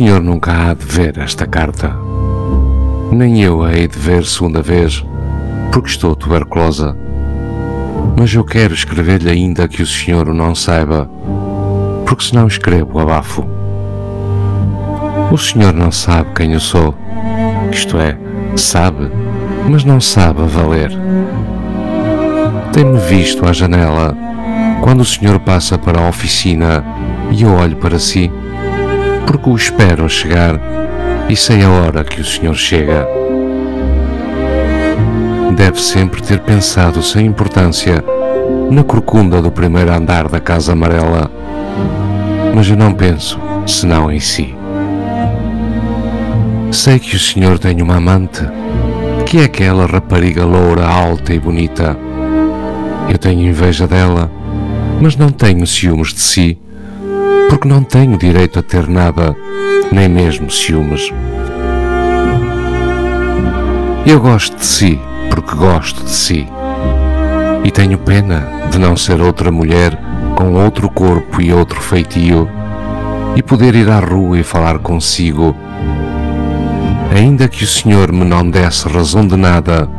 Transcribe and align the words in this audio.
senhor 0.00 0.22
nunca 0.22 0.50
há 0.50 0.72
de 0.72 0.86
ver 0.86 1.18
esta 1.18 1.46
carta. 1.46 1.94
Nem 3.12 3.42
eu 3.42 3.62
a 3.62 3.74
hei 3.74 3.86
de 3.86 3.98
ver 3.98 4.24
segunda 4.24 4.62
vez, 4.62 5.04
porque 5.70 5.90
estou 5.90 6.16
tuberculosa. 6.16 6.96
Mas 8.18 8.32
eu 8.32 8.42
quero 8.42 8.72
escrever-lhe 8.72 9.28
ainda 9.28 9.68
que 9.68 9.82
o 9.82 9.86
senhor 9.86 10.26
o 10.26 10.32
não 10.32 10.54
saiba, 10.54 11.06
porque 12.06 12.24
senão 12.24 12.46
escrevo 12.46 12.98
abafo. 12.98 13.46
O 15.30 15.36
senhor 15.36 15.74
não 15.74 15.92
sabe 15.92 16.30
quem 16.34 16.54
eu 16.54 16.60
sou, 16.60 16.94
isto 17.70 17.98
é, 17.98 18.16
sabe, 18.56 19.06
mas 19.68 19.84
não 19.84 20.00
sabe 20.00 20.40
a 20.40 20.46
valer. 20.46 20.92
Tem-me 22.72 22.98
visto 23.00 23.46
à 23.46 23.52
janela 23.52 24.16
quando 24.80 25.02
o 25.02 25.04
senhor 25.04 25.38
passa 25.40 25.76
para 25.76 26.00
a 26.00 26.08
oficina 26.08 26.82
e 27.30 27.42
eu 27.42 27.52
olho 27.52 27.76
para 27.76 27.98
si, 27.98 28.32
porque 29.30 29.50
o 29.50 29.54
espero 29.54 30.08
chegar 30.08 30.60
e 31.28 31.36
sei 31.36 31.62
a 31.62 31.70
hora 31.70 32.02
que 32.02 32.20
o 32.20 32.24
senhor 32.24 32.56
chega. 32.56 33.06
Deve 35.54 35.80
sempre 35.80 36.20
ter 36.20 36.40
pensado 36.40 37.00
sem 37.00 37.26
importância 37.26 38.02
na 38.70 38.82
corcunda 38.82 39.40
do 39.40 39.52
primeiro 39.52 39.92
andar 39.92 40.28
da 40.28 40.40
Casa 40.40 40.72
Amarela, 40.72 41.30
mas 42.52 42.68
eu 42.68 42.76
não 42.76 42.92
penso 42.92 43.38
senão 43.66 44.10
em 44.10 44.18
si. 44.18 44.52
Sei 46.72 46.98
que 46.98 47.14
o 47.14 47.18
senhor 47.18 47.58
tem 47.60 47.80
uma 47.80 47.98
amante, 47.98 48.42
que 49.26 49.38
é 49.38 49.44
aquela 49.44 49.86
rapariga 49.86 50.44
loura, 50.44 50.88
alta 50.88 51.32
e 51.32 51.38
bonita. 51.38 51.96
Eu 53.08 53.16
tenho 53.16 53.48
inveja 53.48 53.86
dela, 53.86 54.28
mas 55.00 55.14
não 55.14 55.30
tenho 55.30 55.64
ciúmes 55.68 56.12
de 56.12 56.20
si, 56.20 56.58
porque 57.50 57.66
não 57.66 57.82
tenho 57.82 58.16
direito 58.16 58.60
a 58.60 58.62
ter 58.62 58.86
nada, 58.86 59.36
nem 59.90 60.08
mesmo 60.08 60.48
ciúmes. 60.48 61.12
Eu 64.06 64.20
gosto 64.20 64.56
de 64.56 64.64
si, 64.64 65.00
porque 65.28 65.56
gosto 65.56 66.04
de 66.04 66.10
si. 66.10 66.46
E 67.64 67.70
tenho 67.72 67.98
pena 67.98 68.46
de 68.70 68.78
não 68.78 68.96
ser 68.96 69.20
outra 69.20 69.50
mulher 69.50 69.98
com 70.36 70.54
outro 70.54 70.88
corpo 70.88 71.42
e 71.42 71.52
outro 71.52 71.80
feitio 71.80 72.48
e 73.34 73.42
poder 73.42 73.74
ir 73.74 73.90
à 73.90 73.98
rua 73.98 74.38
e 74.38 74.44
falar 74.44 74.78
consigo. 74.78 75.52
Ainda 77.12 77.48
que 77.48 77.64
o 77.64 77.66
Senhor 77.66 78.12
me 78.12 78.24
não 78.24 78.48
desse 78.48 78.88
razão 78.88 79.26
de 79.26 79.34
nada, 79.34 79.90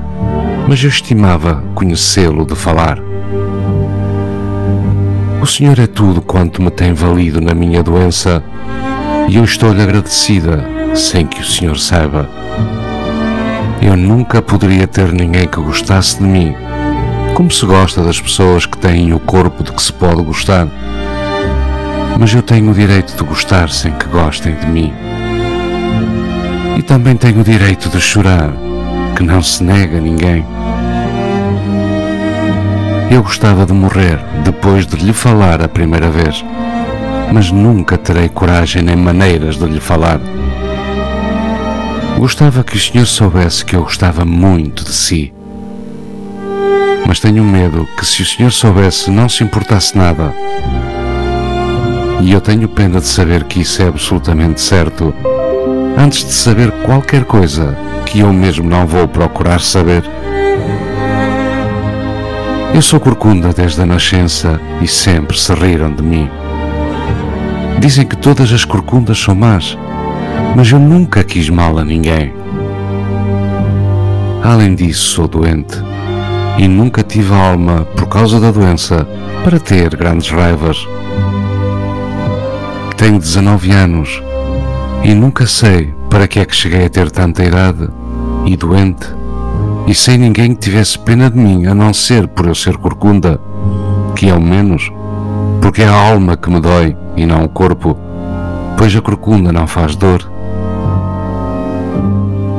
mas 0.70 0.82
eu 0.82 0.90
estimava 0.90 1.62
conhecê-lo 1.76 2.46
de 2.46 2.56
falar. 2.56 3.11
O 5.42 5.48
Senhor 5.48 5.80
é 5.80 5.88
tudo 5.88 6.22
quanto 6.22 6.62
me 6.62 6.70
tem 6.70 6.94
valido 6.94 7.42
na 7.42 7.56
minha 7.56 7.82
doença 7.82 8.44
e 9.28 9.38
eu 9.38 9.44
estou-lhe 9.44 9.82
agradecida 9.82 10.64
sem 10.94 11.26
que 11.26 11.42
o 11.42 11.44
Senhor 11.44 11.80
saiba. 11.80 12.30
Eu 13.82 13.98
nunca 13.98 14.40
poderia 14.40 14.86
ter 14.86 15.12
ninguém 15.12 15.48
que 15.48 15.60
gostasse 15.60 16.18
de 16.20 16.24
mim, 16.26 16.54
como 17.34 17.50
se 17.50 17.66
gosta 17.66 18.04
das 18.04 18.22
pessoas 18.22 18.68
que 18.68 18.78
têm 18.78 19.14
o 19.14 19.20
corpo 19.20 19.64
de 19.64 19.72
que 19.72 19.82
se 19.82 19.92
pode 19.92 20.22
gostar. 20.22 20.68
Mas 22.20 22.32
eu 22.36 22.44
tenho 22.44 22.70
o 22.70 22.76
direito 22.76 23.18
de 23.18 23.24
gostar 23.24 23.72
sem 23.72 23.94
que 23.94 24.06
gostem 24.10 24.54
de 24.54 24.68
mim. 24.68 24.94
E 26.78 26.84
também 26.84 27.16
tenho 27.16 27.42
o 27.42 27.44
direito 27.44 27.90
de 27.90 28.00
chorar, 28.00 28.54
que 29.16 29.24
não 29.24 29.42
se 29.42 29.64
nega 29.64 29.98
a 29.98 30.02
ninguém. 30.02 30.46
Eu 33.12 33.22
gostava 33.22 33.66
de 33.66 33.74
morrer 33.74 34.18
depois 34.46 34.88
de 34.88 34.96
lhe 34.96 35.12
falar 35.12 35.62
a 35.62 35.68
primeira 35.68 36.10
vez, 36.10 36.46
mas 37.34 37.52
nunca 37.52 37.98
terei 37.98 38.30
coragem 38.30 38.82
nem 38.82 38.96
maneiras 38.96 39.58
de 39.58 39.66
lhe 39.66 39.82
falar. 39.82 40.18
Gostava 42.18 42.64
que 42.64 42.78
o 42.78 42.80
senhor 42.80 43.06
soubesse 43.06 43.66
que 43.66 43.76
eu 43.76 43.84
gostava 43.84 44.24
muito 44.24 44.86
de 44.86 44.94
si. 44.94 45.34
Mas 47.06 47.20
tenho 47.20 47.44
medo 47.44 47.86
que 47.98 48.06
se 48.06 48.22
o 48.22 48.26
senhor 48.26 48.52
soubesse 48.54 49.12
não 49.12 49.28
se 49.28 49.44
importasse 49.44 49.98
nada. 49.98 50.34
E 52.22 52.32
eu 52.32 52.40
tenho 52.40 52.70
pena 52.70 53.02
de 53.02 53.08
saber 53.08 53.44
que 53.44 53.60
isso 53.60 53.82
é 53.82 53.90
absolutamente 53.90 54.62
certo, 54.62 55.14
antes 55.98 56.24
de 56.24 56.32
saber 56.32 56.72
qualquer 56.86 57.26
coisa 57.26 57.78
que 58.06 58.22
eu 58.22 58.32
mesmo 58.32 58.70
não 58.70 58.88
vou 58.88 59.06
procurar 59.06 59.60
saber. 59.60 60.21
Eu 62.74 62.82
sou 62.82 63.02
corcunda 63.02 63.52
desde 63.54 63.82
a 63.82 63.86
nascença 63.86 64.60
e 64.82 64.88
sempre 64.88 65.38
se 65.38 65.54
riram 65.54 65.94
de 65.94 66.02
mim. 66.02 66.30
Dizem 67.82 68.08
que 68.08 68.16
todas 68.16 68.52
as 68.54 68.64
corcundas 68.64 69.20
são 69.20 69.36
más, 69.36 69.78
mas 70.56 70.72
eu 70.72 70.80
nunca 70.80 71.22
quis 71.22 71.50
mal 71.50 71.78
a 71.78 71.84
ninguém. 71.84 72.34
Além 74.42 74.74
disso, 74.74 75.16
sou 75.16 75.28
doente 75.28 75.78
e 76.58 76.66
nunca 76.66 77.04
tive 77.04 77.34
alma, 77.34 77.86
por 77.96 78.08
causa 78.08 78.40
da 78.40 78.52
doença, 78.52 79.06
para 79.44 79.60
ter 79.60 79.94
grandes 79.98 80.30
raivas. 80.30 80.88
Tenho 82.96 83.20
19 83.20 83.72
anos 83.72 84.24
e 85.04 85.14
nunca 85.14 85.46
sei 85.46 85.94
para 86.10 86.26
que 86.26 86.40
é 86.40 86.46
que 86.46 86.56
cheguei 86.56 86.86
a 86.86 86.90
ter 86.90 87.12
tanta 87.12 87.44
idade 87.44 87.90
e 88.46 88.56
doente 88.56 89.21
e 89.92 89.94
sem 89.94 90.18
ninguém 90.18 90.56
que 90.56 90.62
tivesse 90.62 90.98
pena 90.98 91.30
de 91.30 91.38
mim, 91.38 91.66
a 91.66 91.76
não 91.76 91.94
ser 91.94 92.26
por 92.26 92.46
eu 92.46 92.56
ser 92.56 92.78
corcunda, 92.78 93.38
que 94.16 94.30
é 94.30 94.34
o 94.34 94.40
menos, 94.40 94.90
porque 95.62 95.82
é 95.82 95.86
a 95.86 96.12
alma 96.14 96.38
que 96.38 96.50
me 96.50 96.62
dói 96.62 96.96
e 97.18 97.26
não 97.26 97.44
o 97.44 97.50
corpo, 97.50 98.00
pois 98.78 98.96
a 98.96 99.02
corcunda 99.02 99.52
não 99.52 99.68
faz 99.68 99.98
dor. 99.98 100.32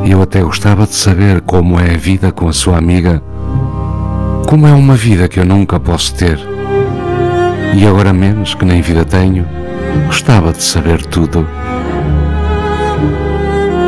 Eu 0.04 0.20
até 0.20 0.42
gostava 0.42 0.86
de 0.86 0.94
saber 0.94 1.40
como 1.40 1.80
é 1.80 1.94
a 1.94 1.96
vida 1.96 2.30
com 2.32 2.48
a 2.48 2.52
sua 2.52 2.76
amiga, 2.76 3.22
como 4.46 4.66
é 4.66 4.72
uma 4.74 4.94
vida 4.94 5.26
que 5.26 5.40
eu 5.40 5.46
nunca 5.46 5.80
posso 5.80 6.14
ter. 6.14 6.38
E 7.74 7.86
agora 7.86 8.12
menos 8.12 8.52
que 8.52 8.66
nem 8.66 8.82
vida 8.82 9.06
tenho, 9.06 9.46
gostava 10.04 10.52
de 10.52 10.62
saber 10.62 11.06
tudo. 11.06 11.48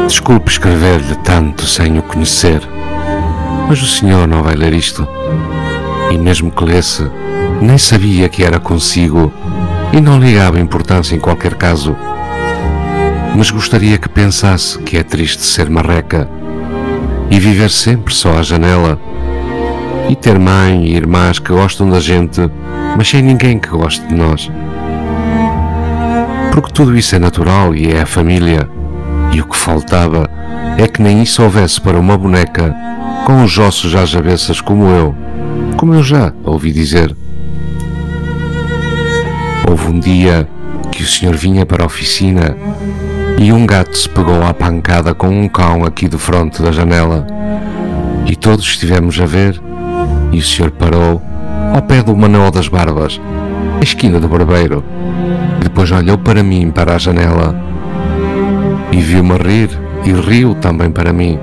Desculpe 0.07 0.51
escrever-lhe 0.51 1.15
tanto 1.17 1.67
sem 1.67 1.99
o 1.99 2.03
conhecer, 2.03 2.67
mas 3.69 3.83
o 3.83 3.87
senhor 3.87 4.27
não 4.27 4.43
vai 4.43 4.55
ler 4.55 4.73
isto. 4.73 5.07
E 6.11 6.19
mesmo 6.19 6.51
que 6.51 6.65
lesse, 6.65 7.09
nem 7.61 7.79
sabia 7.79 8.29
que 8.29 8.45
era 8.45 8.61
consigo 8.61 9.33
e 9.93 10.01
não 10.01 10.19
ligava 10.19 10.61
importância 10.61 11.15
em 11.15 11.21
qualquer 11.21 11.55
caso. 11.55 11.97
Mas 13.37 13.51
gostaria 13.51 13.99
que 13.99 14.09
pensasse 14.09 14.79
que 14.79 14.97
é 14.97 15.03
triste 15.03 15.43
ser 15.43 15.69
marreca 15.69 16.29
e 17.31 17.39
viver 17.39 17.71
sempre 17.71 18.15
só 18.15 18.39
à 18.39 18.43
janela 18.43 18.99
e 20.09 20.15
ter 20.15 20.39
mãe 20.39 20.87
e 20.87 20.95
irmãs 20.95 21.39
que 21.39 21.53
gostam 21.53 21.89
da 21.89 21.99
gente, 21.99 22.41
mas 22.97 23.09
sem 23.09 23.23
ninguém 23.23 23.59
que 23.59 23.69
goste 23.69 24.07
de 24.07 24.15
nós. 24.15 24.51
Porque 26.53 26.73
tudo 26.73 26.97
isso 26.97 27.17
é 27.17 27.19
natural 27.19 27.75
e 27.75 27.91
é 27.91 28.03
a 28.03 28.07
família, 28.07 28.69
e 29.33 29.41
o 29.41 29.47
que 29.47 29.57
faltava 29.57 30.31
é 30.79 30.87
que 30.87 31.03
nem 31.03 31.23
isso 31.23 31.43
houvesse 31.43 31.81
para 31.81 31.99
uma 31.99 32.17
boneca 32.17 32.75
com 33.25 33.43
os 33.43 33.57
ossos 33.57 33.95
às 33.95 34.15
avessas 34.15 34.61
como 34.61 34.87
eu, 34.87 35.15
como 35.79 35.95
eu 35.95 36.03
já 36.03 36.33
ouvi 36.45 36.71
dizer. 36.73 37.17
Houve 39.67 39.87
um 39.89 39.99
dia 39.99 40.47
que 40.93 41.03
o 41.03 41.07
senhor 41.07 41.35
vinha 41.35 41.65
para 41.65 41.83
a 41.83 41.87
oficina 41.87 42.55
e 43.39 43.51
um 43.51 43.67
gato 43.67 43.97
se 43.97 44.09
pegou 44.09 44.43
à 44.45 44.53
pancada 44.53 45.15
com 45.15 45.29
um 45.29 45.49
cão 45.49 45.85
aqui 45.85 46.07
de 46.07 46.19
fronte 46.19 46.63
da 46.63 46.71
janela. 46.71 47.27
E 48.27 48.37
todos 48.37 48.65
estivemos 48.67 49.19
a 49.19 49.27
ver, 49.27 49.61
e 50.31 50.39
o 50.39 50.43
senhor 50.43 50.71
parou 50.71 51.23
ao 51.75 51.83
pé 51.83 52.03
do 52.03 52.15
Manuel 52.15 52.51
das 52.51 52.69
Barbas, 52.69 53.21
a 53.81 53.83
esquina 53.83 54.21
do 54.21 54.29
barbeiro, 54.29 54.85
e 55.61 55.65
depois 55.65 55.91
olhou 55.91 56.19
para 56.19 56.43
mim 56.43 56.71
para 56.71 56.95
a 56.95 56.99
janela 56.99 57.59
e 58.93 58.99
viu-me 58.99 59.37
rir 59.39 59.71
e 60.05 60.13
riu 60.13 60.55
também 60.55 60.91
para 60.91 61.13
mim. 61.13 61.39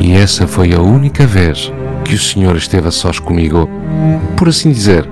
E 0.00 0.12
essa 0.12 0.46
foi 0.46 0.74
a 0.74 0.80
única 0.80 1.26
vez 1.26 1.72
que 2.04 2.14
o 2.14 2.18
Senhor 2.18 2.56
esteve 2.56 2.88
a 2.88 2.90
sós 2.90 3.18
comigo, 3.18 3.68
por 4.36 4.48
assim 4.48 4.70
dizer, 4.70 5.08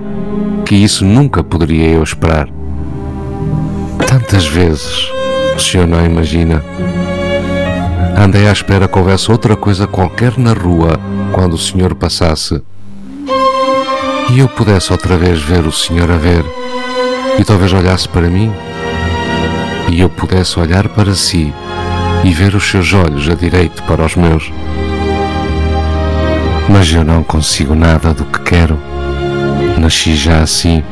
que 0.65 0.75
isso 0.75 1.03
nunca 1.05 1.43
poderia 1.43 1.89
eu 1.89 2.03
esperar. 2.03 2.47
Tantas 4.07 4.45
vezes, 4.45 5.09
o 5.55 5.59
Senhor 5.59 5.87
não 5.87 6.05
imagina. 6.05 6.63
Andei 8.17 8.47
à 8.47 8.51
espera 8.51 8.87
que 8.87 8.97
houvesse 8.97 9.31
outra 9.31 9.55
coisa 9.55 9.87
qualquer 9.87 10.37
na 10.37 10.53
rua 10.53 10.99
quando 11.33 11.53
o 11.53 11.57
Senhor 11.57 11.95
passasse 11.95 12.61
e 14.31 14.39
eu 14.39 14.47
pudesse 14.47 14.91
outra 14.91 15.17
vez 15.17 15.41
ver 15.41 15.65
o 15.65 15.71
Senhor 15.71 16.09
a 16.09 16.17
ver 16.17 16.43
e 17.39 17.43
talvez 17.43 17.73
olhasse 17.73 18.07
para 18.07 18.27
mim 18.27 18.51
e 19.89 19.99
eu 19.99 20.09
pudesse 20.09 20.59
olhar 20.59 20.87
para 20.89 21.13
si 21.13 21.53
e 22.23 22.31
ver 22.31 22.55
os 22.55 22.63
seus 22.69 22.93
olhos 22.93 23.29
a 23.29 23.35
direito 23.35 23.83
para 23.83 24.05
os 24.05 24.15
meus. 24.15 24.51
Mas 26.69 26.91
eu 26.91 27.03
não 27.03 27.23
consigo 27.23 27.75
nada 27.75 28.13
do 28.13 28.25
que 28.25 28.39
quero. 28.39 28.79
Nasci 29.77 30.15
já 30.15 30.41
assim 30.41 30.83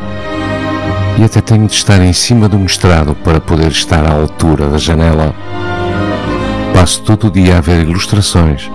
e 1.18 1.24
até 1.24 1.42
tenho 1.42 1.68
de 1.68 1.74
estar 1.74 2.02
em 2.02 2.14
cima 2.14 2.48
do 2.48 2.58
mestrado 2.58 3.16
para 3.16 3.40
poder 3.40 3.72
estar 3.72 4.06
à 4.06 4.14
altura 4.14 4.68
da 4.70 4.78
janela. 4.78 5.36
Passo 6.74 7.02
todo 7.02 7.28
o 7.28 7.32
dia 7.32 7.58
a 7.58 7.62
ver 7.62 7.82
ilustrações 7.82 8.70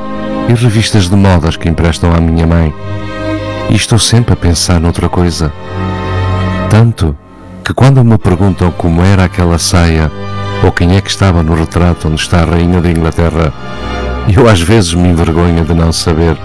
e 0.49 0.55
revistas 0.55 1.09
de 1.09 1.17
modas 1.17 1.57
que 1.57 1.69
emprestam 1.69 2.13
à 2.15 2.21
minha 2.21 2.47
mãe 2.47 2.73
e 3.69 3.75
estou 3.75 3.99
sempre 3.99 4.35
a 4.35 4.37
pensar 4.37 4.79
noutra 4.79 5.09
coisa. 5.09 5.53
Tanto 6.71 7.17
que 7.65 7.75
quando 7.75 8.05
me 8.05 8.17
perguntam 8.17 8.71
como 8.71 9.03
era 9.03 9.25
aquela 9.25 9.59
saia 9.59 10.11
ou 10.63 10.71
quem 10.71 10.97
é 10.97 11.01
que 11.01 11.11
estava 11.11 11.43
no 11.43 11.55
retrato 11.55 12.09
onde 12.09 12.21
está 12.21 12.43
a 12.43 12.45
Rainha 12.45 12.81
da 12.81 12.91
Inglaterra, 12.91 13.53
eu 14.33 14.49
às 14.49 14.61
vezes 14.61 14.95
me 14.95 15.09
envergonho 15.09 15.65
de 15.65 15.75
não 15.75 15.93
saber, 15.93 16.37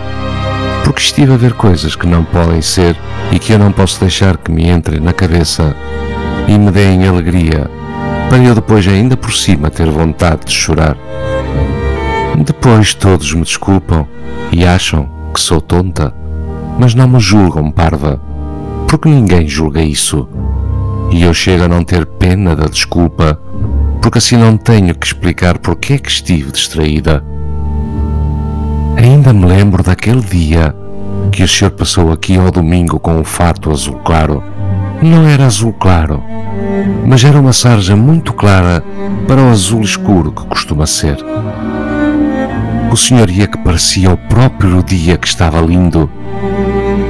porque 0.83 1.01
estive 1.01 1.33
a 1.33 1.37
ver 1.37 1.53
coisas 1.53 1.95
que 1.95 2.07
não 2.07 2.23
podem 2.23 2.61
ser 2.61 2.97
e 3.31 3.39
que 3.39 3.53
eu 3.53 3.59
não 3.59 3.71
posso 3.71 3.99
deixar 3.99 4.37
que 4.37 4.51
me 4.51 4.69
entrem 4.69 4.99
na 4.99 5.13
cabeça 5.13 5.75
e 6.47 6.57
me 6.57 6.71
deem 6.71 7.07
alegria, 7.07 7.69
para 8.29 8.43
eu 8.43 8.55
depois 8.55 8.87
ainda 8.87 9.15
por 9.15 9.33
cima 9.33 9.69
ter 9.69 9.89
vontade 9.89 10.45
de 10.45 10.51
chorar. 10.51 10.97
Depois 12.45 12.93
todos 12.93 13.33
me 13.33 13.43
desculpam 13.43 14.07
e 14.51 14.65
acham 14.65 15.09
que 15.33 15.39
sou 15.39 15.61
tonta 15.61 16.21
mas 16.77 16.95
não 16.95 17.07
me 17.07 17.19
julgam 17.19 17.69
parva, 17.71 18.19
porque 18.87 19.09
ninguém 19.09 19.47
julga 19.47 19.81
isso. 19.81 20.27
E 21.11 21.21
eu 21.23 21.33
chego 21.33 21.65
a 21.65 21.67
não 21.67 21.83
ter 21.83 22.05
pena 22.05 22.55
da 22.55 22.65
desculpa, 22.65 23.39
porque 24.01 24.17
assim 24.17 24.37
não 24.37 24.57
tenho 24.57 24.95
que 24.95 25.05
explicar 25.05 25.57
porque 25.59 25.93
é 25.93 25.97
que 25.97 26.09
estive 26.09 26.51
distraída. 26.51 27.23
Ainda 29.01 29.33
me 29.33 29.45
lembro 29.47 29.81
daquele 29.81 30.21
dia 30.21 30.75
que 31.31 31.41
o 31.41 31.47
senhor 31.47 31.71
passou 31.71 32.11
aqui 32.11 32.37
ao 32.37 32.51
domingo 32.51 32.99
com 32.99 33.15
um 33.15 33.23
fato 33.23 33.71
azul 33.71 33.95
claro. 34.05 34.43
Não 35.01 35.27
era 35.27 35.47
azul 35.47 35.73
claro, 35.73 36.23
mas 37.03 37.23
era 37.23 37.39
uma 37.39 37.51
sarja 37.51 37.95
muito 37.95 38.31
clara 38.31 38.83
para 39.27 39.41
o 39.41 39.49
azul 39.49 39.81
escuro 39.81 40.31
que 40.31 40.45
costuma 40.45 40.85
ser. 40.85 41.17
O 42.91 42.95
senhor 42.95 43.27
ia 43.31 43.47
que 43.47 43.57
parecia 43.57 44.11
o 44.11 44.17
próprio 44.17 44.83
dia 44.83 45.17
que 45.17 45.27
estava 45.27 45.59
lindo 45.59 46.07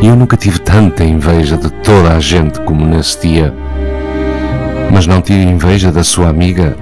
e 0.02 0.08
eu 0.08 0.16
nunca 0.16 0.38
tive 0.38 0.60
tanta 0.60 1.04
inveja 1.04 1.58
de 1.58 1.70
toda 1.70 2.16
a 2.16 2.22
gente 2.22 2.62
como 2.62 2.86
nesse 2.86 3.28
dia. 3.28 3.54
Mas 4.90 5.06
não 5.06 5.22
tive 5.22 5.44
inveja 5.44 5.92
da 5.92 6.06
sua 6.06 6.30
amiga, 6.30 6.78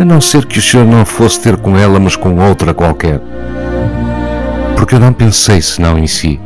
a 0.00 0.04
não 0.04 0.18
ser 0.18 0.46
que 0.46 0.58
o 0.58 0.62
senhor 0.62 0.86
não 0.86 1.04
fosse 1.04 1.40
ter 1.40 1.58
com 1.58 1.76
ela, 1.76 2.00
mas 2.00 2.16
com 2.16 2.34
outra 2.36 2.72
qualquer. 2.72 3.20
Porque 4.80 4.94
eu 4.94 4.98
não 4.98 5.12
pensei 5.12 5.60
senão 5.60 5.98
em 5.98 6.06
si. 6.06 6.40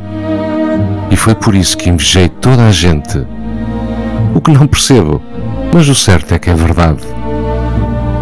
E 1.09 1.15
foi 1.15 1.33
por 1.33 1.55
isso 1.55 1.77
que 1.77 1.89
invejei 1.89 2.27
toda 2.27 2.67
a 2.67 2.71
gente. 2.71 3.25
O 4.33 4.41
que 4.41 4.51
não 4.51 4.67
percebo, 4.67 5.21
mas 5.73 5.87
o 5.87 5.95
certo 5.95 6.33
é 6.33 6.37
que 6.37 6.49
é 6.49 6.53
verdade. 6.53 6.99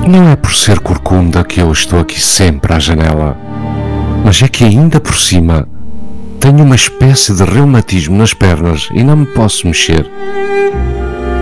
Não 0.07 0.29
é 0.29 0.35
por 0.35 0.53
ser 0.53 0.79
corcunda 0.81 1.43
que 1.43 1.59
eu 1.59 1.71
estou 1.71 1.99
aqui 1.99 2.21
sempre 2.21 2.73
à 2.73 2.77
janela, 2.77 3.35
mas 4.23 4.39
é 4.43 4.47
que 4.47 4.63
ainda 4.63 4.99
por 4.99 5.15
cima 5.15 5.67
tenho 6.39 6.63
uma 6.63 6.75
espécie 6.75 7.33
de 7.33 7.43
reumatismo 7.43 8.15
nas 8.15 8.35
pernas 8.35 8.89
e 8.93 9.01
não 9.03 9.17
me 9.17 9.25
posso 9.25 9.65
mexer. 9.65 10.07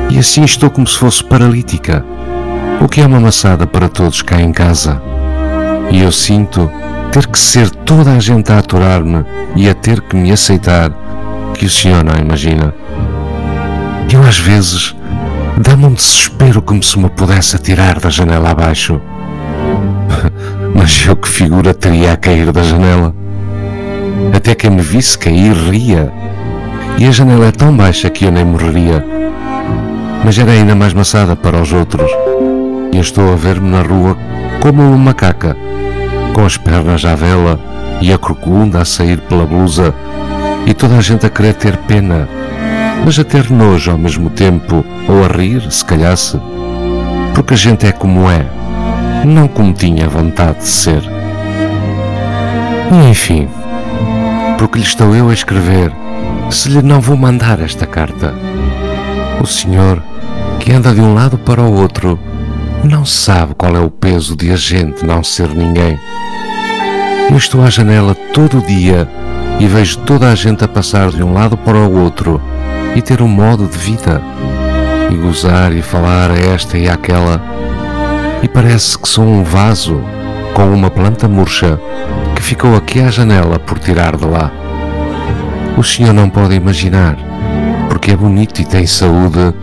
E 0.09 0.17
assim 0.17 0.45
estou 0.45 0.69
como 0.69 0.87
se 0.87 0.97
fosse 0.97 1.21
paralítica, 1.21 2.05
o 2.79 2.87
que 2.87 3.01
é 3.01 3.05
uma 3.05 3.19
maçada 3.19 3.67
para 3.67 3.89
todos 3.89 4.21
cá 4.21 4.41
em 4.41 4.53
casa. 4.53 5.01
E 5.91 5.99
eu 5.99 6.11
sinto 6.11 6.71
ter 7.11 7.27
que 7.27 7.37
ser 7.37 7.69
toda 7.69 8.13
a 8.13 8.19
gente 8.19 8.51
a 8.51 8.59
aturar-me 8.59 9.25
e 9.55 9.69
a 9.69 9.73
ter 9.73 10.01
que 10.01 10.15
me 10.15 10.31
aceitar, 10.31 10.91
que 11.53 11.65
o 11.65 11.69
senhor 11.69 12.03
não 12.03 12.15
imagina. 12.15 12.73
Eu 14.11 14.23
às 14.23 14.39
vezes 14.39 14.95
dá-me 15.57 15.85
um 15.85 15.93
desespero 15.93 16.61
como 16.61 16.81
se 16.81 16.97
me 16.97 17.09
pudesse 17.09 17.55
atirar 17.55 17.99
da 17.99 18.09
janela 18.09 18.51
abaixo. 18.51 19.01
Mas 20.73 21.05
eu 21.05 21.15
que 21.15 21.27
figura 21.27 21.73
teria 21.73 22.13
a 22.13 22.17
cair 22.17 22.51
da 22.51 22.63
janela? 22.63 23.13
até 24.33 24.55
que 24.55 24.69
me 24.69 24.81
visse 24.81 25.17
cair 25.17 25.53
ria. 25.53 26.11
E 26.97 27.05
a 27.05 27.11
janela 27.11 27.47
é 27.47 27.51
tão 27.51 27.75
baixa 27.75 28.09
que 28.09 28.25
eu 28.25 28.31
nem 28.31 28.45
morreria. 28.45 29.05
Mas 30.23 30.37
era 30.37 30.51
ainda 30.51 30.75
mais 30.75 30.93
maçada 30.93 31.35
para 31.35 31.61
os 31.61 31.73
outros. 31.73 32.09
E 32.93 32.97
eu 32.97 33.01
estou 33.01 33.31
a 33.31 33.35
ver-me 33.35 33.69
na 33.69 33.81
rua 33.81 34.17
como 34.59 34.81
uma 34.81 34.97
macaca, 34.97 35.55
com 36.33 36.45
as 36.45 36.57
pernas 36.57 37.05
à 37.05 37.15
vela 37.15 37.59
e 38.01 38.11
a 38.11 38.17
corcunda 38.17 38.81
a 38.81 38.85
sair 38.85 39.19
pela 39.21 39.45
blusa, 39.45 39.93
e 40.65 40.73
toda 40.73 40.97
a 40.97 41.01
gente 41.01 41.25
a 41.25 41.29
querer 41.29 41.53
ter 41.53 41.77
pena, 41.77 42.27
mas 43.05 43.19
a 43.19 43.23
ter 43.23 43.49
nojo 43.51 43.91
ao 43.91 43.97
mesmo 43.97 44.29
tempo, 44.29 44.85
ou 45.07 45.23
a 45.23 45.27
rir, 45.27 45.71
se 45.71 45.83
calhasse, 45.83 46.39
porque 47.33 47.53
a 47.53 47.57
gente 47.57 47.85
é 47.85 47.91
como 47.91 48.29
é, 48.29 48.45
não 49.25 49.47
como 49.47 49.73
tinha 49.73 50.07
vontade 50.07 50.59
de 50.59 50.67
ser. 50.67 51.03
E 52.91 53.09
enfim 53.09 53.47
porque 54.61 54.77
lhe 54.77 54.85
estou 54.85 55.15
eu 55.15 55.27
a 55.27 55.33
escrever, 55.33 55.91
se 56.51 56.69
lhe 56.69 56.83
não 56.83 57.01
vou 57.01 57.17
mandar 57.17 57.59
esta 57.59 57.87
carta. 57.87 58.31
O 59.41 59.45
senhor, 59.47 60.03
que 60.59 60.71
anda 60.71 60.93
de 60.93 61.01
um 61.01 61.15
lado 61.15 61.35
para 61.35 61.63
o 61.63 61.81
outro, 61.81 62.19
não 62.83 63.03
sabe 63.03 63.55
qual 63.55 63.75
é 63.75 63.79
o 63.79 63.89
peso 63.89 64.35
de 64.35 64.51
a 64.51 64.55
gente 64.55 65.03
não 65.03 65.23
ser 65.23 65.49
ninguém. 65.49 65.99
Eu 67.31 67.37
estou 67.37 67.63
à 67.63 67.69
janela 67.69 68.13
todo 68.13 68.61
dia 68.61 69.07
e 69.57 69.65
vejo 69.65 69.99
toda 69.99 70.29
a 70.29 70.35
gente 70.35 70.65
a 70.65 70.67
passar 70.67 71.11
de 71.11 71.23
um 71.23 71.31
lado 71.31 71.55
para 71.55 71.77
o 71.77 72.01
outro 72.01 72.41
e 72.93 73.01
ter 73.01 73.21
um 73.21 73.27
modo 73.27 73.65
de 73.67 73.77
vida, 73.77 74.21
e 75.09 75.15
gozar 75.15 75.71
e 75.71 75.81
falar 75.81 76.29
a 76.29 76.37
esta 76.37 76.77
e 76.77 76.89
àquela, 76.89 77.41
e 78.43 78.49
parece 78.49 78.99
que 78.99 79.07
sou 79.07 79.23
um 79.23 79.45
vaso 79.45 80.01
com 80.53 80.73
uma 80.73 80.91
planta 80.91 81.25
murcha 81.25 81.79
que 82.35 82.41
ficou 82.41 82.75
aqui 82.75 82.99
à 82.99 83.09
janela 83.09 83.57
por 83.57 83.79
tirar 83.79 84.17
de 84.17 84.25
lá. 84.25 84.51
O 85.77 85.83
senhor 85.83 86.13
não 86.13 86.29
pode 86.29 86.53
imaginar, 86.53 87.15
porque 87.87 88.11
é 88.11 88.15
bonito 88.17 88.59
e 88.59 88.65
tem 88.65 88.85
saúde, 88.85 89.53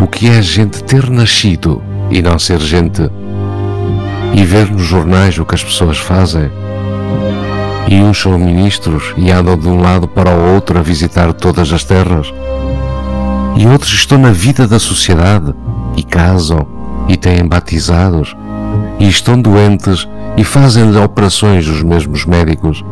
o 0.00 0.06
que 0.06 0.28
é 0.28 0.38
a 0.38 0.42
gente 0.42 0.84
ter 0.84 1.10
nascido 1.10 1.82
e 2.08 2.22
não 2.22 2.38
ser 2.38 2.60
gente. 2.60 3.10
E 4.32 4.44
ver 4.44 4.70
nos 4.70 4.82
jornais 4.82 5.36
o 5.40 5.44
que 5.44 5.56
as 5.56 5.64
pessoas 5.64 5.98
fazem. 5.98 6.48
E 7.88 8.00
uns 8.00 8.20
são 8.20 8.36
ministros 8.38 9.14
e 9.16 9.30
andam 9.30 9.56
de 9.56 9.68
um 9.68 9.80
lado 9.80 10.08
para 10.08 10.30
o 10.30 10.54
outro 10.54 10.78
a 10.78 10.82
visitar 10.82 11.32
todas 11.32 11.72
as 11.72 11.84
terras. 11.84 12.32
E 13.56 13.66
outros 13.66 13.92
estão 13.92 14.18
na 14.18 14.32
vida 14.32 14.66
da 14.66 14.78
sociedade 14.78 15.54
e 15.96 16.02
casam 16.02 16.66
e 17.08 17.16
têm 17.16 17.46
batizados 17.46 18.36
e 18.98 19.08
estão 19.08 19.40
doentes 19.40 20.08
e 20.36 20.44
fazem-lhe 20.44 20.98
operações 20.98 21.66
os 21.68 21.82
mesmos 21.82 22.26
médicos. 22.26 22.84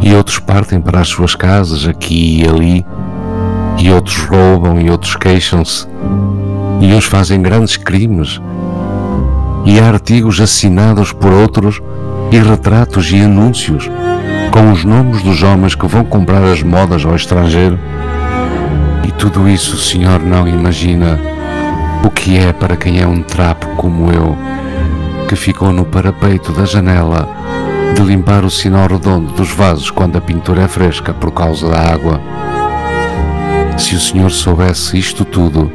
E 0.00 0.14
outros 0.14 0.38
partem 0.38 0.80
para 0.80 1.00
as 1.00 1.08
suas 1.08 1.34
casas 1.34 1.86
aqui 1.86 2.42
e 2.42 2.48
ali, 2.48 2.86
e 3.78 3.90
outros 3.90 4.18
roubam 4.18 4.80
e 4.80 4.90
outros 4.90 5.16
queixam-se, 5.16 5.86
e 6.80 6.94
uns 6.94 7.04
fazem 7.04 7.40
grandes 7.42 7.76
crimes. 7.76 8.40
E 9.64 9.78
há 9.80 9.88
artigos 9.88 10.40
assinados 10.40 11.12
por 11.12 11.32
outros 11.32 11.80
e 12.30 12.38
retratos 12.38 13.10
e 13.10 13.20
anúncios 13.20 13.90
com 14.50 14.72
os 14.72 14.84
nomes 14.84 15.22
dos 15.22 15.42
homens 15.42 15.74
que 15.74 15.86
vão 15.86 16.04
comprar 16.04 16.42
as 16.44 16.62
modas 16.62 17.04
ao 17.04 17.14
estrangeiro. 17.14 17.78
E 19.06 19.12
tudo 19.12 19.48
isso 19.48 19.76
o 19.76 19.78
senhor 19.78 20.20
não 20.20 20.46
imagina 20.46 21.18
o 22.04 22.10
que 22.10 22.38
é 22.38 22.52
para 22.52 22.76
quem 22.76 23.00
é 23.00 23.06
um 23.06 23.22
trapo 23.22 23.66
como 23.76 24.12
eu 24.12 24.36
que 25.28 25.36
ficou 25.36 25.72
no 25.72 25.84
parapeito 25.84 26.52
da 26.52 26.64
janela 26.64 27.28
de 27.94 28.02
limpar 28.02 28.44
o 28.44 28.50
sinal 28.50 28.86
redondo 28.86 29.32
dos 29.32 29.50
vasos 29.50 29.90
quando 29.90 30.16
a 30.16 30.20
pintura 30.20 30.62
é 30.62 30.68
fresca 30.68 31.12
por 31.12 31.30
causa 31.30 31.68
da 31.68 31.78
água. 31.92 32.20
Se 33.76 33.94
o 33.94 34.00
senhor 34.00 34.30
soubesse 34.30 34.98
isto 34.98 35.24
tudo, 35.24 35.70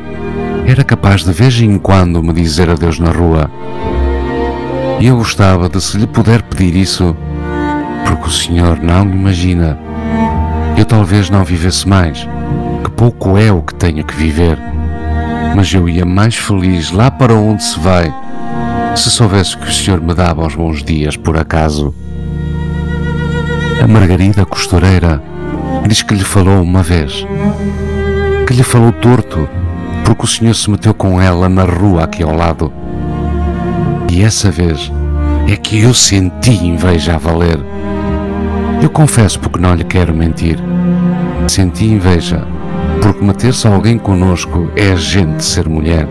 era 0.66 0.84
capaz 0.84 1.24
de 1.24 1.32
vez 1.32 1.60
em 1.62 1.78
quando 1.78 2.24
me 2.24 2.34
dizer 2.34 2.70
adeus 2.70 3.00
na 3.00 3.12
rua. 3.12 3.50
E 5.04 5.08
eu 5.08 5.18
gostava 5.18 5.68
de 5.68 5.82
se 5.82 5.98
lhe 5.98 6.08
puder 6.08 6.42
pedir 6.44 6.78
isso, 6.78 7.14
porque 8.08 8.30
senhor 8.32 8.82
não 8.82 9.04
imagina. 9.04 9.78
Eu 10.78 10.86
talvez 10.86 11.30
não 11.30 11.44
vivesse 11.44 11.86
mais, 11.86 12.26
que 12.82 12.90
pouco 12.90 13.38
é 13.38 13.52
o 13.52 13.62
que 13.62 13.76
tenho 13.76 14.06
que 14.06 14.16
viver. 14.16 14.58
Mas 15.58 15.74
eu 15.74 15.90
ia 15.90 16.06
mais 16.06 16.38
feliz 16.38 16.90
lá 16.90 17.12
para 17.12 17.34
onde 17.34 17.66
se 17.66 17.78
vai, 17.82 18.16
se 18.96 19.12
soubesse 19.12 19.58
que 19.58 19.68
o 19.68 19.74
senhor 19.74 20.00
me 20.00 20.14
dava 20.14 20.48
os 20.48 20.56
bons 20.56 20.82
dias 20.82 21.18
por 21.18 21.36
acaso. 21.36 21.94
A 23.84 23.86
Margarida 23.86 24.46
costureira 24.46 25.22
diz 25.86 26.02
que 26.02 26.16
lhe 26.16 26.24
falou 26.24 26.64
uma 26.64 26.82
vez, 26.82 27.28
que 28.48 28.54
lhe 28.54 28.64
falou 28.64 28.94
torto, 28.94 29.50
porque 30.06 30.24
o 30.24 30.28
senhor 30.28 30.56
se 30.56 30.72
meteu 30.72 30.94
com 30.94 31.22
ela 31.22 31.50
na 31.50 31.66
rua 31.66 32.06
aqui 32.06 32.24
ao 32.24 32.34
lado. 32.34 32.83
E 34.14 34.22
essa 34.22 34.52
vez 34.52 34.92
é 35.50 35.56
que 35.56 35.82
eu 35.82 35.92
senti 35.92 36.52
inveja 36.52 37.16
a 37.16 37.18
valer. 37.18 37.60
Eu 38.80 38.88
confesso 38.88 39.40
porque 39.40 39.60
não 39.60 39.74
lhe 39.74 39.84
quero 39.84 40.14
mentir. 40.14 40.60
Senti 41.48 41.86
inveja 41.86 42.46
porque 43.02 43.26
meter-se 43.26 43.66
alguém 43.66 43.98
conosco 43.98 44.70
é 44.76 44.92
a 44.92 44.96
gente 44.96 45.44
ser 45.44 45.68
mulher. 45.68 46.08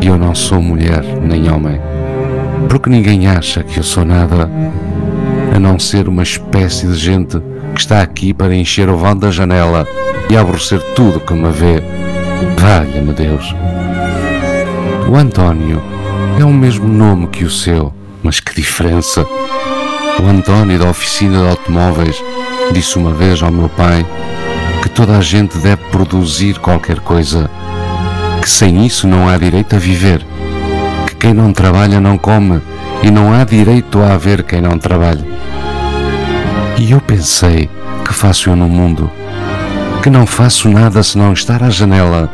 E 0.00 0.08
eu 0.08 0.18
não 0.18 0.34
sou 0.34 0.60
mulher 0.60 1.04
nem 1.22 1.48
homem. 1.48 1.80
Porque 2.68 2.90
ninguém 2.90 3.28
acha 3.28 3.62
que 3.62 3.78
eu 3.78 3.84
sou 3.84 4.04
nada 4.04 4.50
a 5.54 5.60
não 5.60 5.78
ser 5.78 6.08
uma 6.08 6.24
espécie 6.24 6.88
de 6.88 6.96
gente 6.96 7.40
que 7.72 7.80
está 7.82 8.02
aqui 8.02 8.34
para 8.34 8.52
encher 8.52 8.88
o 8.88 8.96
vão 8.96 9.16
da 9.16 9.30
janela 9.30 9.86
e 10.28 10.36
aborrecer 10.36 10.82
tudo 10.96 11.20
que 11.20 11.34
me 11.34 11.52
vê. 11.52 11.80
Valha-me 12.58 13.12
Deus. 13.12 13.54
O 15.08 15.14
António 15.14 15.80
é 16.38 16.44
o 16.44 16.52
mesmo 16.52 16.86
nome 16.86 17.26
que 17.28 17.44
o 17.44 17.50
seu, 17.50 17.92
mas 18.22 18.40
que 18.40 18.54
diferença! 18.54 19.26
O 20.22 20.26
António 20.26 20.78
da 20.78 20.88
oficina 20.88 21.38
de 21.38 21.48
automóveis 21.48 22.22
disse 22.72 22.98
uma 22.98 23.12
vez 23.12 23.42
ao 23.42 23.50
meu 23.50 23.68
pai 23.68 24.04
que 24.82 24.88
toda 24.88 25.16
a 25.16 25.20
gente 25.20 25.56
deve 25.58 25.82
produzir 25.90 26.58
qualquer 26.58 27.00
coisa, 27.00 27.50
que 28.42 28.48
sem 28.48 28.84
isso 28.84 29.06
não 29.06 29.28
há 29.28 29.36
direito 29.38 29.76
a 29.76 29.78
viver, 29.78 30.24
que 31.06 31.14
quem 31.16 31.34
não 31.34 31.52
trabalha 31.52 32.00
não 32.00 32.18
come 32.18 32.60
e 33.02 33.10
não 33.10 33.32
há 33.32 33.44
direito 33.44 34.00
a 34.00 34.14
haver 34.14 34.42
quem 34.42 34.60
não 34.60 34.78
trabalhe. 34.78 35.24
E 36.78 36.90
eu 36.90 37.00
pensei 37.00 37.70
que 38.04 38.12
faço 38.12 38.50
eu 38.50 38.56
no 38.56 38.68
mundo, 38.68 39.10
que 40.02 40.10
não 40.10 40.26
faço 40.26 40.68
nada 40.68 41.02
senão 41.02 41.32
estar 41.32 41.62
à 41.62 41.70
janela, 41.70 42.30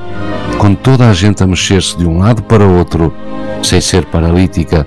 com 0.59 0.75
toda 0.75 1.09
a 1.09 1.13
gente 1.13 1.43
a 1.43 1.47
mexer-se 1.47 1.97
de 1.97 2.07
um 2.07 2.19
lado 2.19 2.43
para 2.43 2.65
outro, 2.65 3.15
sem 3.63 3.81
ser 3.81 4.05
paralítica, 4.07 4.87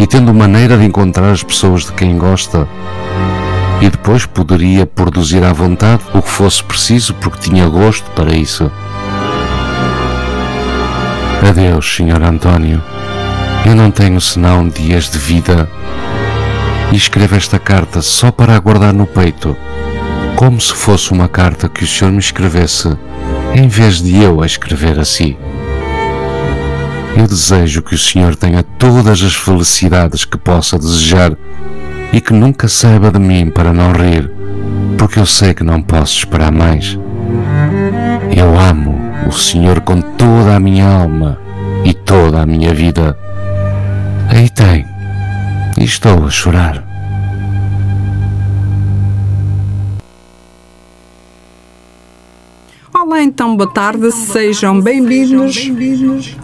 e 0.00 0.06
tendo 0.06 0.32
maneira 0.32 0.76
de 0.76 0.84
encontrar 0.84 1.30
as 1.30 1.42
pessoas 1.42 1.84
de 1.84 1.92
quem 1.92 2.16
gosta. 2.18 2.68
E 3.80 3.90
depois 3.90 4.24
poderia 4.24 4.86
produzir 4.86 5.44
à 5.44 5.52
vontade 5.52 6.02
o 6.14 6.22
que 6.22 6.30
fosse 6.30 6.62
preciso 6.62 7.14
porque 7.14 7.50
tinha 7.50 7.68
gosto 7.68 8.10
para 8.12 8.34
isso. 8.34 8.70
Adeus, 11.46 11.94
Sr. 11.94 12.22
António. 12.22 12.82
Eu 13.64 13.74
não 13.74 13.90
tenho 13.90 14.20
senão 14.20 14.68
dias 14.68 15.10
de 15.10 15.18
vida. 15.18 15.68
E 16.92 16.96
escrevo 16.96 17.36
esta 17.36 17.58
carta 17.58 18.00
só 18.00 18.30
para 18.30 18.54
aguardar 18.54 18.92
no 18.92 19.06
peito, 19.06 19.56
como 20.36 20.60
se 20.60 20.72
fosse 20.72 21.12
uma 21.12 21.28
carta 21.28 21.68
que 21.68 21.84
o 21.84 21.86
Senhor 21.86 22.12
me 22.12 22.18
escrevesse, 22.18 22.96
em 23.54 23.68
vez 23.68 24.00
de 24.00 24.22
eu 24.22 24.42
a 24.42 24.46
escrever 24.46 24.98
a 24.98 25.04
si. 25.04 25.36
Eu 27.16 27.26
desejo 27.26 27.82
que 27.82 27.94
o 27.94 27.98
Senhor 27.98 28.36
tenha 28.36 28.62
todas 28.62 29.22
as 29.22 29.34
felicidades 29.34 30.26
que 30.26 30.36
possa 30.36 30.78
desejar 30.78 31.32
e 32.12 32.20
que 32.20 32.34
nunca 32.34 32.68
saiba 32.68 33.10
de 33.10 33.18
mim 33.18 33.50
para 33.50 33.72
não 33.72 33.92
rir, 33.92 34.30
porque 34.98 35.18
eu 35.18 35.24
sei 35.24 35.54
que 35.54 35.64
não 35.64 35.80
posso 35.80 36.18
esperar 36.18 36.52
mais. 36.52 36.98
Eu 38.36 38.58
amo 38.60 38.98
o 39.26 39.32
Senhor 39.32 39.80
com 39.80 40.00
toda 40.00 40.56
a 40.56 40.60
minha 40.60 40.86
alma 40.86 41.38
e 41.84 41.94
toda 41.94 42.42
a 42.42 42.46
minha 42.46 42.74
vida. 42.74 43.18
Aí 44.28 44.50
tem, 44.50 44.84
e 45.78 45.84
estou 45.84 46.26
a 46.26 46.30
chorar. 46.30 46.85
Olá, 53.06 53.22
então, 53.22 53.56
boa 53.56 53.70
tarde, 53.70 54.10
sejam 54.10 54.80
bem-vindos 54.80 55.70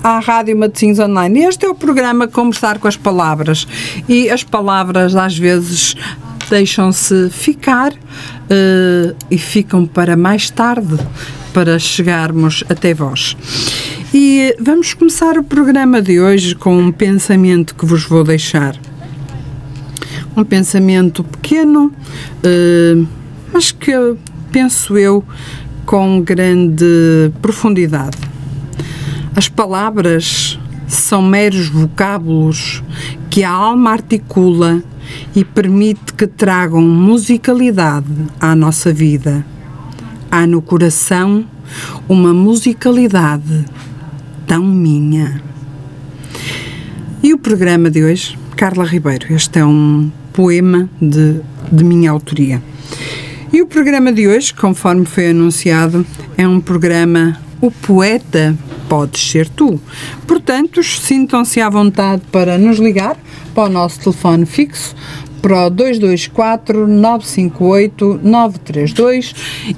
à 0.00 0.21
Rádio 0.21 0.57
Matosinhos 0.57 1.00
Online. 1.00 1.40
Este 1.40 1.66
é 1.66 1.69
o 1.69 1.75
programa 1.75 2.28
Conversar 2.28 2.78
com 2.78 2.87
as 2.87 2.97
Palavras 2.97 3.66
e 4.09 4.31
as 4.31 4.45
palavras 4.45 5.16
às 5.16 5.37
vezes 5.37 5.97
deixam-se 6.49 7.31
ficar 7.31 7.92
uh, 7.92 9.16
e 9.28 9.37
ficam 9.38 9.85
para 9.85 10.16
mais 10.16 10.50
tarde 10.50 10.97
para 11.52 11.81
chegarmos 11.81 12.62
até 12.69 12.95
vós. 12.95 13.37
E 14.14 14.54
vamos 14.61 14.95
começar 14.95 15.37
o 15.37 15.42
programa 15.42 16.00
de 16.00 16.21
hoje 16.21 16.54
com 16.54 16.78
um 16.78 16.92
pensamento 16.92 17.75
que 17.75 17.85
vos 17.85 18.04
vou 18.04 18.23
deixar. 18.23 18.76
Um 20.37 20.45
pensamento 20.45 21.25
pequeno, 21.25 21.87
uh, 21.87 23.09
mas 23.52 23.73
que 23.73 23.92
penso 24.52 24.97
eu 24.97 25.25
com 25.86 26.20
grande 26.20 27.32
profundidade. 27.40 28.18
As 29.34 29.48
palavras 29.48 30.58
são 30.86 31.22
meros 31.22 31.68
vocábulos 31.68 32.82
que 33.30 33.42
a 33.42 33.50
alma 33.50 33.92
articula 33.92 34.82
e 35.34 35.44
permite 35.44 36.12
que 36.14 36.26
tragam 36.26 36.82
musicalidade 36.82 38.06
à 38.40 38.54
nossa 38.54 38.92
vida. 38.92 39.44
Há 40.30 40.46
no 40.46 40.60
coração 40.60 41.44
uma 42.08 42.32
musicalidade 42.32 43.64
tão 44.46 44.64
minha. 44.64 45.42
E 47.22 47.32
o 47.32 47.38
programa 47.38 47.90
de 47.90 48.02
hoje, 48.02 48.38
Carla 48.56 48.84
Ribeiro, 48.84 49.32
este 49.32 49.58
é 49.58 49.64
um 49.64 50.10
poema 50.32 50.88
de, 51.00 51.40
de 51.70 51.84
minha 51.84 52.10
autoria. 52.10 52.62
E 53.52 53.61
o 53.61 53.66
programa 53.66 54.11
de 54.11 54.26
hoje, 54.26 54.54
conforme 54.54 55.04
foi 55.04 55.28
anunciado, 55.28 56.06
é 56.38 56.49
um 56.49 56.59
programa 56.59 57.38
O 57.61 57.71
Poeta 57.71 58.56
Podes 58.88 59.30
Ser 59.30 59.47
Tu. 59.47 59.78
Portanto, 60.26 60.82
sintam-se 60.82 61.61
à 61.61 61.68
vontade 61.68 62.23
para 62.32 62.56
nos 62.56 62.78
ligar 62.78 63.14
para 63.54 63.64
o 63.64 63.68
nosso 63.68 64.00
telefone 64.00 64.47
fixo 64.47 64.97
para 65.42 65.66
o 65.66 65.71
224 65.71 66.87
958 66.87 68.21
932 68.23 69.35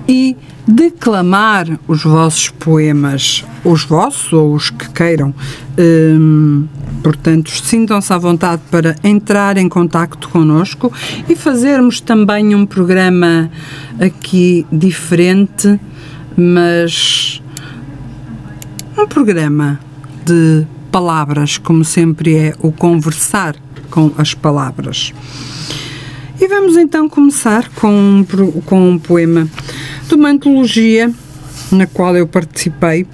e 0.06 0.36
declamar 0.68 1.66
os 1.88 2.04
vossos 2.04 2.50
poemas, 2.50 3.44
os 3.64 3.84
vossos 3.84 4.32
ou 4.32 4.54
os 4.54 4.70
que 4.70 4.88
queiram. 4.90 5.34
Hum, 5.76 6.68
portanto, 7.04 7.50
sintam-se 7.50 8.10
à 8.14 8.16
vontade 8.16 8.62
para 8.70 8.96
entrar 9.04 9.58
em 9.58 9.68
contacto 9.68 10.26
connosco 10.30 10.90
e 11.28 11.36
fazermos 11.36 12.00
também 12.00 12.54
um 12.54 12.64
programa 12.64 13.50
aqui 14.00 14.66
diferente, 14.72 15.78
mas 16.34 17.42
um 18.96 19.06
programa 19.06 19.78
de 20.24 20.66
palavras, 20.90 21.58
como 21.58 21.84
sempre 21.84 22.36
é 22.36 22.54
o 22.60 22.72
conversar 22.72 23.54
com 23.90 24.10
as 24.16 24.32
palavras. 24.32 25.12
E 26.40 26.48
vamos 26.48 26.74
então 26.78 27.06
começar 27.06 27.68
com 27.74 27.92
um, 27.92 28.24
com 28.64 28.90
um 28.92 28.98
poema 28.98 29.46
de 30.08 30.14
uma 30.14 30.30
antologia 30.30 31.12
na 31.70 31.86
qual 31.86 32.16
eu 32.16 32.26
participei 32.26 33.06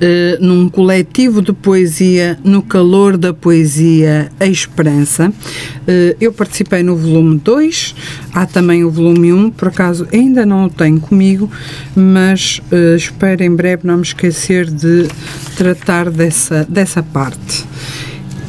Uh, 0.00 0.42
num 0.42 0.66
coletivo 0.66 1.42
de 1.42 1.52
poesia 1.52 2.38
no 2.42 2.62
calor 2.62 3.18
da 3.18 3.34
poesia 3.34 4.32
A 4.40 4.46
Esperança. 4.46 5.28
Uh, 5.28 6.16
eu 6.18 6.32
participei 6.32 6.82
no 6.82 6.96
volume 6.96 7.38
2, 7.38 7.94
há 8.32 8.46
também 8.46 8.82
o 8.82 8.90
volume 8.90 9.30
1, 9.30 9.50
por 9.50 9.68
acaso 9.68 10.08
ainda 10.10 10.46
não 10.46 10.64
o 10.64 10.70
tenho 10.70 10.98
comigo, 10.98 11.50
mas 11.94 12.62
uh, 12.72 12.96
espero 12.96 13.42
em 13.42 13.54
breve 13.54 13.86
não 13.86 13.98
me 13.98 14.02
esquecer 14.02 14.70
de 14.70 15.06
tratar 15.54 16.08
dessa, 16.10 16.64
dessa 16.66 17.02
parte. 17.02 17.66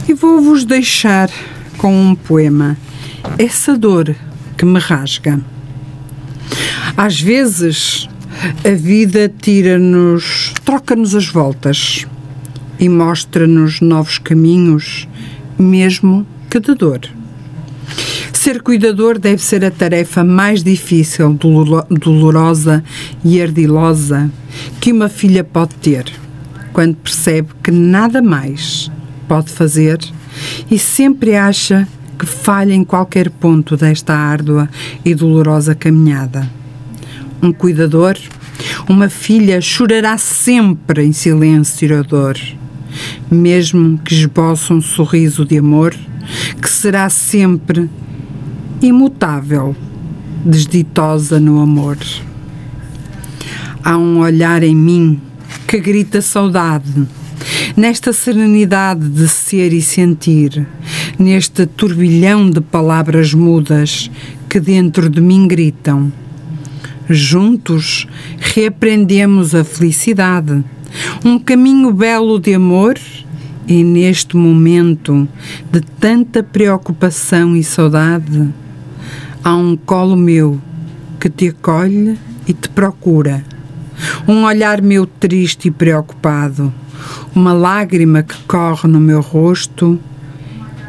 E 0.07 0.13
vou-vos 0.13 0.63
deixar 0.63 1.29
com 1.77 1.93
um 1.93 2.15
poema, 2.15 2.77
Essa 3.37 3.77
Dor 3.77 4.15
que 4.57 4.63
me 4.63 4.79
rasga. 4.79 5.41
Às 6.95 7.19
vezes 7.19 8.07
a 8.63 8.75
vida 8.75 9.31
tira-nos, 9.41 10.53
troca-nos 10.65 11.13
as 11.13 11.27
voltas 11.27 12.07
e 12.79 12.89
mostra-nos 12.89 13.81
novos 13.81 14.17
caminhos, 14.17 15.07
mesmo 15.57 16.25
que 16.49 16.59
de 16.59 16.73
dor. 16.73 17.01
Ser 18.33 18.63
cuidador 18.63 19.19
deve 19.19 19.41
ser 19.43 19.63
a 19.63 19.69
tarefa 19.69 20.23
mais 20.23 20.63
difícil, 20.63 21.37
dolorosa 21.89 22.83
e 23.23 23.39
ardilosa 23.39 24.31
que 24.79 24.91
uma 24.91 25.07
filha 25.07 25.43
pode 25.43 25.75
ter, 25.75 26.05
quando 26.73 26.95
percebe 26.95 27.49
que 27.63 27.69
nada 27.69 28.21
mais 28.21 28.89
pode 29.27 29.51
fazer 29.51 29.99
e 30.69 30.79
sempre 30.79 31.35
acha 31.35 31.87
que 32.17 32.25
falhe 32.25 32.73
em 32.73 32.83
qualquer 32.83 33.29
ponto 33.29 33.77
desta 33.77 34.15
árdua 34.15 34.67
e 35.05 35.13
dolorosa 35.13 35.75
caminhada. 35.75 36.60
Um 37.41 37.51
cuidador, 37.51 38.17
uma 38.87 39.09
filha 39.09 39.59
chorará 39.59 40.17
sempre 40.17 41.03
em 41.03 41.11
silêncio 41.11 41.91
e 41.91 42.03
dor, 42.03 42.37
mesmo 43.31 43.97
que 43.97 44.13
esboce 44.13 44.71
um 44.71 44.79
sorriso 44.79 45.43
de 45.43 45.57
amor, 45.57 45.95
que 46.61 46.69
será 46.69 47.09
sempre 47.09 47.89
imutável, 48.81 49.75
desditosa 50.45 51.39
no 51.39 51.59
amor. 51.59 51.97
Há 53.83 53.97
um 53.97 54.19
olhar 54.19 54.61
em 54.61 54.75
mim 54.75 55.19
que 55.67 55.79
grita 55.79 56.21
saudade, 56.21 57.07
nesta 57.75 58.13
serenidade 58.13 59.09
de 59.09 59.27
ser 59.27 59.73
e 59.73 59.81
sentir, 59.81 60.67
neste 61.17 61.65
turbilhão 61.65 62.49
de 62.49 62.61
palavras 62.61 63.33
mudas 63.33 64.11
que 64.47 64.59
dentro 64.59 65.09
de 65.09 65.21
mim 65.21 65.47
gritam. 65.47 66.11
Juntos 67.13 68.07
reaprendemos 68.39 69.53
a 69.53 69.63
felicidade, 69.63 70.63
um 71.23 71.37
caminho 71.37 71.91
belo 71.93 72.39
de 72.39 72.53
amor 72.53 72.97
e 73.67 73.83
neste 73.83 74.35
momento 74.35 75.27
de 75.71 75.81
tanta 75.81 76.41
preocupação 76.41 77.55
e 77.55 77.63
saudade, 77.63 78.49
há 79.43 79.55
um 79.55 79.75
colo 79.75 80.15
meu 80.15 80.59
que 81.19 81.29
te 81.29 81.49
acolhe 81.49 82.17
e 82.47 82.53
te 82.53 82.69
procura 82.69 83.43
um 84.27 84.43
olhar 84.43 84.81
meu 84.81 85.05
triste 85.05 85.67
e 85.67 85.71
preocupado, 85.71 86.73
uma 87.35 87.53
lágrima 87.53 88.23
que 88.23 88.37
corre 88.43 88.87
no 88.87 88.99
meu 88.99 89.21
rosto 89.21 89.99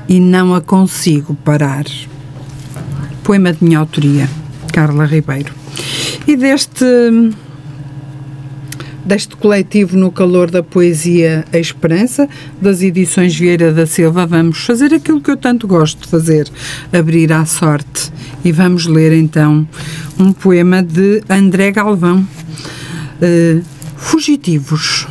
e 0.08 0.20
não 0.20 0.54
a 0.54 0.60
consigo 0.60 1.34
parar. 1.34 1.84
Poema 3.22 3.52
de 3.52 3.64
minha 3.64 3.78
autoria, 3.78 4.28
Carla 4.72 5.04
Ribeiro. 5.04 5.61
E 6.26 6.36
deste 6.36 6.84
deste 9.04 9.34
coletivo 9.36 9.96
no 9.96 10.12
calor 10.12 10.50
da 10.50 10.62
poesia 10.62 11.44
A 11.52 11.58
Esperança, 11.58 12.28
das 12.60 12.82
edições 12.82 13.34
Vieira 13.36 13.72
da 13.72 13.84
Silva, 13.84 14.26
vamos 14.26 14.64
fazer 14.64 14.94
aquilo 14.94 15.20
que 15.20 15.30
eu 15.30 15.36
tanto 15.36 15.66
gosto 15.66 16.02
de 16.02 16.08
fazer, 16.08 16.48
abrir 16.92 17.32
à 17.32 17.44
sorte. 17.44 18.12
E 18.44 18.52
vamos 18.52 18.86
ler 18.86 19.12
então 19.12 19.66
um 20.18 20.32
poema 20.32 20.82
de 20.82 21.22
André 21.28 21.72
Galvão, 21.72 22.20
uh, 22.20 23.64
fugitivos. 23.96 25.06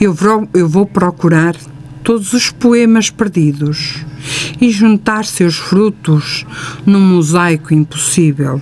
Eu 0.00 0.16
eu 0.54 0.68
vou 0.68 0.86
procurar 0.86 1.54
todos 2.02 2.32
os 2.32 2.50
poemas 2.50 3.10
perdidos 3.10 4.04
e 4.60 4.70
juntar 4.70 5.24
seus 5.24 5.56
frutos 5.56 6.44
num 6.84 7.00
mosaico 7.00 7.72
impossível. 7.74 8.60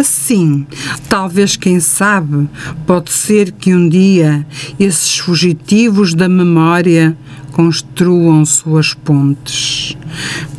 Assim, 0.00 0.66
talvez, 1.10 1.56
quem 1.56 1.78
sabe, 1.78 2.48
pode 2.86 3.12
ser 3.12 3.52
que 3.52 3.74
um 3.74 3.86
dia 3.86 4.46
esses 4.78 5.18
fugitivos 5.18 6.14
da 6.14 6.26
memória 6.26 7.14
construam 7.52 8.42
suas 8.46 8.94
pontes, 8.94 9.98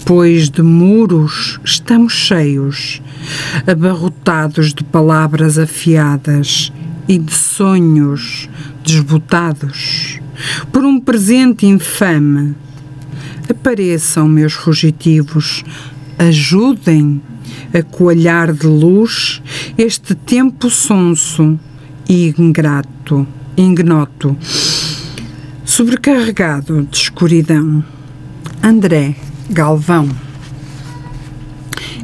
pois 0.05 0.48
de 0.48 0.62
muros 0.62 1.60
estamos 1.65 2.13
cheios, 2.13 3.01
abarrotados 3.65 4.75
de 4.75 4.83
palavras 4.83 5.57
afiadas 5.57 6.71
e 7.08 7.17
de 7.17 7.34
sonhos 7.34 8.47
desbotados 8.86 10.19
por 10.71 10.86
um 10.86 10.99
presente 10.99 11.65
infame. 11.65 12.54
Apareçam, 13.49 14.27
meus 14.27 14.54
fugitivos, 14.54 15.63
ajudem 16.19 17.19
a 17.73 17.81
coalhar 17.84 18.53
de 18.53 18.67
luz 18.67 19.41
este 19.77 20.15
tempo 20.15 20.69
sonso 20.69 21.60
e 22.07 22.34
ingrato, 22.38 23.27
ignoto 23.55 24.38
sobrecarregado 25.71 26.86
de 26.91 26.97
escuridão. 26.97 27.84
André 28.62 29.15
Galvão. 29.49 30.10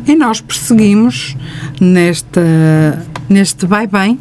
E 0.07 0.15
nós 0.15 0.39
perseguimos 0.39 1.35
nesta, 1.79 3.05
neste 3.27 3.65
vai 3.65 3.85
bem 3.85 4.17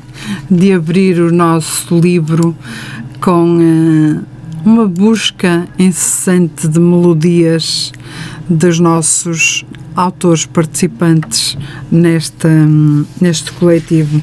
de 0.50 0.72
abrir 0.72 1.20
o 1.20 1.32
nosso 1.32 1.98
livro 1.98 2.56
com 3.20 3.58
uh, 3.58 4.24
uma 4.68 4.88
busca 4.88 5.68
incessante 5.78 6.66
de 6.66 6.80
melodias 6.80 7.92
dos 8.48 8.80
nossos 8.80 9.64
autores 9.96 10.44
participantes 10.44 11.56
nesta, 11.90 12.50
neste 13.20 13.50
coletivo. 13.52 14.22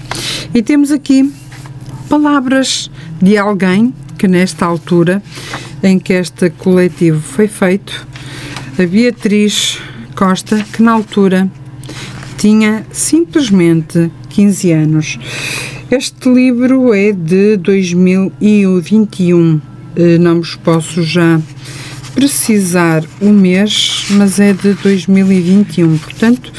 E 0.54 0.62
temos 0.62 0.92
aqui 0.92 1.32
palavras 2.08 2.92
de 3.22 3.38
alguém 3.38 3.94
que 4.18 4.28
nesta 4.28 4.66
altura 4.66 5.22
em 5.82 6.00
que 6.00 6.14
este 6.14 6.50
coletivo 6.52 7.20
foi 7.20 7.48
feito, 7.48 8.08
a 8.80 8.86
Beatriz 8.86 9.80
Costa, 10.16 10.66
que 10.72 10.82
na 10.82 10.94
altura 10.94 11.52
tinha 12.38 12.86
simplesmente 12.92 14.10
15 14.30 14.72
anos. 14.72 15.20
Este 15.92 16.30
livro 16.30 16.94
é 16.94 17.12
de 17.12 17.58
2021, 17.58 19.60
eh, 19.96 20.18
não 20.18 20.38
vos 20.38 20.56
posso 20.56 21.04
já 21.04 21.40
precisar 22.14 23.04
o 23.20 23.30
mês, 23.30 24.06
mas 24.12 24.40
é 24.40 24.54
de 24.54 24.74
2021, 24.74 25.98
portanto, 25.98 26.52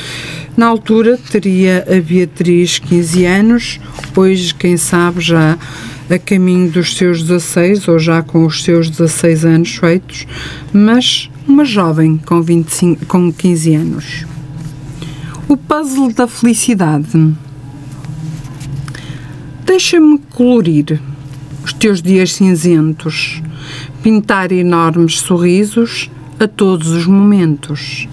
na 0.57 0.67
altura 0.67 1.19
teria 1.31 1.85
a 1.89 2.01
Beatriz 2.01 2.79
15 2.79 3.25
anos, 3.25 3.81
hoje, 4.17 4.55
quem 4.55 4.77
sabe, 4.77 5.21
já 5.21 5.59
a 6.11 6.19
caminho 6.19 6.71
dos 6.71 6.97
seus 6.97 7.23
16 7.23 7.89
ou 7.89 7.99
já 7.99 8.23
com 8.23 8.45
os 8.45 8.63
seus 8.63 8.91
16 8.91 9.45
anos 9.45 9.75
feitos, 9.77 10.27
mas 10.73 11.31
uma 11.47 11.65
jovem 11.65 12.19
com, 12.19 12.43
25, 12.43 13.07
com 13.07 13.33
15 13.33 13.75
anos. 13.75 14.27
O 15.49 15.57
puzzle 15.57 16.13
da 16.13 16.27
felicidade. 16.27 17.35
Deixa-me 19.65 20.19
colorir 20.31 21.01
os 21.65 21.73
teus 21.73 22.03
dias 22.03 22.33
cinzentos, 22.33 23.43
pintar 24.05 24.53
enormes 24.53 25.19
sorrisos 25.19 26.11
a 26.39 26.47
todos 26.47 26.89
os 26.89 27.07
momentos. 27.07 28.07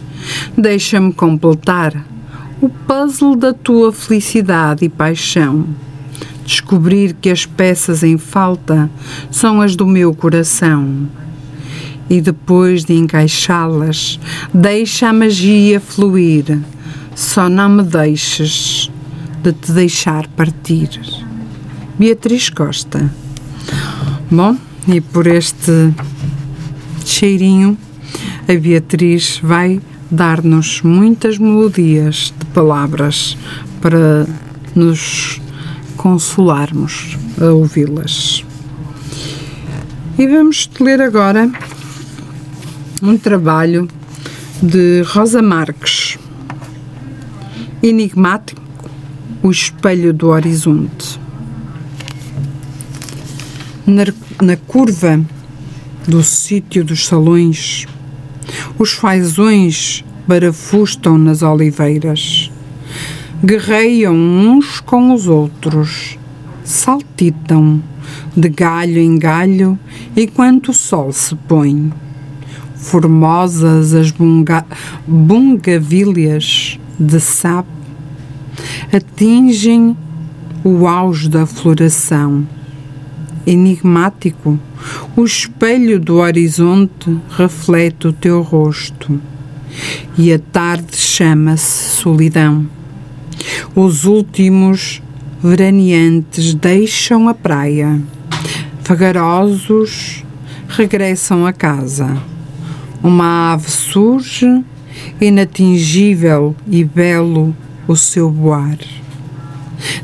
Deixa-me 0.57 1.11
completar 1.11 2.05
o 2.61 2.69
puzzle 2.69 3.35
da 3.35 3.51
tua 3.51 3.91
felicidade 3.91 4.85
e 4.85 4.89
paixão 4.89 5.67
descobrir 6.45 7.13
que 7.13 7.29
as 7.29 7.45
peças 7.45 8.03
em 8.03 8.17
falta 8.17 8.89
são 9.29 9.59
as 9.59 9.75
do 9.75 9.85
meu 9.85 10.13
coração. 10.13 11.09
E 12.09 12.21
depois 12.21 12.85
de 12.85 12.93
encaixá-las, 12.93 14.17
deixa 14.53 15.09
a 15.09 15.13
magia 15.13 15.81
fluir. 15.81 16.57
Só 17.15 17.49
não 17.49 17.67
me 17.67 17.83
deixes 17.83 18.89
de 19.43 19.51
te 19.51 19.73
deixar 19.73 20.25
partir. 20.27 20.89
Beatriz 21.99 22.49
Costa. 22.49 23.13
Bom, 24.29 24.55
e 24.87 24.99
por 24.99 25.27
este 25.27 25.93
cheirinho, 27.05 27.77
a 28.47 28.53
Beatriz 28.59 29.39
vai 29.41 29.81
dar-nos 30.09 30.81
muitas 30.81 31.37
melodias 31.37 32.33
de 32.37 32.45
palavras 32.47 33.37
para 33.81 34.27
nos 34.75 35.39
consolarmos 35.95 37.17
a 37.39 37.45
ouvi-las. 37.45 38.43
E 40.17 40.27
vamos 40.27 40.69
ler 40.79 41.01
agora 41.01 41.49
um 43.01 43.17
trabalho 43.17 43.87
de 44.61 45.01
Rosa 45.03 45.41
Marques, 45.41 46.17
Enigmático, 47.81 48.61
o 49.41 49.49
espelho 49.49 50.13
do 50.13 50.27
horizonte. 50.27 51.19
Na, 53.87 54.03
na 54.41 54.57
curva 54.57 55.23
do 56.07 56.23
sítio 56.23 56.83
dos 56.83 57.05
salões, 57.05 57.85
os 58.77 58.91
fazões 58.91 60.03
barafustam 60.27 61.17
nas 61.17 61.43
oliveiras 61.43 62.51
guerreiam 63.43 64.15
uns 64.15 64.79
com 64.79 65.13
os 65.13 65.27
outros, 65.27 66.17
saltitam 66.63 67.81
de 68.35 68.49
galho 68.49 68.99
em 68.99 69.17
galho 69.17 69.77
enquanto 70.15 70.69
o 70.69 70.73
sol 70.73 71.11
se 71.11 71.35
põe. 71.35 71.91
Formosas 72.75 73.93
as 73.93 74.09
bunga, 74.09 74.65
bungavilhas 75.07 76.79
de 76.99 77.19
sap 77.19 77.67
atingem 78.91 79.95
o 80.63 80.87
auge 80.87 81.29
da 81.29 81.45
floração. 81.45 82.47
Enigmático 83.45 84.59
o 85.15 85.23
espelho 85.23 85.99
do 85.99 86.17
horizonte 86.17 87.17
reflete 87.29 88.07
o 88.07 88.13
teu 88.13 88.41
rosto. 88.41 89.21
E 90.17 90.33
a 90.33 90.39
tarde 90.39 90.95
chama-se 90.95 91.97
solidão. 91.97 92.67
Os 93.75 94.05
últimos 94.05 95.01
veraneantes 95.41 96.53
deixam 96.53 97.27
a 97.29 97.33
praia. 97.33 98.01
Vagarosos 98.83 100.23
regressam 100.67 101.45
a 101.45 101.53
casa. 101.53 102.17
Uma 103.01 103.53
ave 103.53 103.71
surge, 103.71 104.63
inatingível 105.19 106.55
e 106.67 106.83
belo 106.83 107.55
o 107.87 107.95
seu 107.95 108.29
voar. 108.29 108.77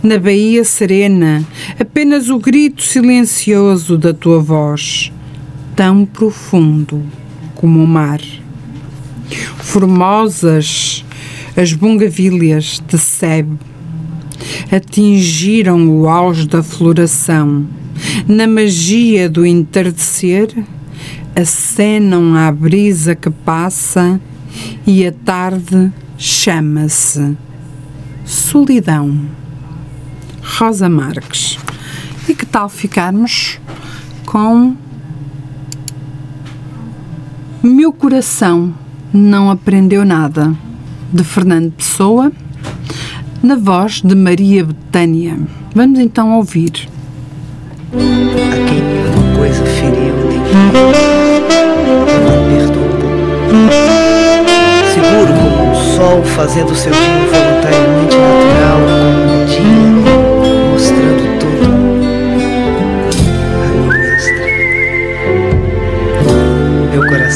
Na 0.01 0.17
baía 0.17 0.63
serena, 0.63 1.45
apenas 1.79 2.29
o 2.29 2.39
grito 2.39 2.81
silencioso 2.81 3.97
da 3.97 4.13
tua 4.13 4.39
voz, 4.39 5.11
tão 5.75 6.05
profundo 6.05 7.03
como 7.55 7.83
o 7.83 7.87
mar. 7.87 8.21
Formosas 9.57 11.03
as 11.55 11.73
bungavilhas 11.73 12.81
de 12.87 12.97
Sebe 12.97 13.57
atingiram 14.71 15.87
o 15.89 16.07
auge 16.07 16.47
da 16.47 16.61
floração. 16.61 17.65
Na 18.27 18.45
magia 18.45 19.27
do 19.27 19.45
entardecer, 19.45 20.53
acenam 21.35 22.35
à 22.35 22.51
brisa 22.51 23.15
que 23.15 23.29
passa 23.29 24.19
e 24.85 25.05
a 25.05 25.11
tarde 25.11 25.91
chama-se 26.17 27.35
Solidão. 28.25 29.25
Rosa 30.55 30.88
Marques. 30.89 31.60
E 32.27 32.33
que 32.33 32.45
tal 32.45 32.69
ficarmos 32.69 33.60
com 34.25 34.75
Meu 37.62 37.91
Coração 37.91 38.73
Não 39.13 39.51
Aprendeu 39.51 40.05
Nada, 40.05 40.55
de 41.12 41.23
Fernando 41.23 41.71
Pessoa, 41.71 42.31
na 43.43 43.55
voz 43.55 44.01
de 44.01 44.15
Maria 44.15 44.63
Betânia. 44.63 45.38
Vamos 45.75 45.99
então 45.99 46.36
ouvir. 46.38 46.88
A 47.93 48.67
quem 48.67 48.81
nenhuma 48.81 49.38
coisa 49.38 49.63
feriu 49.63 50.15
nem 50.27 50.38
eu 50.75 52.01
não 52.23 52.39
perdoo. 52.49 52.97
Seguro 54.93 55.33
como 55.33 55.71
o 55.71 55.75
sol 55.95 56.23
fazendo 56.23 56.75
seu 56.75 56.91
dia 56.91 56.99
voluntariamente 57.31 57.96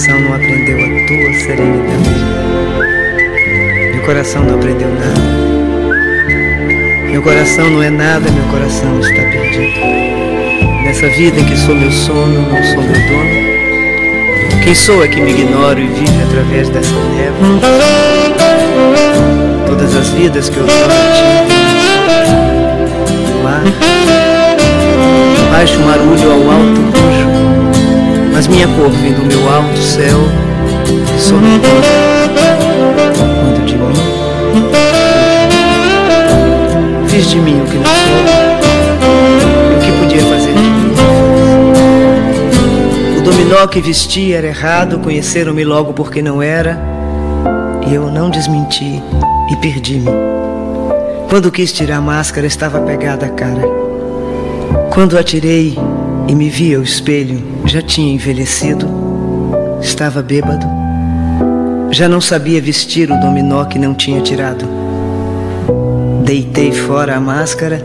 coração 0.02 0.20
não 0.20 0.34
aprendeu 0.34 0.78
a 0.78 0.88
tua 1.06 1.34
serenidade. 1.40 2.10
Meu 3.94 4.02
coração 4.04 4.44
não 4.44 4.56
aprendeu 4.56 4.90
nada. 4.90 5.22
Meu 7.12 7.22
coração 7.22 7.70
não 7.70 7.84
é 7.84 7.92
nada, 7.92 8.32
meu 8.32 8.44
coração 8.46 9.00
está 9.00 9.22
perdido. 9.22 9.80
Nessa 10.84 11.08
vida 11.10 11.40
em 11.40 11.46
que 11.46 11.56
sou 11.56 11.76
meu 11.76 11.92
sono, 11.92 12.50
não 12.50 12.64
sou 12.64 12.82
meu 12.82 12.94
dono. 12.94 13.30
Quem 14.64 14.74
sou 14.74 15.04
é 15.04 15.08
que 15.08 15.22
me 15.22 15.30
ignoro 15.34 15.80
e 15.80 15.86
vive 15.86 16.24
através 16.28 16.70
dessa 16.70 16.96
névoa. 17.16 17.60
Todas 19.68 19.96
as 19.96 20.10
vidas 20.10 20.50
que 20.50 20.58
eu 20.58 20.66
tive, 20.66 20.80
no 23.30 23.44
mar, 23.44 23.62
baixo 25.52 25.80
marulho 25.80 26.32
ao 26.32 26.52
alto 26.52 27.21
mas 28.42 28.48
minha 28.48 28.68
cor 28.70 28.90
vem 28.90 29.14
do 29.14 29.24
meu 29.24 29.54
alto 29.54 29.78
céu, 29.78 30.18
sou 31.20 31.38
Cuido 33.40 33.66
de 33.68 33.76
mim, 33.78 33.94
fiz 37.08 37.30
de 37.30 37.38
mim 37.38 37.62
o 37.62 37.66
que 37.66 37.78
não 37.78 37.86
sou, 37.86 37.94
e 39.70 39.76
o 39.76 39.80
que 39.80 39.92
podia 40.00 40.24
fazer 40.24 40.54
de 40.54 40.60
mim. 40.60 40.92
O 43.20 43.22
dominó 43.22 43.68
que 43.68 43.80
vestia 43.80 44.40
era 44.40 44.48
errado, 44.48 44.98
conheceram-me 44.98 45.64
logo 45.64 45.94
porque 45.94 46.24
não 46.24 46.42
era, 46.42 46.82
e 47.88 47.94
eu 47.94 48.10
não 48.10 48.32
desmenti 48.32 49.04
e 49.52 49.56
perdi-me. 49.58 50.10
Quando 51.30 51.52
quis 51.52 51.72
tirar 51.72 51.98
a 51.98 52.02
máscara, 52.02 52.48
estava 52.48 52.80
pegada 52.82 53.28
a 53.28 53.30
cara. 53.30 53.62
Quando 54.90 55.16
atirei 55.16 55.78
e 56.28 56.34
me 56.34 56.50
vi 56.50 56.74
ao 56.74 56.82
espelho, 56.82 57.51
já 57.66 57.82
tinha 57.82 58.14
envelhecido, 58.14 58.88
estava 59.82 60.22
bêbado, 60.22 60.66
já 61.92 62.08
não 62.08 62.22
sabia 62.22 62.62
vestir 62.62 63.12
o 63.12 63.20
dominó 63.20 63.66
que 63.66 63.78
não 63.78 63.94
tinha 63.94 64.22
tirado. 64.22 64.66
Deitei 66.24 66.72
fora 66.72 67.16
a 67.16 67.20
máscara 67.20 67.84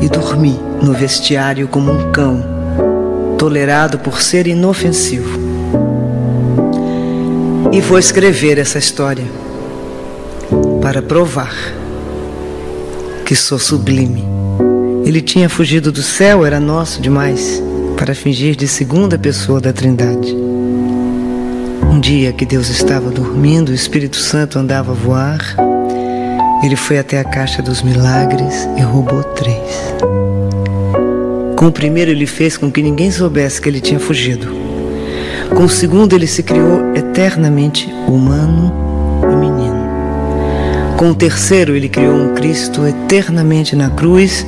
e 0.00 0.08
dormi 0.08 0.58
no 0.82 0.92
vestiário 0.92 1.68
como 1.68 1.92
um 1.92 2.10
cão, 2.10 2.42
tolerado 3.38 3.98
por 3.98 4.20
ser 4.20 4.46
inofensivo. 4.46 5.38
E 7.72 7.80
vou 7.80 7.98
escrever 7.98 8.58
essa 8.58 8.78
história 8.78 9.24
para 10.80 11.02
provar 11.02 11.54
que 13.24 13.34
sou 13.34 13.58
sublime. 13.58 14.24
Ele 15.04 15.20
tinha 15.20 15.48
fugido 15.48 15.90
do 15.92 16.02
céu, 16.02 16.46
era 16.46 16.60
nosso 16.60 17.00
demais, 17.02 17.62
para 17.96 18.14
fingir 18.14 18.54
de 18.54 18.68
segunda 18.68 19.18
pessoa 19.18 19.60
da 19.60 19.72
Trindade. 19.72 20.36
Um 21.90 21.98
dia 21.98 22.32
que 22.32 22.44
Deus 22.44 22.68
estava 22.68 23.10
dormindo, 23.10 23.70
o 23.70 23.74
Espírito 23.74 24.16
Santo 24.16 24.58
andava 24.58 24.92
a 24.92 24.94
voar. 24.94 25.40
Ele 26.62 26.76
foi 26.76 26.98
até 26.98 27.18
a 27.18 27.24
caixa 27.24 27.62
dos 27.62 27.82
milagres 27.82 28.68
e 28.76 28.82
roubou 28.82 29.22
três. 29.22 29.94
Com 31.56 31.68
o 31.68 31.72
primeiro, 31.72 32.10
ele 32.10 32.26
fez 32.26 32.56
com 32.56 32.70
que 32.70 32.82
ninguém 32.82 33.10
soubesse 33.10 33.60
que 33.60 33.68
ele 33.68 33.80
tinha 33.80 33.98
fugido. 33.98 34.46
Com 35.54 35.64
o 35.64 35.68
segundo, 35.68 36.14
ele 36.14 36.26
se 36.26 36.42
criou 36.42 36.94
eternamente 36.94 37.90
humano 38.06 38.72
e 39.22 39.36
menino. 39.36 39.86
Com 40.98 41.10
o 41.10 41.14
terceiro, 41.14 41.74
ele 41.74 41.88
criou 41.88 42.14
um 42.14 42.34
Cristo 42.34 42.86
eternamente 42.86 43.74
na 43.74 43.88
cruz 43.90 44.46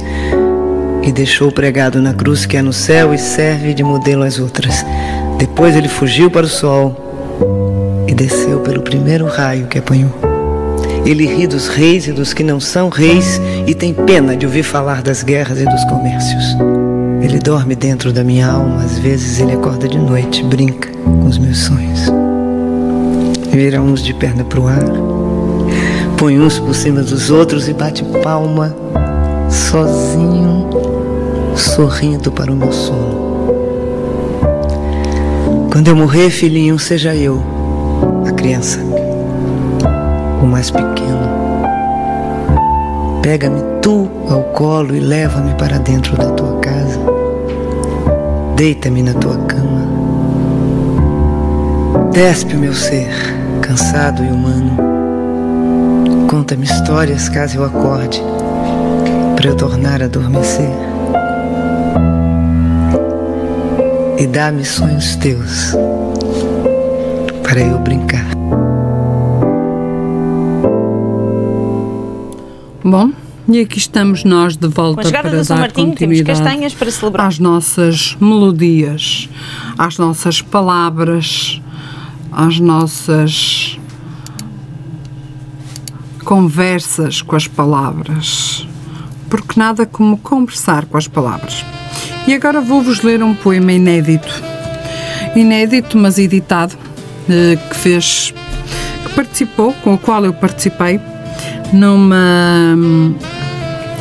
e 1.09 1.12
deixou 1.12 1.51
pregado 1.51 2.03
na 2.03 2.12
cruz 2.12 2.44
que 2.44 2.55
é 2.55 2.61
no 2.61 2.73
céu 2.73 3.14
e 3.14 3.18
serve 3.18 3.73
de 3.73 3.83
modelo 3.83 4.25
às 4.25 4.38
outras. 4.38 4.85
Depois 5.38 5.75
ele 5.75 5.88
fugiu 5.88 6.31
para 6.31 6.44
o 6.44 6.49
sol 6.49 8.05
e 8.07 8.12
desceu 8.12 8.61
pelo 8.61 8.83
primeiro 8.83 9.27
raio 9.27 9.68
que 9.68 9.79
apanhou. 9.79 10.12
Ele 11.07 11.25
ri 11.25 11.47
dos 11.47 11.66
reis 11.66 12.07
e 12.07 12.12
dos 12.12 12.35
que 12.35 12.44
não 12.44 12.61
são 12.61 12.90
reis 12.90 13.40
e 13.66 13.75
tem 13.75 13.94
pena 13.94 14.37
de 14.37 14.44
ouvir 14.44 14.62
falar 14.62 15.01
das 15.01 15.23
guerras 15.23 15.59
e 15.59 15.64
dos 15.64 15.83
comércios. 15.85 16.44
Ele 17.23 17.38
dorme 17.38 17.75
dentro 17.75 18.12
da 18.12 18.23
minha 18.23 18.47
alma, 18.47 18.83
às 18.83 18.99
vezes 18.99 19.40
ele 19.40 19.53
acorda 19.53 19.88
de 19.88 19.97
noite, 19.97 20.44
brinca 20.44 20.90
com 21.03 21.25
os 21.25 21.38
meus 21.38 21.57
sonhos. 21.57 22.03
Vira 23.51 23.81
uns 23.81 24.03
de 24.03 24.12
perna 24.12 24.44
pro 24.44 24.68
ar, 24.68 24.85
põe 26.18 26.38
uns 26.38 26.59
por 26.59 26.75
cima 26.75 27.01
dos 27.01 27.31
outros 27.31 27.66
e 27.66 27.73
bate 27.73 28.05
palma, 28.23 28.77
sozinho, 29.51 30.88
sorrindo 31.59 32.31
para 32.31 32.53
o 32.53 32.57
meu 32.57 32.73
sono. 32.73 33.29
Quando 35.71 35.88
eu 35.88 35.97
morrer, 35.97 36.31
filhinho, 36.31 36.79
seja 36.79 37.14
eu, 37.14 37.42
a 38.27 38.33
criança, 38.33 38.81
o 40.42 40.47
mais 40.47 40.71
pequeno. 40.71 41.29
Pega-me 43.23 43.61
tu 43.83 44.09
ao 44.31 44.42
colo 44.44 44.94
e 44.94 45.01
leva-me 45.01 45.55
para 45.55 45.79
dentro 45.79 46.16
da 46.16 46.31
tua 46.31 46.59
casa. 46.61 46.99
Deita-me 48.57 49.03
na 49.03 49.14
tua 49.14 49.37
cama. 49.37 49.87
Despe 52.12 52.57
o 52.57 52.59
meu 52.59 52.75
ser, 52.75 53.11
cansado 53.61 54.25
e 54.25 54.29
humano. 54.29 54.77
Conta-me 56.29 56.64
histórias 56.64 57.29
caso 57.29 57.59
eu 57.59 57.64
acorde, 57.64 58.23
para 59.37 59.49
eu 59.49 59.55
tornar 59.55 60.03
a 60.03 60.07
adormecer. 60.07 60.88
E 64.20 64.26
dá-me 64.26 64.64
sonhos 64.64 65.14
teus, 65.14 65.74
para 67.40 67.61
eu 67.61 67.78
brincar. 67.78 68.26
Bom, 72.83 73.12
e 73.46 73.61
aqui 73.61 73.78
estamos 73.78 74.24
nós 74.24 74.57
de 74.57 74.66
volta 74.66 74.94
Com 74.94 75.00
a 75.02 75.04
chegada 75.04 75.28
para 75.28 75.38
do 75.38 75.44
São 75.44 75.57
dar 75.57 75.61
Martinho, 75.61 75.94
temos 75.94 76.18
continuidade 76.18 76.44
castanhas 76.44 76.74
para 76.74 76.90
celebrar. 76.90 77.28
às 77.28 77.38
nossas 77.38 78.16
melodias, 78.20 79.28
às 79.78 79.98
nossas 79.98 80.42
palavras, 80.42 81.62
às 82.33 82.59
nossas 82.59 83.78
conversas 86.24 87.22
com 87.22 87.37
as 87.37 87.46
palavras. 87.46 88.66
Porque 89.31 89.61
nada 89.61 89.87
como 89.87 90.18
conversar 90.18 90.87
com 90.87 90.96
as 90.96 91.07
palavras. 91.07 91.64
E 92.29 92.35
agora 92.35 92.61
vou-vos 92.61 93.01
ler 93.01 93.23
um 93.23 93.35
poema 93.35 93.73
inédito. 93.73 94.29
Inédito, 95.35 95.97
mas 95.97 96.19
editado, 96.19 96.77
eh, 97.27 97.57
que 97.71 97.75
fez, 97.75 98.35
que 99.03 99.14
participou, 99.14 99.73
com 99.83 99.95
o 99.95 99.99
qual 99.99 100.23
eu 100.27 100.35
participei, 100.35 101.01
numa, 101.73 102.77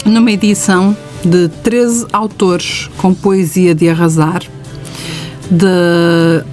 numa 0.03 0.29
edição 0.29 0.93
de 1.23 1.47
13 1.63 2.07
autores 2.11 2.89
com 2.97 3.13
poesia 3.13 3.73
de 3.73 3.87
arrasar, 3.87 4.41
de 5.49 6.43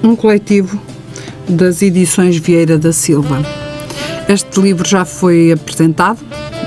um 0.00 0.14
coletivo 0.14 0.80
das 1.48 1.82
edições 1.82 2.36
Vieira 2.36 2.78
da 2.78 2.92
Silva. 2.92 3.42
Este 4.28 4.60
livro 4.60 4.88
já 4.88 5.04
foi 5.04 5.50
apresentado. 5.50 6.20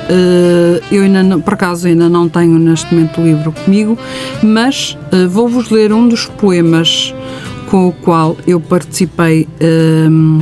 Eh, 0.10 0.82
Eu 0.92 1.04
ainda, 1.04 1.24
não- 1.24 1.42
por 1.42 1.54
acaso, 1.56 1.88
ainda 1.88 2.08
não 2.10 2.30
tenho 2.30 2.58
neste 2.60 2.94
momento 2.94 3.22
o 3.22 3.24
livro 3.24 3.52
comigo, 3.52 3.98
mas 4.44 4.98
eh, 5.12 5.26
vou-vos 5.28 5.70
ler 5.70 5.92
um 5.92 6.08
dos 6.08 6.26
poemas 6.26 7.14
com 7.70 7.88
o 7.88 7.92
qual 7.92 8.38
eu 8.46 8.60
participei 8.60 9.48
ehm, 9.60 10.42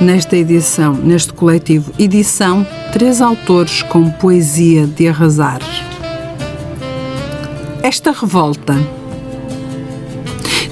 nesta 0.00 0.36
edição, 0.36 0.94
neste 0.94 1.32
coletivo. 1.32 1.92
Edição 1.98 2.66
Três 2.92 3.20
Autores 3.20 3.82
com 3.82 4.08
Poesia 4.10 4.86
de 4.86 5.08
Arrasar. 5.08 5.60
Esta 7.82 8.10
revolta 8.12 8.74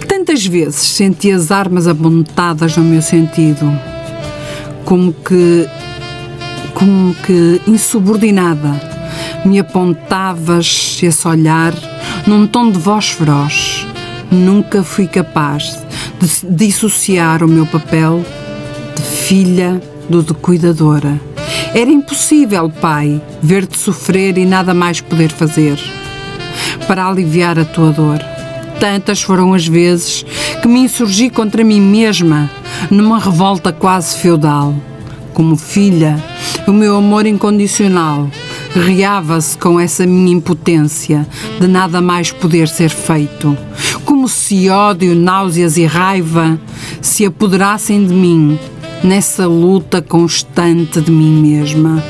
Tantas 0.09 0.47
vezes 0.47 0.77
senti 0.81 1.31
as 1.31 1.51
armas 1.51 1.87
apontadas 1.87 2.77
no 2.77 2.85
meu 2.85 3.03
sentido, 3.03 3.71
como 4.85 5.13
que, 5.13 5.69
como 6.85 7.15
que 7.15 7.63
insubordinada, 7.67 8.79
me 9.43 9.59
apontavas 9.59 11.01
esse 11.03 11.27
olhar 11.27 11.73
num 12.27 12.47
tom 12.47 12.71
de 12.71 12.79
voz 12.79 13.09
feroz. 13.09 13.87
Nunca 14.31 14.83
fui 14.85 15.07
capaz 15.07 15.79
de 16.21 16.55
dissociar 16.55 17.43
o 17.43 17.49
meu 17.49 17.65
papel 17.65 18.23
de 18.95 19.03
filha 19.03 19.81
do 20.11 20.23
de 20.23 20.35
cuidadora. 20.35 21.19
Era 21.75 21.91
impossível, 21.91 22.69
pai, 22.69 23.19
ver-te 23.43 23.79
sofrer 23.79 24.37
e 24.37 24.45
nada 24.45 24.75
mais 24.75 25.01
poder 25.01 25.31
fazer 25.31 25.79
para 26.87 27.07
aliviar 27.07 27.59
a 27.59 27.65
tua 27.65 27.93
dor. 27.93 28.19
Tantas 28.79 29.23
foram 29.23 29.55
as 29.55 29.67
vezes 29.67 30.23
que 30.61 30.69
me 30.69 30.81
insurgi 30.81 31.31
contra 31.31 31.65
mim 31.65 31.81
mesma, 31.81 32.51
numa 32.91 33.19
revolta 33.19 33.73
quase 33.73 34.19
feudal. 34.19 34.75
Como 35.33 35.57
filha, 35.57 36.23
o 36.67 36.73
meu 36.73 36.97
amor 36.97 37.27
incondicional 37.27 38.29
reava-se 38.75 39.57
com 39.59 39.79
essa 39.79 40.07
minha 40.07 40.33
impotência 40.33 41.27
de 41.61 41.67
nada 41.67 42.01
mais 42.01 42.33
poder 42.33 42.69
ser 42.69 42.89
feito. 42.89 43.57
Como 44.05 44.29
se 44.29 44.69
ódio, 44.71 45.15
náuseas 45.15 45.77
e 45.77 45.85
raiva 45.85 46.59
se 47.01 47.27
apoderassem 47.27 48.07
de 48.07 48.15
mim 48.15 48.59
nessa 49.03 49.47
luta 49.47 50.01
constante 50.01 51.01
de 51.01 51.11
mim 51.11 51.41
mesma. 51.41 52.03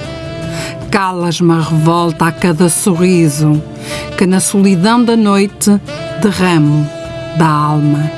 Calas-me 0.90 1.52
a 1.52 1.60
revolta 1.60 2.26
a 2.26 2.32
cada 2.32 2.68
sorriso 2.68 3.60
que 4.16 4.26
na 4.26 4.38
solidão 4.38 5.02
da 5.02 5.16
noite 5.16 5.80
derramo 6.22 6.88
da 7.36 7.48
alma. 7.48 8.10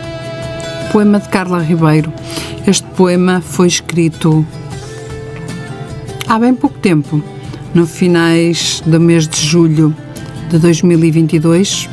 Poema 0.92 1.18
de 1.18 1.28
Carla 1.28 1.62
Ribeiro. 1.62 2.12
Este 2.66 2.86
poema 2.88 3.40
foi 3.40 3.68
escrito 3.68 4.46
há 6.28 6.38
bem 6.38 6.54
pouco 6.54 6.78
tempo, 6.78 7.22
no 7.74 7.86
finais 7.86 8.82
do 8.84 8.98
mês 8.98 9.28
de 9.28 9.40
julho 9.40 9.94
de 10.50 10.58
2022, 10.58 11.88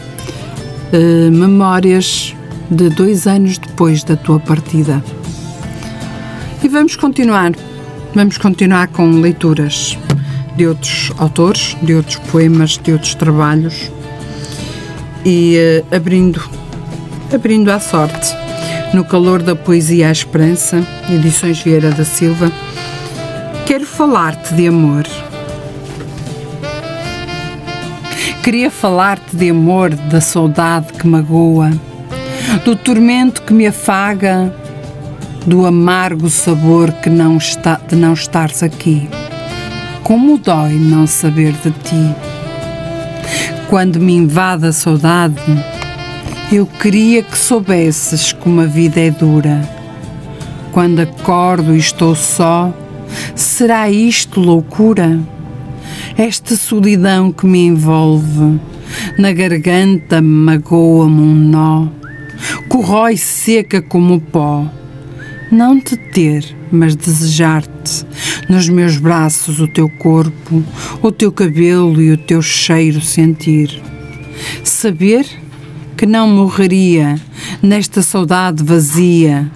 eh, 0.92 1.30
memórias 1.30 2.36
de 2.70 2.90
dois 2.90 3.28
anos 3.28 3.58
depois 3.58 4.04
da 4.04 4.16
tua 4.16 4.40
partida. 4.40 5.04
E 6.64 6.68
vamos 6.68 6.96
continuar, 6.96 7.52
vamos 8.16 8.38
continuar 8.38 8.88
com 8.88 9.20
leituras 9.20 9.98
de 10.56 10.68
outros 10.68 11.12
autores, 11.18 11.76
de 11.82 11.94
outros 11.94 12.18
poemas, 12.32 12.78
de 12.78 12.92
outros 12.92 13.16
trabalhos 13.16 13.92
e 15.26 15.56
eh, 15.58 15.84
abrindo, 15.96 16.42
abrindo 17.34 17.70
à 17.70 17.80
sorte. 17.80 18.34
No 18.94 19.04
calor 19.04 19.42
da 19.42 19.56
poesia 19.56 20.10
à 20.10 20.12
esperança, 20.12 20.86
edições 21.10 21.60
Vieira 21.62 21.90
da 21.90 22.06
Silva, 22.06 22.52
quero 23.66 23.86
falar-te 23.86 24.54
de 24.56 24.68
amor. 24.68 25.06
Queria 28.44 28.70
falar-te 28.70 29.36
de 29.38 29.50
amor, 29.50 29.92
da 29.96 30.20
saudade 30.20 30.92
que 30.94 31.08
magoa, 31.08 31.72
do 32.66 32.76
tormento 32.76 33.42
que 33.42 33.54
me 33.54 33.66
afaga, 33.66 34.54
do 35.46 35.66
amargo 35.66 36.30
sabor 36.30 36.92
que 36.92 37.10
não 37.10 37.38
está, 37.38 37.80
de 37.88 37.96
não 37.96 38.14
estares 38.14 38.62
aqui. 38.62 39.10
Como 40.04 40.38
dói 40.38 40.74
não 40.74 41.08
saber 41.08 41.54
de 41.54 41.72
ti. 41.72 42.16
Quando 43.70 43.98
me 43.98 44.14
invade 44.14 44.68
a 44.68 44.74
saudade, 44.74 45.42
eu 46.52 46.66
queria 46.66 47.24
que 47.24 47.38
soubesses 47.38 48.34
como 48.34 48.60
a 48.60 48.66
vida 48.66 49.00
é 49.00 49.10
dura. 49.10 49.62
Quando 50.74 51.00
acordo 51.00 51.74
e 51.74 51.78
estou 51.78 52.14
só, 52.14 52.74
será 53.36 53.90
isto 53.90 54.40
loucura? 54.40 55.20
Esta 56.18 56.56
solidão 56.56 57.32
que 57.32 57.46
me 57.46 57.68
envolve, 57.68 58.60
na 59.18 59.32
garganta 59.32 60.22
magoa-me 60.22 61.22
um 61.22 61.36
nó, 61.36 61.88
corrói 62.68 63.18
seca 63.18 63.82
como 63.82 64.20
pó. 64.20 64.66
Não 65.52 65.80
te 65.80 65.96
ter, 65.96 66.44
mas 66.72 66.96
desejar-te, 66.96 68.06
nos 68.50 68.68
meus 68.68 68.98
braços 68.98 69.60
o 69.60 69.68
teu 69.68 69.88
corpo, 69.88 70.64
o 71.02 71.12
teu 71.12 71.32
cabelo 71.32 72.02
e 72.02 72.12
o 72.12 72.18
teu 72.18 72.42
cheiro 72.42 73.02
sentir. 73.02 73.82
Saber 74.64 75.26
que 75.96 76.06
não 76.06 76.28
morreria 76.28 77.20
nesta 77.62 78.02
saudade 78.02 78.64
vazia. 78.64 79.50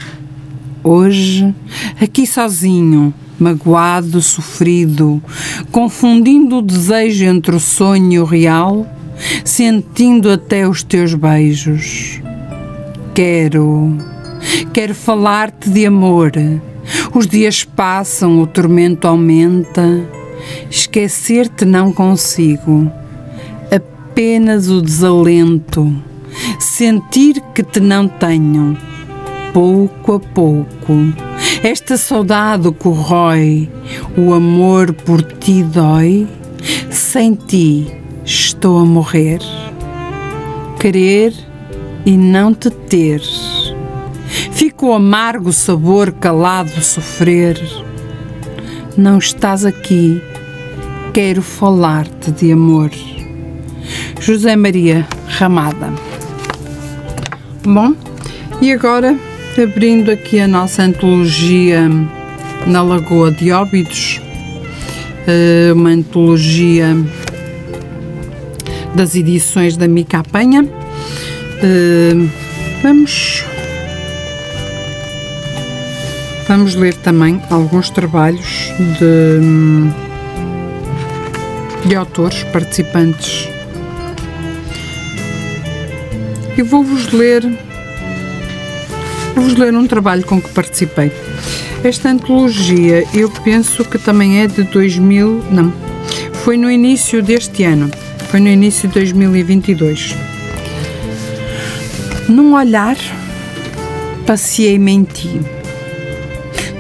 Hoje, 0.84 1.54
aqui 2.00 2.26
sozinho, 2.28 3.14
magoado, 3.40 4.22
sofrido, 4.22 5.22
confundindo 5.72 6.58
o 6.58 6.62
desejo 6.62 7.26
entre 7.26 7.56
o 7.56 7.60
sonho 7.60 8.26
real, 8.26 8.86
sentindo 9.44 10.32
até 10.32 10.68
os 10.68 10.84
teus 10.84 11.14
beijos. 11.14 12.22
Quero, 13.14 13.98
quero 14.74 14.94
falar-te 14.94 15.70
de 15.70 15.86
amor. 15.86 16.32
Os 17.14 17.28
dias 17.28 17.64
passam, 17.64 18.42
o 18.42 18.48
tormento 18.48 19.08
aumenta. 19.08 20.06
Esquecer-te 20.70 21.66
não 21.66 21.92
consigo. 21.92 22.92
Apenas 23.72 24.70
o 24.70 24.82
desalento. 24.82 25.94
Sentir 26.60 27.42
que 27.54 27.64
te 27.64 27.80
não 27.80 28.08
tenho. 28.08 28.78
Pouco 29.54 30.14
a 30.14 30.20
pouco. 30.20 31.27
Esta 31.64 31.98
saudade 31.98 32.72
corrói. 32.72 33.70
O 34.18 34.34
amor 34.34 34.94
por 34.94 35.22
ti 35.22 35.64
dói. 35.64 36.28
Sem 36.90 37.34
ti 37.34 37.88
estou 38.24 38.80
a 38.80 38.86
morrer. 38.86 39.40
Querer 40.80 41.34
e 42.06 42.16
não 42.16 42.54
te 42.54 42.70
ter. 42.70 43.22
Fica 44.52 44.86
o 44.86 44.94
amargo 44.94 45.52
sabor 45.52 46.12
calado 46.12 46.82
sofrer. 46.82 47.60
Não 48.96 49.18
estás 49.18 49.66
aqui, 49.66 50.22
quero 51.14 51.42
falar-te 51.42 52.32
de 52.32 52.52
amor. 52.52 52.90
José 54.20 54.56
Maria 54.56 55.08
Ramada. 55.28 55.94
Bom, 57.64 57.94
e 58.62 58.72
agora, 58.72 59.18
abrindo 59.62 60.12
aqui 60.12 60.40
a 60.40 60.48
nossa 60.48 60.84
antologia 60.84 61.90
na 62.66 62.82
Lagoa 62.82 63.32
de 63.32 63.52
Óbidos, 63.52 64.22
eh, 65.28 65.72
uma 65.74 65.90
antologia 65.90 66.96
das 68.96 69.16
edições 69.16 69.76
da 69.78 69.88
Mica 69.88 70.20
Apanha. 70.20 70.68
Eh, 71.64 72.48
Vamos 72.84 73.44
Vamos 76.48 76.76
ler 76.76 76.94
também 76.94 77.42
alguns 77.50 77.90
trabalhos 77.90 78.72
de, 79.00 79.90
de 81.86 81.96
autores 81.96 82.44
participantes. 82.46 83.50
E 86.58 86.62
vou-vos 86.62 87.12
ler 87.12 87.44
vou-vos 89.38 89.56
ler 89.56 89.74
um 89.76 89.86
trabalho 89.86 90.26
com 90.26 90.42
que 90.42 90.50
participei. 90.50 91.12
Esta 91.84 92.10
antologia 92.10 93.06
eu 93.14 93.30
penso 93.44 93.86
que 93.86 94.00
também 94.00 94.42
é 94.42 94.48
de 94.48 94.64
2000, 94.64 95.44
não, 95.52 95.72
foi 96.44 96.58
no 96.58 96.72
início 96.72 97.22
deste 97.22 97.64
ano. 97.64 97.92
Foi 98.30 98.40
no 98.40 98.50
início 98.50 98.88
de 98.90 98.96
2022. 98.96 100.16
Num 102.28 102.56
olhar, 102.56 102.98
passeei-me 104.26 104.92
em 104.92 105.04
ti. 105.04 105.40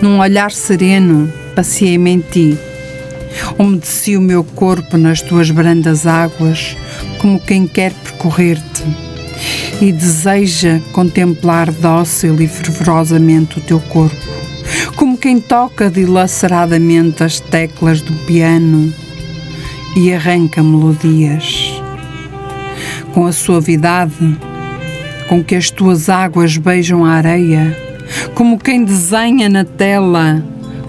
Num 0.02 0.20
olhar 0.20 0.52
sereno, 0.52 1.32
passeei-me 1.56 2.12
em 2.12 2.20
ti. 2.20 2.58
Umedeci 3.58 4.17
o 4.17 4.22
meu 4.22 4.43
corpo 4.43 4.98
nas 4.98 5.22
tuas 5.22 5.52
brandas 5.52 6.08
águas, 6.08 6.76
como 7.20 7.39
quem 7.39 7.67
quer 7.67 7.93
percorrer-te 7.93 8.66
e 9.82 9.92
deseja 9.92 10.82
contemplar 10.92 11.72
dócil 11.72 12.42
e 12.42 12.48
fervorosamente 12.48 13.60
o 13.60 13.62
teu 13.62 13.80
corpo, 13.80 14.16
como 14.96 15.18
quem 15.18 15.40
toca 15.40 15.90
dilaceradamente 15.90 17.24
as 17.24 17.40
teclas 17.40 18.02
do 18.02 18.13
piano 18.26 18.94
e 19.96 20.13
arranca 20.13 20.63
melodias. 20.63 21.72
Com 23.13 23.26
a 23.26 23.32
suavidade 23.32 24.38
com 25.28 25.44
que 25.44 25.56
as 25.56 25.70
tuas 25.70 26.10
águas 26.10 26.58
beijam 26.58 27.04
a 27.04 27.12
areia, 27.12 27.76
como 28.34 28.58
quem 28.58 28.84
desenha 28.84 29.50
na 29.50 29.66
tela, 29.66 30.44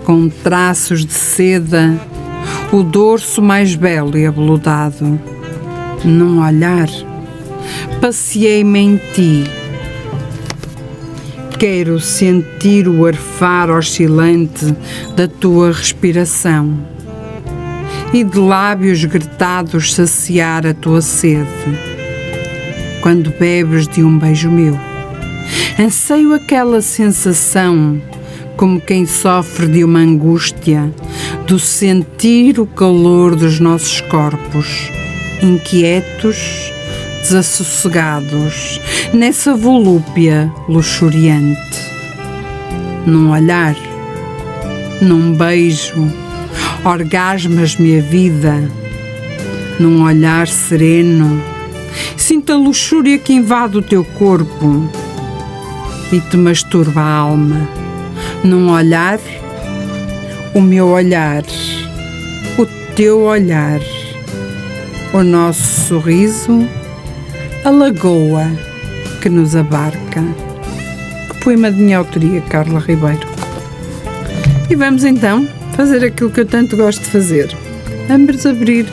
com 0.05 0.29
traços 0.29 1.05
de 1.05 1.13
seda, 1.13 1.99
o 2.73 2.83
dorso 2.83 3.43
mais 3.43 3.75
belo 3.75 4.17
e 4.17 4.27
abeludado. 4.27 5.19
Num 6.05 6.41
olhar, 6.41 6.89
passeei-me 8.01 8.79
em 8.79 8.97
ti. 9.15 9.45
Quero 11.59 11.99
sentir 11.99 12.89
o 12.89 13.05
arfar 13.05 13.71
oscilante 13.71 14.75
da 15.17 15.27
tua 15.27 15.73
respiração 15.73 16.79
e 18.13 18.23
de 18.23 18.39
lábios 18.39 19.05
gretados 19.05 19.95
saciar 19.95 20.67
a 20.67 20.73
tua 20.73 21.03
sede 21.03 21.49
quando 23.01 23.31
bebes 23.39 23.87
de 23.89 24.03
um 24.03 24.19
beijo 24.19 24.51
meu. 24.51 24.79
Anseio 25.79 26.35
aquela 26.35 26.83
sensação, 26.83 28.01
como 28.57 28.81
quem 28.81 29.07
sofre 29.07 29.67
de 29.67 29.85
uma 29.85 30.01
angústia, 30.01 30.93
do 31.47 31.59
sentir 31.59 32.59
o 32.59 32.67
calor 32.67 33.37
dos 33.37 33.61
nossos 33.61 34.01
corpos, 34.03 34.91
inquietos, 35.43 36.73
desassossegados, 37.29 38.81
nessa 39.13 39.55
volúpia 39.55 40.53
luxuriante. 40.69 41.79
Num 43.07 43.31
olhar, 43.31 43.77
num 45.01 45.33
beijo, 45.35 46.07
orgasmas-me 46.85 47.99
a 47.99 48.03
vida, 48.03 48.71
num 49.79 50.03
olhar 50.03 50.49
sereno 50.49 51.41
Sinta 52.17 52.53
a 52.53 52.57
luxúria 52.57 53.19
que 53.19 53.33
invade 53.33 53.79
o 53.79 53.83
teu 53.83 54.05
corpo 54.05 54.89
e 56.13 56.21
te 56.21 56.37
masturba 56.37 57.01
a 57.01 57.15
alma. 57.17 57.69
Num 58.45 58.71
olhar, 58.71 59.19
o 60.55 60.61
meu 60.61 60.89
olhar, 60.89 61.43
o 62.59 62.67
teu 62.95 63.23
olhar, 63.23 63.81
o 65.13 65.23
nosso 65.23 65.89
sorriso, 65.89 66.69
a 67.69 67.71
lagoa 67.71 68.51
que 69.21 69.29
nos 69.29 69.55
abarca. 69.55 70.25
Que 71.29 71.45
poema 71.45 71.71
de 71.71 71.79
minha 71.79 71.99
autoria, 71.99 72.41
Carla 72.41 72.81
Ribeiro. 72.81 73.29
E 74.71 74.75
vamos 74.75 75.05
então 75.05 75.47
fazer 75.77 76.03
aquilo 76.03 76.31
que 76.31 76.41
eu 76.41 76.47
tanto 76.47 76.79
gosto 76.79 77.03
de 77.03 77.11
fazer. 77.11 77.55
Vamos 78.09 78.47
abrir 78.47 78.87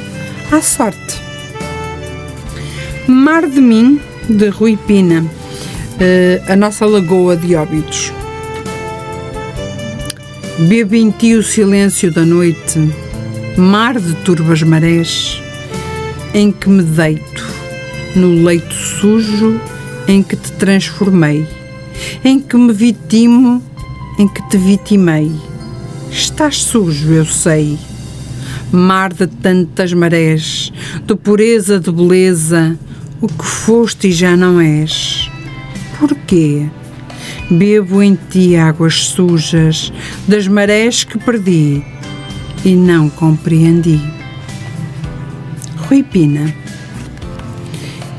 à 0.52 0.62
sorte. 0.62 1.22
Mar 3.08 3.48
de 3.48 3.62
Mim, 3.62 3.98
de 4.30 4.50
Rui 4.50 4.76
Pina, 4.76 5.22
uh, 5.22 6.52
a 6.52 6.56
nossa 6.58 6.86
lagoa 6.86 7.38
de 7.38 7.56
óbitos. 7.56 8.12
Bebo 10.68 10.96
em 10.96 11.12
ti 11.12 11.34
o 11.36 11.44
silêncio 11.44 12.12
da 12.12 12.26
noite, 12.26 12.92
mar 13.56 13.98
de 13.98 14.14
turbas 14.16 14.62
marés, 14.64 15.42
em 16.34 16.52
que 16.52 16.68
me 16.68 16.84
deito, 16.84 17.55
no 18.16 18.44
leito 18.44 18.74
sujo 18.74 19.60
em 20.08 20.24
que 20.24 20.36
te 20.36 20.52
transformei, 20.54 21.46
em 22.24 22.40
que 22.40 22.56
me 22.56 22.72
vitimo, 22.72 23.62
em 24.18 24.28
que 24.28 24.42
te 24.50 24.58
vitimei. 24.58 25.32
Estás 26.12 26.64
sujo, 26.64 27.12
eu 27.12 27.26
sei, 27.26 27.78
mar 28.72 29.14
de 29.14 29.28
tantas 29.28 29.94
marés, 29.94 30.72
de 31.06 31.16
pureza, 31.16 31.80
de 31.80 31.92
beleza, 31.92 32.78
o 33.22 33.28
que 33.28 33.46
foste 33.46 34.08
e 34.08 34.12
já 34.12 34.36
não 34.38 34.60
és. 34.62 35.30
Porquê? 36.00 36.70
Bebo 37.50 38.02
em 38.02 38.18
ti 38.30 38.56
águas 38.56 39.08
sujas 39.08 39.92
das 40.28 40.48
marés 40.48 41.04
que 41.04 41.18
perdi 41.18 41.84
e 42.64 42.76
não 42.76 43.10
compreendi. 43.10 44.02
Rui 45.78 46.02
Pina. 46.02 46.65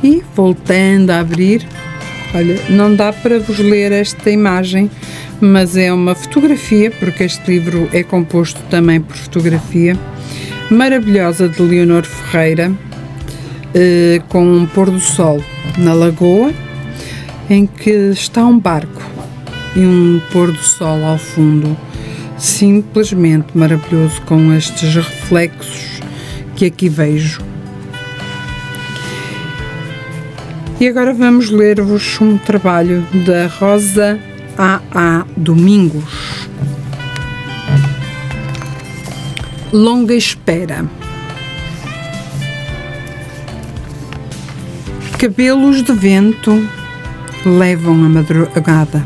E 0.02 0.22
voltando 0.34 1.10
a 1.10 1.20
abrir, 1.20 1.66
olha, 2.34 2.58
não 2.68 2.94
dá 2.94 3.12
para 3.12 3.38
vos 3.38 3.58
ler 3.58 3.92
esta 3.92 4.30
imagem, 4.30 4.90
mas 5.40 5.76
é 5.76 5.92
uma 5.92 6.14
fotografia, 6.14 6.90
porque 6.90 7.24
este 7.24 7.50
livro 7.50 7.88
é 7.92 8.02
composto 8.02 8.60
também 8.70 9.00
por 9.00 9.16
fotografia, 9.16 9.96
maravilhosa 10.70 11.48
de 11.48 11.62
Leonor 11.62 12.04
Ferreira 12.04 12.72
eh, 13.74 14.22
com 14.30 14.42
um 14.42 14.66
pôr 14.66 14.90
do 14.90 15.00
sol 15.00 15.42
na 15.76 15.92
lagoa, 15.92 16.50
em 17.50 17.66
que 17.66 17.90
está 17.90 18.44
um 18.46 18.58
barco 18.58 19.02
e 19.74 19.80
um 19.80 20.18
pôr 20.32 20.50
do 20.50 20.62
sol 20.62 21.04
ao 21.04 21.18
fundo, 21.18 21.76
simplesmente 22.38 23.48
maravilhoso 23.54 24.20
com 24.22 24.52
estes 24.54 24.94
reflexos 24.94 26.00
que 26.54 26.64
aqui 26.64 26.88
vejo. 26.88 27.55
E 30.78 30.86
agora 30.86 31.14
vamos 31.14 31.50
ler-vos 31.50 32.20
um 32.20 32.36
trabalho 32.36 33.02
da 33.24 33.46
Rosa 33.46 34.20
A.A. 34.58 35.24
Domingos. 35.34 36.50
Longa 39.72 40.14
espera. 40.14 40.84
Cabelos 45.18 45.82
de 45.82 45.94
vento 45.94 46.68
levam 47.46 48.04
a 48.04 48.08
madrugada. 48.10 49.02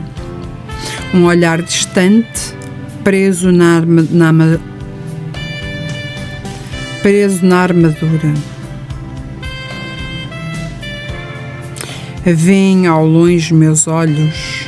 Um 1.15 1.27
olhar 1.27 1.63
distante, 1.63 2.53
preso 3.05 3.53
na, 3.53 3.81
na, 3.81 4.33
preso 7.01 7.47
na 7.47 7.59
armadura. 7.59 8.60
Vêm 12.25 12.87
ao 12.87 13.07
longe 13.07 13.55
meus 13.55 13.89
olhos 13.89 14.67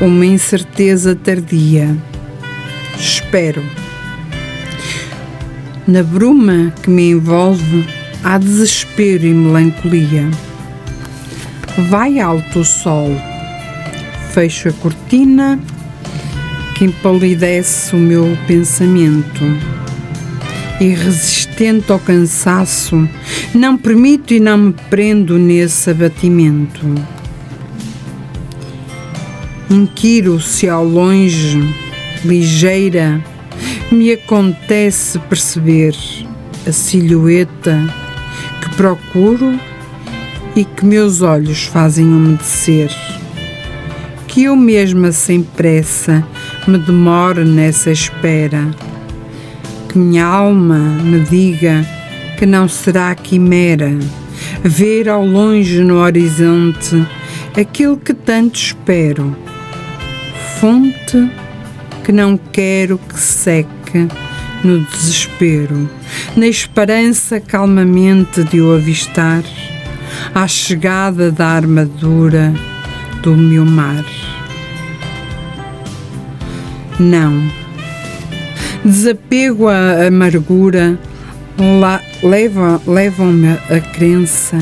uma 0.00 0.24
incerteza 0.24 1.16
tardia. 1.16 1.96
Espero. 2.96 3.64
Na 5.86 6.04
bruma 6.04 6.72
que 6.80 6.88
me 6.88 7.10
envolve 7.10 7.84
há 8.22 8.38
desespero 8.38 9.26
e 9.26 9.34
melancolia. 9.34 10.30
Vai 11.88 12.20
alto 12.20 12.60
o 12.60 12.64
sol. 12.64 13.10
Fecho 14.32 14.68
a 14.68 14.72
cortina 14.72 15.58
que 16.76 16.84
empalidece 16.84 17.96
o 17.96 17.98
meu 17.98 18.38
pensamento. 18.46 19.79
Irresistente 20.80 21.92
ao 21.92 21.98
cansaço, 21.98 23.06
não 23.54 23.76
permito 23.76 24.32
e 24.32 24.40
não 24.40 24.56
me 24.56 24.74
prendo 24.88 25.38
nesse 25.38 25.90
abatimento. 25.90 26.80
Inquiro 29.68 30.40
se 30.40 30.68
ao 30.68 30.82
longe, 30.82 31.62
ligeira, 32.24 33.22
me 33.92 34.12
acontece 34.12 35.18
perceber 35.18 35.94
a 36.66 36.72
silhueta 36.72 37.78
que 38.60 38.74
procuro 38.74 39.60
e 40.56 40.64
que 40.64 40.84
meus 40.84 41.22
olhos 41.22 41.64
fazem 41.64 42.06
umedecer. 42.06 42.90
Que 44.26 44.44
eu 44.44 44.56
mesma 44.56 45.12
sem 45.12 45.42
pressa 45.42 46.26
me 46.66 46.78
demore 46.78 47.44
nessa 47.44 47.90
espera. 47.90 48.68
Que 49.90 49.98
minha 49.98 50.24
alma 50.24 50.78
me 50.78 51.18
diga 51.18 51.84
que 52.38 52.46
não 52.46 52.68
será 52.68 53.12
quimera 53.12 53.90
ver 54.62 55.08
ao 55.08 55.26
longe 55.26 55.82
no 55.82 55.96
horizonte 55.96 57.04
aquilo 57.60 57.96
que 57.96 58.14
tanto 58.14 58.54
espero. 58.54 59.36
Fonte 60.60 61.28
que 62.04 62.12
não 62.12 62.36
quero 62.36 62.98
que 62.98 63.18
seque 63.18 64.06
no 64.62 64.78
desespero, 64.78 65.90
na 66.36 66.46
esperança 66.46 67.40
calmamente 67.40 68.44
de 68.44 68.60
o 68.60 68.72
avistar, 68.72 69.42
à 70.32 70.46
chegada 70.46 71.32
da 71.32 71.48
armadura 71.48 72.54
do 73.24 73.36
meu 73.36 73.66
mar. 73.66 74.04
Não. 77.00 77.50
Desapego 78.84 79.68
à 79.68 80.06
amargura 80.06 80.98
levam-me 82.22 82.80
levam 82.86 83.34
a 83.68 83.78
crença, 83.78 84.56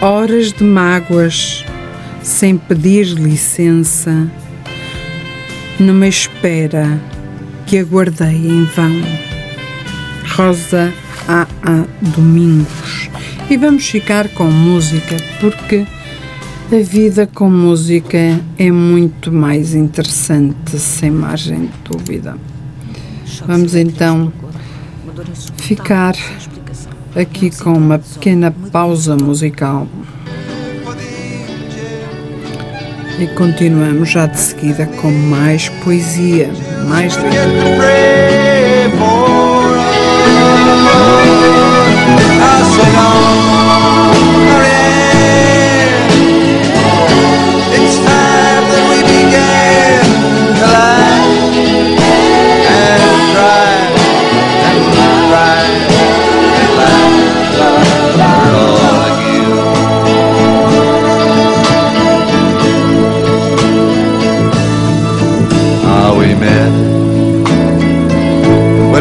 horas 0.00 0.52
de 0.52 0.64
mágoas, 0.64 1.64
sem 2.22 2.56
pedir 2.56 3.06
licença, 3.06 4.28
numa 5.78 6.08
espera 6.08 7.00
que 7.66 7.78
aguardei 7.78 8.48
em 8.48 8.64
vão. 8.64 9.02
Rosa 10.34 10.92
A. 11.28 11.46
A. 11.62 11.84
Domingos. 12.00 13.08
E 13.48 13.56
vamos 13.56 13.88
ficar 13.88 14.28
com 14.30 14.44
música, 14.44 15.16
porque 15.40 15.86
a 16.72 16.82
vida 16.82 17.28
com 17.32 17.48
música 17.48 18.40
é 18.58 18.70
muito 18.72 19.30
mais 19.30 19.74
interessante, 19.74 20.78
sem 20.78 21.10
margem 21.10 21.66
de 21.66 21.72
dúvida. 21.84 22.36
Vamos 23.46 23.74
então 23.74 24.32
ficar 25.56 26.14
aqui 27.14 27.50
com 27.50 27.72
uma 27.72 27.98
pequena 27.98 28.54
pausa 28.70 29.16
musical. 29.16 29.86
E 33.18 33.26
continuamos 33.28 34.10
já 34.10 34.26
de 34.26 34.38
seguida 34.38 34.86
com 35.00 35.10
mais 35.10 35.68
poesia, 35.68 36.50
mais. 36.88 37.16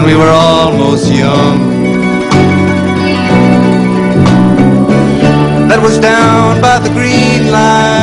When 0.03 0.11
we 0.11 0.17
were 0.17 0.29
almost 0.29 1.11
young. 1.11 1.69
That 5.69 5.79
was 5.81 5.97
down 5.97 6.61
by 6.61 6.79
the 6.79 6.89
green 6.89 7.51
line 7.51 8.02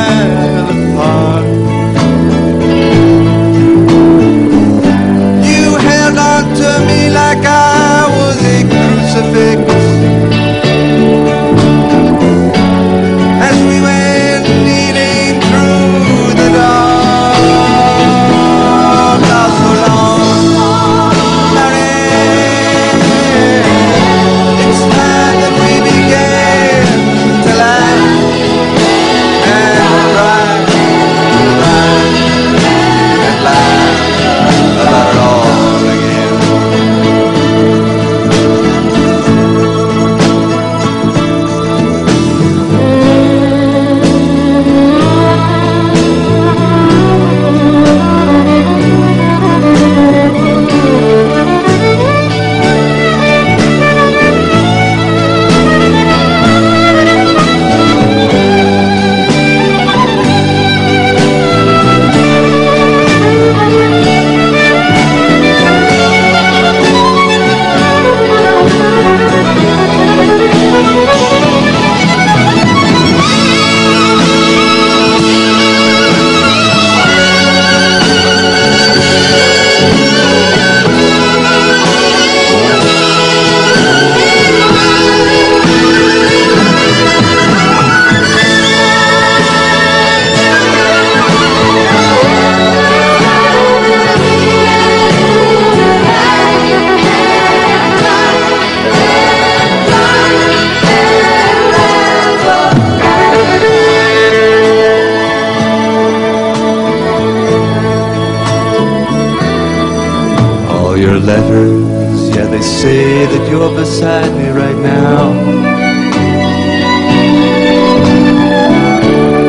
say 112.81 113.27
that 113.27 113.43
you're 113.47 113.69
beside 113.75 114.31
me 114.39 114.49
right 114.49 114.79
now. 114.93 115.33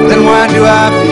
Then 0.09 0.20
why 0.28 0.47
do 0.49 0.61
I 0.66 0.85
feel 1.01 1.12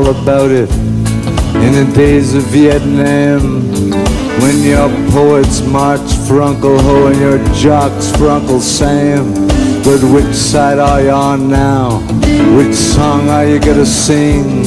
all 0.00 0.22
about 0.22 0.50
it 0.50 0.70
in 1.64 1.72
the 1.76 1.92
days 1.94 2.34
of 2.34 2.42
Vietnam. 2.44 3.42
When 4.40 4.62
your 4.62 4.88
poets 5.10 5.60
marched 5.60 6.16
for 6.26 6.40
Uncle 6.40 6.80
Ho 6.80 7.08
and 7.08 7.20
your 7.20 7.38
jocks 7.52 8.10
for 8.16 8.28
Uncle 8.28 8.60
Sam. 8.60 9.34
But 9.84 10.00
which 10.14 10.34
side 10.34 10.78
are 10.78 11.02
you 11.02 11.10
on 11.10 11.50
now? 11.50 12.00
Which 12.56 12.74
song 12.74 13.28
are 13.28 13.44
you 13.44 13.58
gonna 13.60 13.84
sing? 13.84 14.62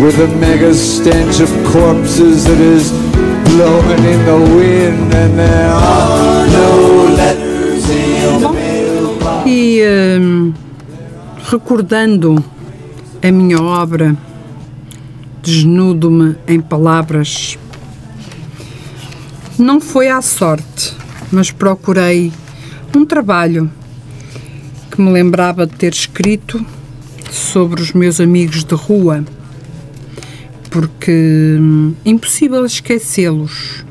With 0.00 0.20
a 0.20 0.28
mega 0.38 0.72
stench 0.74 1.40
of 1.40 1.50
corpses 1.72 2.44
that 2.44 2.60
is 2.60 2.92
blowing 3.50 4.04
in 4.14 4.20
the 4.30 4.38
wind 4.56 5.12
and 5.12 5.38
there 5.38 5.72
are 5.72 6.46
no 6.46 6.70
letters 7.18 7.90
in 7.90 8.40
the 8.42 8.52
mailbox. 8.52 9.46
E 9.48 9.82
hum, 9.82 10.54
recordando 11.50 12.36
a 13.22 13.30
minha 13.32 13.58
obra, 13.58 14.16
desnudo-me 15.48 16.36
em 16.46 16.60
palavras. 16.60 17.58
Não 19.58 19.80
foi 19.80 20.08
à 20.08 20.20
sorte, 20.20 20.94
mas 21.32 21.50
procurei 21.50 22.30
um 22.94 23.06
trabalho 23.06 23.70
que 24.90 25.00
me 25.00 25.10
lembrava 25.10 25.66
de 25.66 25.74
ter 25.74 25.92
escrito 25.94 26.64
sobre 27.30 27.80
os 27.80 27.94
meus 27.94 28.20
amigos 28.20 28.62
de 28.62 28.74
rua, 28.74 29.24
porque 30.70 31.56
hum, 31.58 31.94
impossível 32.04 32.66
esquecê-los 32.66 33.86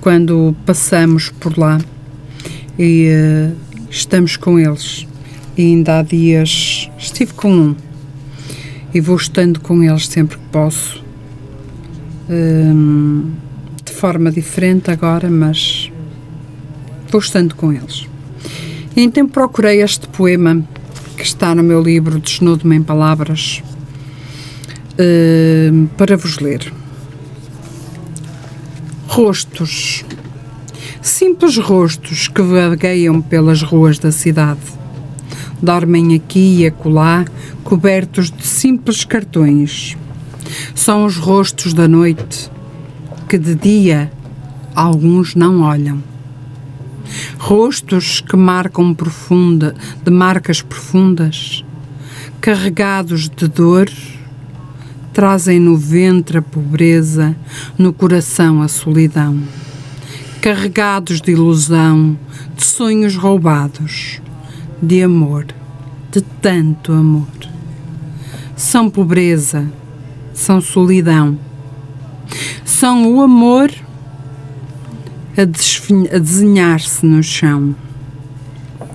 quando 0.00 0.56
passamos 0.64 1.28
por 1.28 1.58
lá 1.58 1.78
e 2.78 3.08
eh, 3.10 3.52
estamos 3.90 4.38
com 4.38 4.58
eles. 4.58 5.06
E 5.56 5.62
ainda 5.62 5.98
há 5.98 6.02
dias 6.02 6.90
estive 6.98 7.34
com 7.34 7.52
um 7.52 7.76
e 8.94 9.00
vou 9.00 9.16
estando 9.16 9.60
com 9.60 9.82
eles 9.82 10.06
sempre 10.06 10.38
que 10.38 10.44
posso. 10.52 11.02
Hum, 12.30 13.32
de 13.84 13.92
forma 13.92 14.30
diferente 14.30 14.90
agora, 14.90 15.28
mas 15.28 15.92
vou 17.10 17.20
estando 17.20 17.56
com 17.56 17.72
eles. 17.72 18.06
E 18.96 19.02
então 19.02 19.26
procurei 19.28 19.82
este 19.82 20.06
poema 20.06 20.62
que 21.16 21.24
está 21.24 21.54
no 21.54 21.62
meu 21.62 21.82
livro 21.82 22.20
Desnudo-me 22.20 22.76
em 22.76 22.82
Palavras 22.82 23.62
hum, 24.98 25.88
para 25.98 26.16
vos 26.16 26.38
ler. 26.38 26.72
Rostos. 29.08 30.04
Simples 31.02 31.58
rostos 31.58 32.28
que 32.28 32.40
vagueiam 32.40 33.20
pelas 33.20 33.60
ruas 33.60 33.98
da 33.98 34.10
cidade. 34.12 34.83
Dormem 35.62 36.14
aqui 36.14 36.60
e 36.60 36.66
acolá, 36.66 37.24
cobertos 37.62 38.30
de 38.30 38.46
simples 38.46 39.04
cartões. 39.04 39.96
São 40.74 41.04
os 41.04 41.16
rostos 41.16 41.72
da 41.72 41.88
noite, 41.88 42.50
que 43.28 43.38
de 43.38 43.54
dia 43.54 44.12
alguns 44.74 45.34
não 45.34 45.62
olham. 45.62 46.02
Rostos 47.38 48.20
que 48.20 48.36
marcam 48.36 48.94
profunda, 48.94 49.74
de 50.04 50.10
marcas 50.10 50.60
profundas, 50.60 51.64
carregados 52.40 53.28
de 53.28 53.48
dor, 53.48 53.90
trazem 55.12 55.60
no 55.60 55.76
ventre 55.76 56.38
a 56.38 56.42
pobreza, 56.42 57.36
no 57.78 57.92
coração 57.92 58.60
a 58.60 58.68
solidão. 58.68 59.40
Carregados 60.40 61.20
de 61.20 61.30
ilusão, 61.30 62.18
de 62.56 62.64
sonhos 62.64 63.16
roubados, 63.16 64.20
de 64.84 65.02
amor, 65.02 65.46
de 66.12 66.20
tanto 66.20 66.92
amor. 66.92 67.26
São 68.54 68.90
pobreza, 68.90 69.66
são 70.32 70.60
solidão, 70.60 71.38
são 72.64 73.10
o 73.12 73.20
amor 73.22 73.72
a, 75.36 75.42
a 75.42 76.18
desenhar-se 76.18 77.04
no 77.04 77.22
chão. 77.22 77.74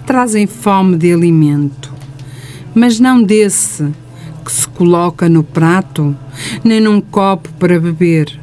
Trazem 0.06 0.48
fome 0.48 0.96
de 0.96 1.12
alimento, 1.12 1.92
mas 2.74 3.00
não 3.00 3.22
desse 3.22 3.88
que 4.46 4.52
se 4.52 4.68
coloca 4.70 5.28
no 5.28 5.44
prato, 5.44 6.16
nem 6.64 6.80
num 6.80 7.02
copo 7.02 7.50
para 7.60 7.80
beber. 7.80 8.40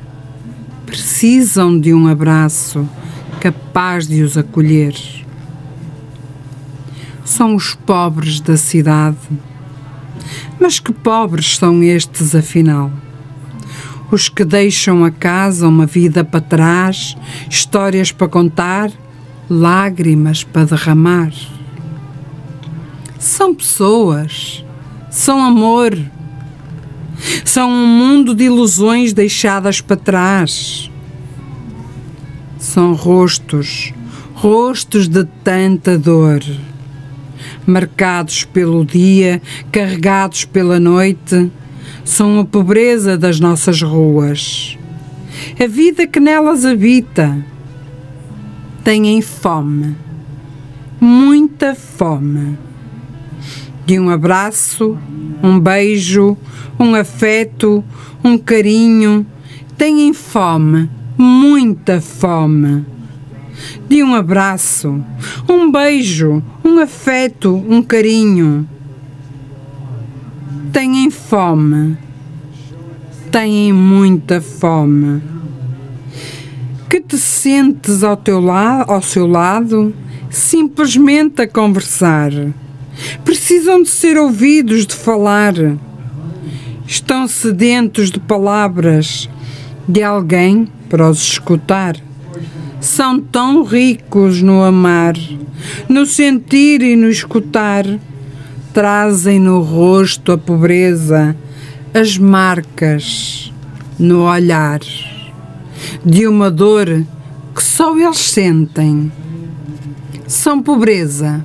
Precisam 0.84 1.78
de 1.78 1.94
um 1.94 2.07
abraço 2.07 2.88
capaz 3.40 4.07
de 4.07 4.22
os 4.22 4.36
acolher. 4.36 5.15
São 7.27 7.57
os 7.57 7.74
pobres 7.74 8.41
da 8.41 8.57
cidade. 8.57 9.18
Mas 10.61 10.79
que 10.79 10.93
pobres 10.93 11.57
são 11.57 11.83
estes, 11.83 12.37
afinal? 12.37 12.91
Os 14.12 14.29
que 14.29 14.45
deixam 14.45 15.05
a 15.05 15.11
casa 15.11 15.66
uma 15.66 15.87
vida 15.87 16.24
para 16.24 16.41
trás, 16.41 17.16
histórias 17.51 18.12
para 18.12 18.29
contar, 18.29 18.93
lágrimas 19.51 20.45
para 20.45 20.66
derramar. 20.66 21.33
São 23.18 23.53
pessoas, 23.53 24.64
são 25.11 25.45
amor, 25.45 25.99
são 27.45 27.68
um 27.68 27.87
mundo 27.89 28.37
de 28.37 28.45
ilusões 28.45 29.12
deixadas 29.12 29.81
para 29.81 29.97
trás. 29.97 30.89
São 32.57 32.95
rostos, 32.95 33.93
rostos 34.33 35.09
de 35.09 35.24
tanta 35.43 35.99
dor, 35.99 36.41
marcados 37.66 38.44
pelo 38.44 38.84
dia, 38.84 39.42
carregados 39.72 40.44
pela 40.44 40.78
noite, 40.78 41.50
são 42.04 42.38
a 42.40 42.44
pobreza 42.44 43.18
das 43.18 43.40
nossas 43.40 43.82
ruas. 43.82 44.78
A 45.58 45.66
vida 45.66 46.06
que 46.06 46.20
nelas 46.20 46.64
habita. 46.64 47.44
Têm 48.84 49.20
fome, 49.20 49.96
muita 51.00 51.74
fome. 51.74 52.56
De 53.84 53.98
um 53.98 54.08
abraço, 54.10 54.96
um 55.42 55.58
beijo, 55.58 56.36
um 56.78 56.94
afeto, 56.94 57.84
um 58.22 58.38
carinho. 58.38 59.26
Têm 59.76 60.12
fome, 60.12 60.88
muita 61.18 62.00
fome. 62.00 62.84
De 63.88 64.02
um 64.02 64.14
abraço, 64.14 65.02
um 65.48 65.70
beijo, 65.70 66.42
um 66.64 66.78
afeto, 66.78 67.54
um 67.54 67.82
carinho. 67.82 68.68
Têm 70.72 71.11
fome, 71.11 71.96
têm 73.30 73.72
muita 73.72 74.40
fome. 74.40 75.22
Que 76.88 77.00
te 77.00 77.18
sentes 77.18 78.02
ao, 78.04 78.16
teu 78.16 78.40
la 78.40 78.84
ao 78.86 79.02
seu 79.02 79.26
lado, 79.26 79.94
simplesmente 80.30 81.42
a 81.42 81.48
conversar. 81.48 82.30
Precisam 83.24 83.82
de 83.82 83.88
ser 83.88 84.18
ouvidos, 84.18 84.86
de 84.86 84.94
falar. 84.94 85.54
Estão 86.86 87.26
sedentos 87.26 88.11
de 88.11 88.20
palavras 88.20 89.28
de 89.88 90.02
alguém 90.02 90.68
para 90.88 91.09
os 91.09 91.20
escutar. 91.20 92.05
São 92.81 93.20
tão 93.20 93.64
ricos 93.64 94.43
no 94.43 94.62
amar, 94.62 95.14
no 95.89 96.07
sentir 96.07 96.83
e 96.83 96.97
no 96.97 97.09
escutar. 97.09 97.85
Trazem 98.72 99.41
no 99.41 99.61
rosto 99.61 100.33
a 100.33 100.39
pobreza, 100.39 101.35
as 101.95 102.18
marcas 102.18 103.53
no 103.99 104.24
olhar 104.24 104.81
de 106.05 106.27
uma 106.27 106.51
dor 106.51 107.05
que 107.55 107.62
só 107.62 107.97
eles 107.97 108.18
sentem. 108.18 109.11
São 110.27 110.61
pobreza, 110.61 111.45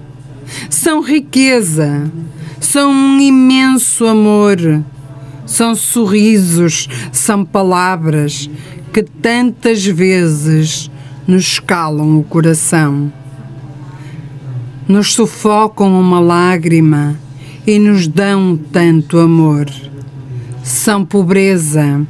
são 0.70 1.02
riqueza, 1.02 2.12
são 2.60 2.92
um 2.92 3.20
imenso 3.20 4.06
amor, 4.06 4.84
são 5.46 5.74
sorrisos, 5.74 6.90
são 7.12 7.46
palavras 7.46 8.50
que 8.92 9.04
tantas 9.04 9.86
vezes 9.86 10.91
nos 11.28 11.60
calam 11.60 12.20
o 12.20 12.24
coração, 12.24 13.12
nos 14.88 15.14
sufocam 15.14 16.00
uma 16.00 16.20
lágrima 16.20 17.18
e 17.66 17.78
nos 17.80 18.08
dão 18.08 18.60
tanto 18.72 19.20
amor. 19.20 19.68
São 20.64 21.06
pobreza, 21.06 22.06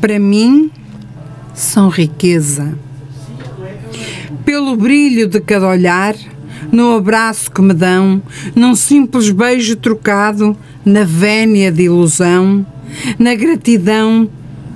para 0.00 0.18
mim, 0.18 0.70
são 1.54 1.88
riqueza. 1.88 2.76
Pelo 4.44 4.76
brilho 4.76 5.28
de 5.28 5.40
cada 5.40 5.68
olhar, 5.68 6.14
no 6.70 6.96
abraço 6.96 7.50
que 7.50 7.60
me 7.60 7.74
dão, 7.74 8.22
num 8.54 8.74
simples 8.74 9.30
beijo 9.30 9.76
trocado, 9.76 10.56
na 10.84 11.04
vénia 11.04 11.70
de 11.70 11.82
ilusão, 11.84 12.66
na 13.18 13.34
gratidão 13.34 14.28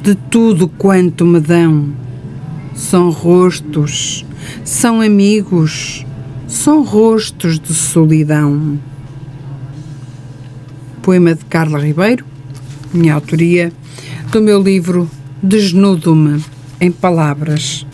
de 0.02 0.14
tudo 0.14 0.68
quanto 0.68 1.24
me 1.24 1.40
dão. 1.40 2.05
São 2.76 3.10
rostos, 3.10 4.24
são 4.62 5.00
amigos, 5.00 6.04
são 6.46 6.84
rostos 6.84 7.58
de 7.58 7.72
solidão. 7.72 8.78
Poema 11.02 11.34
de 11.34 11.44
Carla 11.46 11.80
Ribeiro, 11.80 12.24
minha 12.92 13.14
autoria, 13.14 13.72
do 14.30 14.42
meu 14.42 14.62
livro 14.62 15.10
Desnudo-me 15.42 16.44
em 16.80 16.92
Palavras. 16.92 17.86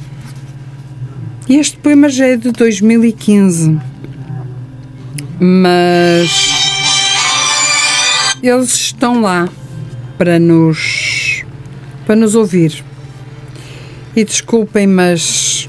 E 1.49 1.57
este 1.57 1.77
poema 1.77 2.09
já 2.09 2.27
é 2.27 2.37
de 2.37 2.51
2015, 2.51 3.79
mas 5.39 6.31
eles 8.43 8.75
estão 8.75 9.21
lá 9.21 9.49
para 10.19 10.39
nos, 10.39 11.45
para 12.07 12.17
nos 12.17 12.35
ouvir. 12.35 12.85
E 14.15 14.25
desculpem, 14.25 14.87
mas 14.87 15.69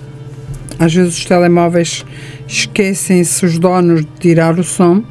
às 0.77 0.93
vezes 0.93 1.19
os 1.19 1.25
telemóveis 1.25 2.05
esquecem-se 2.47 3.45
os 3.45 3.57
donos 3.57 4.01
de 4.01 4.11
tirar 4.19 4.59
o 4.59 4.63
som 4.63 5.03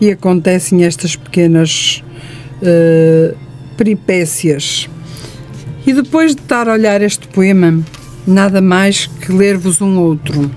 e 0.00 0.10
acontecem 0.10 0.84
estas 0.84 1.14
pequenas 1.14 2.02
uh, 2.62 3.36
peripécias. 3.76 4.88
E 5.86 5.92
depois 5.92 6.34
de 6.34 6.42
estar 6.42 6.68
a 6.68 6.72
olhar 6.72 7.02
este 7.02 7.28
poema, 7.28 7.82
nada 8.26 8.60
mais 8.60 9.06
que 9.06 9.32
ler-vos 9.32 9.80
um 9.80 9.98
outro. 9.98 10.50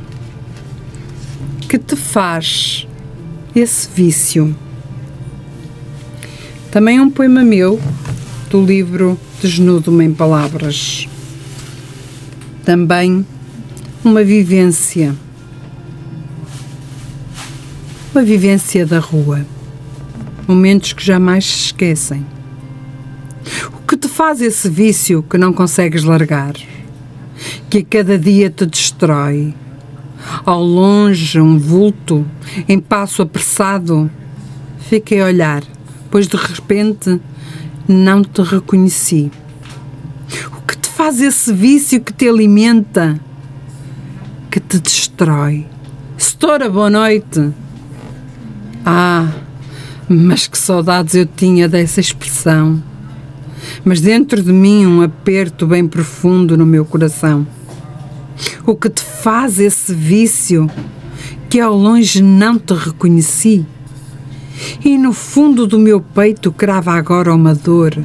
Que 1.68 1.78
te 1.78 1.96
faz 1.96 2.88
esse 3.56 3.90
vício? 3.94 4.56
Também 6.72 7.00
um 7.02 7.10
poema 7.10 7.44
meu 7.44 7.80
do 8.50 8.64
livro 8.64 9.20
Desnudo-me 9.42 10.06
em 10.06 10.14
Palavras. 10.14 11.08
Também 12.66 13.26
uma 14.04 14.24
vivência. 14.24 15.16
Uma 18.14 18.24
vivência 18.24 18.86
da 18.86 19.00
rua. 19.00 19.46
Momentos 20.48 20.94
que 20.94 21.04
jamais 21.04 21.46
se 21.46 21.66
esquecem. 21.66 22.24
O 23.74 23.88
que 23.88 23.98
te 23.98 24.08
faz 24.08 24.42
esse 24.42 24.70
vício 24.70 25.24
que 25.24 25.40
não 25.40 25.52
consegues 25.52 26.04
largar? 26.04 26.54
Que 27.68 27.80
a 27.80 27.84
cada 27.84 28.20
dia 28.20 28.50
te 28.50 28.68
destrói? 28.68 29.56
Ao 30.46 30.64
longe, 30.64 31.42
um 31.42 31.58
vulto, 31.58 32.24
em 32.68 32.80
passo 32.80 33.24
apressado. 33.24 34.10
Fiquei 34.88 35.20
a 35.20 35.26
olhar, 35.26 35.64
pois 36.12 36.28
de 36.28 36.38
repente 36.38 37.20
não 37.88 38.24
te 38.24 38.44
reconheci. 38.44 39.32
Faz 41.04 41.20
esse 41.20 41.52
vício 41.52 42.00
que 42.00 42.14
te 42.14 42.30
alimenta? 42.30 43.20
Que 44.52 44.60
te 44.60 44.78
destrói? 44.78 45.66
Setora, 46.16 46.70
boa 46.70 46.92
noite. 46.92 47.52
Ah, 48.86 49.28
mas 50.08 50.46
que 50.46 50.56
saudades 50.56 51.16
eu 51.16 51.26
tinha 51.26 51.68
dessa 51.68 52.00
expressão. 52.00 52.84
Mas 53.84 54.00
dentro 54.00 54.44
de 54.44 54.54
mim 54.54 54.86
um 54.86 55.02
aperto 55.02 55.66
bem 55.66 55.88
profundo 55.88 56.56
no 56.56 56.68
meu 56.68 56.86
coração. 56.86 57.48
O 58.64 58.76
que 58.76 58.88
te 58.88 59.02
faz 59.02 59.60
esse 59.60 59.96
vício 59.96 60.70
que 61.50 61.60
ao 61.60 61.76
longe 61.76 62.22
não 62.22 62.60
te 62.60 62.76
reconheci? 62.76 63.66
E 64.86 65.00
no 65.00 65.14
fundo 65.14 65.66
do 65.66 65.80
meu 65.80 66.00
peito 66.00 66.52
crava 66.52 66.94
agora 66.94 67.34
uma 67.34 67.56
dor 67.56 67.98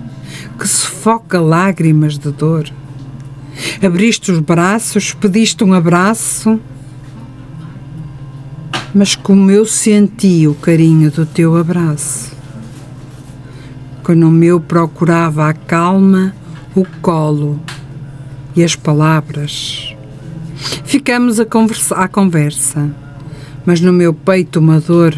que 0.58 0.66
sufoca 0.66 1.38
lágrimas 1.38 2.16
de 2.16 2.32
dor. 2.32 2.72
Abriste 3.82 4.32
os 4.32 4.38
braços, 4.38 5.12
pediste 5.12 5.64
um 5.64 5.72
abraço, 5.72 6.60
mas 8.94 9.14
como 9.14 9.50
eu 9.50 9.64
senti 9.66 10.46
o 10.46 10.54
carinho 10.54 11.10
do 11.10 11.26
teu 11.26 11.56
abraço, 11.56 12.32
que 14.04 14.14
no 14.14 14.30
meu 14.30 14.60
procurava 14.60 15.48
a 15.48 15.52
calma, 15.52 16.34
o 16.74 16.84
colo 17.02 17.60
e 18.54 18.64
as 18.64 18.74
palavras. 18.74 19.94
Ficamos 20.84 21.38
a 21.38 21.44
conversa, 21.44 21.94
à 21.96 22.08
conversa, 22.08 22.90
mas 23.64 23.80
no 23.80 23.92
meu 23.92 24.14
peito 24.14 24.58
uma 24.58 24.80
dor 24.80 25.14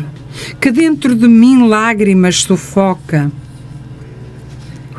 que 0.60 0.70
dentro 0.70 1.14
de 1.14 1.28
mim 1.28 1.68
lágrimas 1.68 2.42
sufoca. 2.42 3.30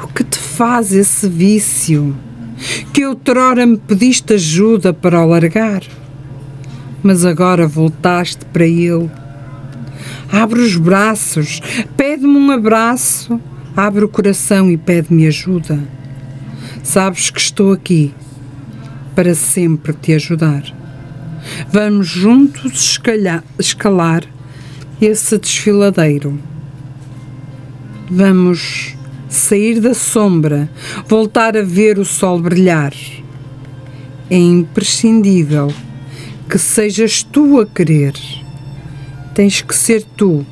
O 0.04 0.08
que 0.08 0.24
te 0.24 0.38
faz 0.38 0.94
esse 0.94 1.28
vício? 1.28 2.16
Que 2.94 3.06
outrora 3.06 3.66
me 3.66 3.78
pediste 3.78 4.34
ajuda 4.34 4.94
para 4.94 5.24
o 5.24 5.28
largar, 5.28 5.84
mas 7.02 7.26
agora 7.26 7.68
voltaste 7.68 8.46
para 8.46 8.66
ele. 8.66 9.10
Abre 10.32 10.60
os 10.60 10.76
braços, 10.76 11.62
pede-me 11.96 12.38
um 12.38 12.52
abraço, 12.52 13.40
abre 13.76 14.04
o 14.04 14.10
coração 14.10 14.70
e 14.70 14.78
pede-me 14.78 15.28
ajuda. 15.28 15.80
Sabes 16.84 17.30
que 17.30 17.40
estou 17.40 17.74
aqui 17.74 18.14
para 19.16 19.36
sempre 19.36 19.94
te 19.94 20.14
ajudar. 20.14 20.64
Vamos 21.72 22.08
juntos 22.08 22.92
escalhar, 22.92 23.44
escalar 23.58 24.24
esse 25.02 25.38
desfiladeiro. 25.38 26.40
Vamos 28.10 28.96
sair 29.30 29.80
da 29.80 29.94
sombra, 29.94 30.70
voltar 31.08 31.56
a 31.56 31.62
ver 31.62 32.00
o 32.00 32.06
sol 32.06 32.40
brilhar. 32.40 32.94
É 34.30 34.38
imprescindível 34.38 35.72
que 36.50 36.58
sejas 36.58 37.24
tu 37.24 37.60
a 37.60 37.66
querer. 37.66 38.14
Tens 39.34 39.62
que 39.62 39.76
ser 39.76 40.04
tu 40.18 40.46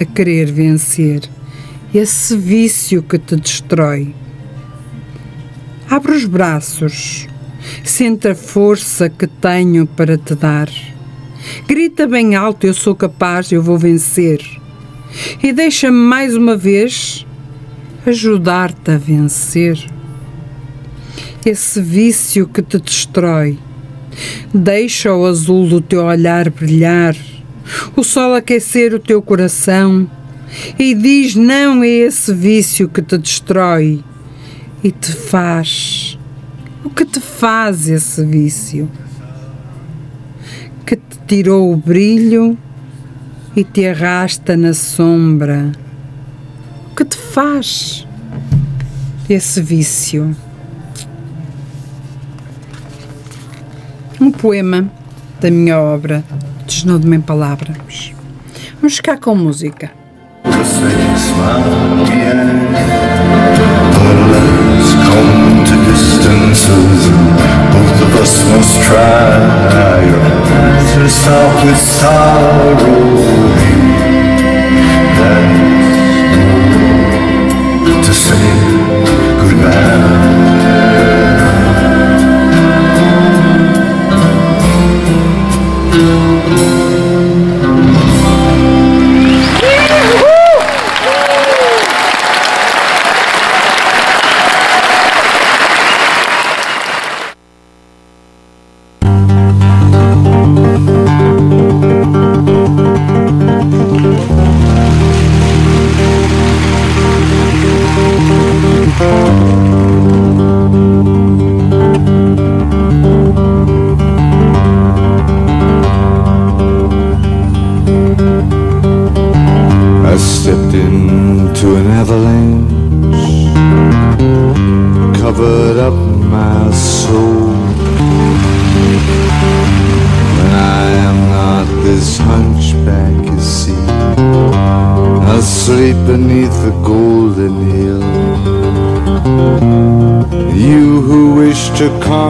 a 0.00 0.04
querer 0.04 0.50
vencer 0.50 1.22
esse 1.94 2.36
vício 2.36 3.02
que 3.02 3.18
te 3.18 3.36
destrói. 3.36 4.14
Abre 5.88 6.12
os 6.12 6.24
braços, 6.24 7.28
sente 7.84 8.26
a 8.28 8.34
força 8.34 9.08
que 9.08 9.26
tenho 9.26 9.86
para 9.86 10.18
te 10.18 10.34
dar 10.34 10.68
Grita 11.66 12.06
bem 12.06 12.34
alto: 12.34 12.66
Eu 12.66 12.74
sou 12.74 12.94
capaz, 12.94 13.52
eu 13.52 13.62
vou 13.62 13.78
vencer. 13.78 14.40
E 15.42 15.52
deixa-me 15.52 15.96
mais 15.96 16.34
uma 16.34 16.56
vez 16.56 17.26
ajudar-te 18.06 18.90
a 18.92 18.98
vencer. 18.98 19.78
Esse 21.44 21.80
vício 21.80 22.46
que 22.46 22.62
te 22.62 22.78
destrói. 22.78 23.58
Deixa 24.52 25.12
o 25.14 25.26
azul 25.26 25.68
do 25.68 25.80
teu 25.80 26.04
olhar 26.04 26.48
brilhar, 26.50 27.16
o 27.96 28.04
sol 28.04 28.34
aquecer 28.34 28.94
o 28.94 28.98
teu 28.98 29.20
coração 29.20 30.08
e 30.78 30.94
diz 30.94 31.34
não 31.34 31.80
a 31.80 31.86
esse 31.86 32.32
vício 32.32 32.88
que 32.88 33.02
te 33.02 33.18
destrói 33.18 34.02
e 34.82 34.90
te 34.90 35.12
faz. 35.12 36.18
O 36.84 36.90
que 36.90 37.04
te 37.04 37.18
faz 37.18 37.88
esse 37.88 38.24
vício? 38.24 38.88
tirou 41.26 41.72
o 41.72 41.76
brilho 41.76 42.56
e 43.56 43.64
te 43.64 43.86
arrasta 43.86 44.56
na 44.56 44.74
sombra. 44.74 45.83
Que 46.96 47.04
te 47.04 47.16
faz 47.16 48.06
esse 49.28 49.60
vício? 49.60 50.36
Um 54.20 54.30
poema 54.30 54.88
da 55.40 55.50
minha 55.50 55.80
obra, 55.80 56.24
Desnudo-me 56.66 57.16
em 57.16 57.20
Palavras. 57.20 58.12
Vamos 58.80 58.96
ficar 58.96 59.18
com 59.18 59.34
música. 59.34 59.90
Both 75.34 75.63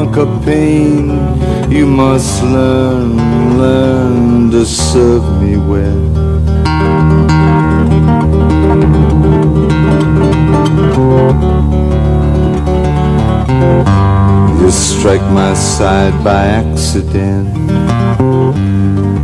conquer 0.04 0.26
pain, 0.44 1.08
you 1.70 1.86
must 1.86 2.42
learn, 2.42 3.16
learn 3.58 4.50
to 4.50 4.64
serve 4.64 5.24
me 5.40 5.56
well. 5.56 6.02
You 14.60 14.70
strike 14.70 15.22
my 15.32 15.54
side 15.54 16.22
by 16.22 16.46
accident 16.46 17.48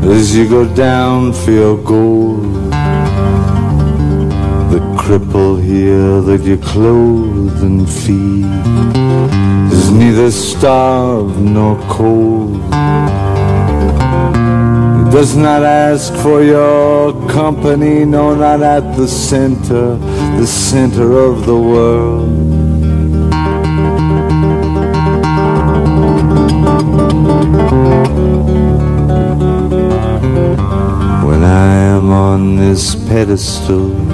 as 0.05 0.35
you 0.35 0.49
go 0.49 0.65
down 0.75 1.33
for 1.33 1.51
your 1.51 1.77
gold. 1.83 2.50
Cripple 5.11 5.61
here 5.61 6.21
that 6.21 6.43
you 6.45 6.57
clothe 6.57 7.61
and 7.65 7.83
feed 7.91 8.47
is 9.73 9.91
neither 9.91 10.31
starved 10.31 11.37
nor 11.37 11.77
cold. 11.89 12.55
It 15.01 15.11
does 15.11 15.35
not 15.35 15.65
ask 15.65 16.15
for 16.23 16.45
your 16.45 17.13
company, 17.29 18.05
no, 18.05 18.37
not 18.37 18.63
at 18.63 18.97
the 18.97 19.09
center, 19.09 19.97
the 20.39 20.47
center 20.47 21.19
of 21.19 21.45
the 21.45 21.59
world. 21.59 22.31
When 31.27 31.43
I 31.43 31.73
am 31.97 32.13
on 32.13 32.55
this 32.55 32.95
pedestal, 33.09 34.10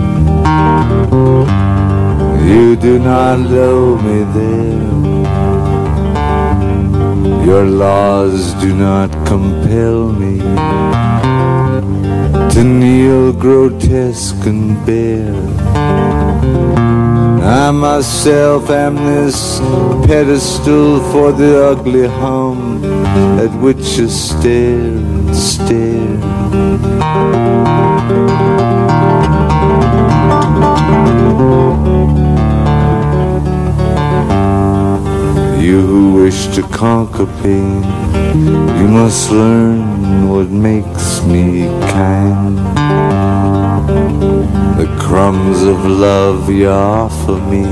you 2.56 2.76
do 2.76 2.98
not 2.98 3.38
love 3.40 4.04
me 4.04 4.24
there. 4.36 4.86
Your 7.46 7.64
laws 7.64 8.54
do 8.54 8.74
not 8.74 9.10
compel 9.26 10.12
me 10.12 10.38
to 12.50 12.64
kneel 12.64 13.32
grotesque 13.32 14.46
and 14.46 14.84
bare. 14.86 15.34
I 17.42 17.70
myself 17.70 18.70
am 18.70 18.96
this 18.96 19.60
pedestal 20.06 21.00
for 21.12 21.32
the 21.32 21.64
ugly 21.70 22.08
hum 22.08 22.82
at 23.38 23.52
which 23.60 23.98
you 23.98 24.08
stare 24.08 24.80
and 24.80 25.36
stare. 25.36 26.16
You 35.66 35.80
who 35.80 36.22
wish 36.22 36.46
to 36.54 36.62
conquer 36.62 37.26
pain, 37.42 37.82
you 38.78 38.86
must 38.86 39.32
learn 39.32 40.28
what 40.28 40.48
makes 40.48 41.24
me 41.24 41.64
kind. 41.90 42.56
The 44.78 44.86
crumbs 45.00 45.64
of 45.64 45.84
love 45.84 46.48
you 46.48 46.68
offer 46.68 47.38
me, 47.50 47.64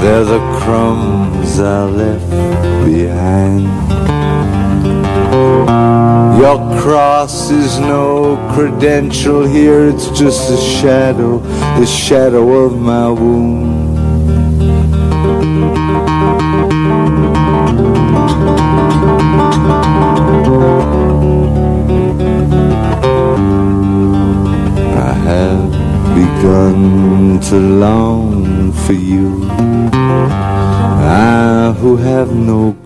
they're 0.00 0.24
the 0.24 0.40
crumbs 0.60 1.60
I 1.60 1.84
left 1.84 2.30
behind. 2.86 3.68
Your 6.40 6.58
cross 6.80 7.50
is 7.50 7.78
no 7.78 8.38
credential 8.54 9.46
here, 9.46 9.88
it's 9.90 10.08
just 10.18 10.50
a 10.50 10.56
shadow, 10.56 11.40
the 11.78 11.84
shadow 11.84 12.48
of 12.64 12.80
my 12.80 13.10
wound. 13.10 13.87
Begun 26.38 27.38
to 27.40 27.56
long 27.56 28.72
for 28.72 28.92
you. 28.92 29.42
I 31.02 31.74
who 31.80 31.96
have 31.96 32.32
no 32.32 32.76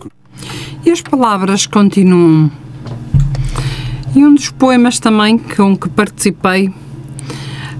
E 0.84 0.90
as 0.90 1.00
palavras 1.02 1.66
continuam. 1.66 2.50
E 4.14 4.24
um 4.24 4.34
dos 4.34 4.50
poemas 4.50 4.98
também 4.98 5.38
com 5.38 5.76
que 5.76 5.88
participei 5.88 6.72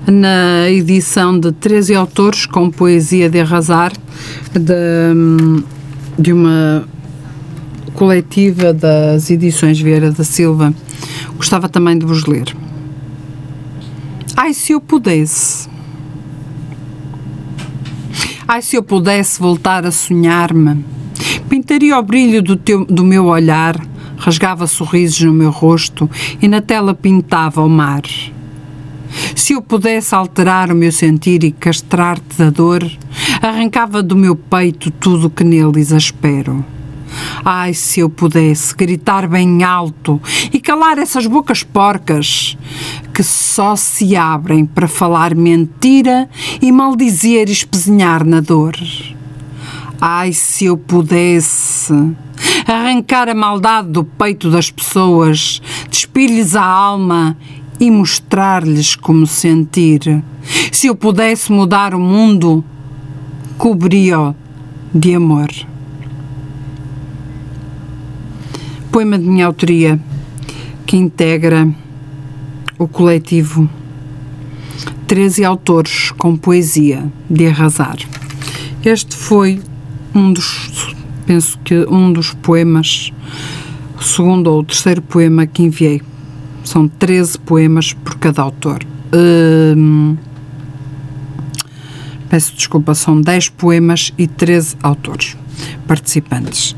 na 0.07 0.69
edição 0.71 1.39
de 1.39 1.53
13 1.53 1.95
autores 1.95 2.47
com 2.47 2.71
poesia 2.71 3.31
de 3.31 3.41
arrasar 3.41 3.93
de, 4.53 5.63
de 6.19 6.33
uma 6.33 6.85
coletiva 7.95 8.73
das 8.73 9.31
edições 9.31 9.81
Vieira 9.81 10.11
da 10.11 10.25
Silva. 10.25 10.73
Gostava 11.37 11.69
também 11.69 11.99
de 11.99 12.07
vos 12.07 12.25
ler. 12.27 12.55
Ai, 14.37 14.55
se 14.55 14.73
eu 14.73 14.81
pudesse. 14.81 15.69
Ai, 18.49 18.63
se 18.63 18.77
eu 18.77 18.83
pudesse 18.83 19.39
voltar 19.39 19.85
a 19.85 19.91
sonhar-me. 19.91 20.85
Pintaria 21.49 21.99
o 21.99 22.03
brilho 22.03 22.43
do, 22.43 22.57
teu, 22.57 22.85
do 22.87 23.05
meu 23.05 23.27
olhar, 23.27 23.77
rasgava 24.17 24.67
sorrisos 24.67 25.21
no 25.21 25.33
meu 25.33 25.51
rosto 25.51 26.09
e 26.41 26.49
na 26.49 26.61
tela 26.61 26.95
pintava 26.95 27.63
o 27.63 27.69
mar. 27.69 28.03
Se 29.37 29.53
eu 29.53 29.61
pudesse 29.61 30.15
alterar 30.15 30.73
o 30.73 30.75
meu 30.75 30.91
sentir 30.91 31.45
e 31.45 31.53
castrar-te 31.53 32.39
da 32.39 32.49
dor, 32.49 32.83
arrancava 33.43 34.03
do 34.03 34.17
meu 34.17 34.35
peito 34.35 34.91
tudo 34.91 35.27
o 35.27 35.31
que 35.31 35.45
nele 35.45 35.79
exaspero. 35.79 36.65
Ai, 37.45 37.75
se 37.75 38.01
eu 38.01 38.09
pudesse 38.09 38.75
gritar 38.75 39.29
bem 39.29 39.63
alto 39.63 40.21
e 40.53 40.61
calar 40.61 40.99
essas 40.99 41.27
bocas 41.27 41.63
porcas 41.63 42.57
que 43.13 43.23
só 43.23 43.77
se 43.77 44.17
abrem 44.17 44.65
para 44.65 44.89
falar 44.89 45.35
mentira 45.35 46.29
e 46.61 46.73
maldizer 46.73 47.49
e 47.49 47.53
espezinhar 47.53 48.25
na 48.25 48.41
dor. 48.41 48.75
Ai, 50.01 50.33
se 50.33 50.65
eu 50.65 50.77
pudesse 50.77 51.93
arrancar 52.67 53.29
a 53.29 53.35
maldade 53.35 53.89
do 53.89 54.03
peito 54.03 54.51
das 54.51 54.71
pessoas, 54.71 55.63
despir-lhes 55.89 56.57
a 56.57 56.65
alma 56.65 57.37
e 57.79 57.91
mostrar-lhes 57.91 58.97
como 58.97 59.27
sentir. 59.27 60.23
Se 60.73 60.87
eu 60.87 60.97
pudesse 60.97 61.53
mudar 61.53 61.95
o 61.95 62.01
mundo, 62.01 62.65
cobria-o 63.57 64.35
de 64.95 65.15
amor. 65.15 65.49
Poema 68.91 69.19
de 69.19 69.25
minha 69.25 69.47
autoria 69.47 70.01
que 70.85 70.97
integra 70.97 71.73
o 72.79 72.87
coletivo 72.89 73.69
13 75.07 75.45
autores 75.45 76.11
com 76.13 76.37
poesia 76.37 77.05
de 77.29 77.47
arrasar. 77.47 77.97
Este 78.85 79.15
foi 79.15 79.61
um 80.15 80.33
dos, 80.33 80.95
penso 81.27 81.59
que 81.65 81.87
um 81.87 82.13
dos 82.13 82.33
poemas, 82.33 83.13
o 83.99 84.03
segundo 84.03 84.49
ou 84.49 84.61
o 84.61 84.65
terceiro 84.65 85.03
poema 85.03 85.47
que 85.47 85.63
enviei. 85.63 86.03
São 86.65 86.89
13 86.89 87.39
poemas 87.41 87.93
por 87.93 88.17
cada 88.17 88.43
autor. 88.43 88.85
Hum, 89.15 90.17
peço 92.29 92.55
desculpa, 92.55 92.95
são 92.95 93.21
10 93.21 93.51
poemas 93.51 94.13
e 94.17 94.27
13 94.27 94.77
autores 94.83 95.37
participantes. 95.87 96.75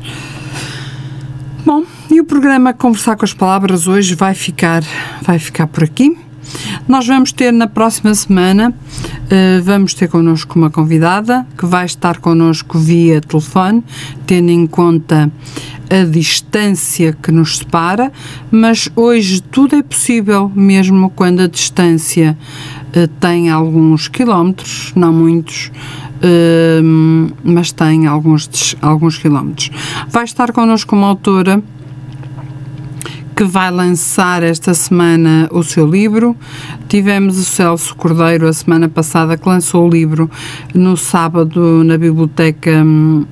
Bom, 1.65 1.85
e 2.09 2.19
o 2.19 2.23
programa 2.23 2.73
Conversar 2.73 3.15
com 3.15 3.25
as 3.25 3.33
Palavras 3.33 3.87
hoje 3.87 4.15
vai 4.15 4.33
ficar, 4.33 4.83
vai 5.21 5.39
ficar 5.39 5.67
por 5.67 5.83
aqui. 5.83 6.17
Nós 6.87 7.07
vamos 7.07 7.31
ter 7.31 7.51
na 7.51 7.67
próxima 7.67 8.13
semana, 8.13 8.69
uh, 8.69 9.63
vamos 9.63 9.93
ter 9.93 10.07
connosco 10.07 10.57
uma 10.57 10.69
convidada 10.69 11.45
que 11.57 11.65
vai 11.65 11.85
estar 11.85 12.19
connosco 12.19 12.77
via 12.77 13.19
telefone, 13.19 13.83
tendo 14.27 14.51
em 14.51 14.67
conta 14.67 15.31
a 15.89 16.05
distância 16.05 17.13
que 17.13 17.31
nos 17.31 17.57
separa, 17.57 18.11
mas 18.51 18.89
hoje 18.95 19.41
tudo 19.41 19.75
é 19.75 19.81
possível, 19.81 20.51
mesmo 20.55 21.09
quando 21.09 21.41
a 21.41 21.47
distância 21.47 22.37
uh, 22.95 23.07
tem 23.19 23.49
alguns 23.49 24.07
quilómetros, 24.07 24.93
não 24.95 25.11
muitos, 25.11 25.71
uh, 26.17 27.33
mas 27.43 27.71
tem 27.71 28.05
alguns, 28.05 28.75
alguns 28.81 29.17
quilómetros. 29.17 29.71
Vai 30.09 30.25
estar 30.25 30.51
connosco 30.51 30.95
uma 30.95 31.07
autora 31.07 31.61
que 33.35 33.43
vai 33.43 33.69
lançar 33.69 34.41
esta 34.43 34.73
semana 34.73 35.49
o 35.51 35.61
seu 35.61 35.85
livro. 35.85 36.35
Tivemos 36.87 37.37
o 37.37 37.43
Celso 37.43 37.93
Cordeiro 37.95 38.47
a 38.47 38.53
semana 38.53 38.87
passada 38.87 39.37
que 39.37 39.47
lançou 39.47 39.85
o 39.85 39.89
livro 39.89 40.31
no 40.73 40.95
sábado 40.95 41.83
na 41.83 41.97
Biblioteca 41.97 42.71
hum, 42.71 43.25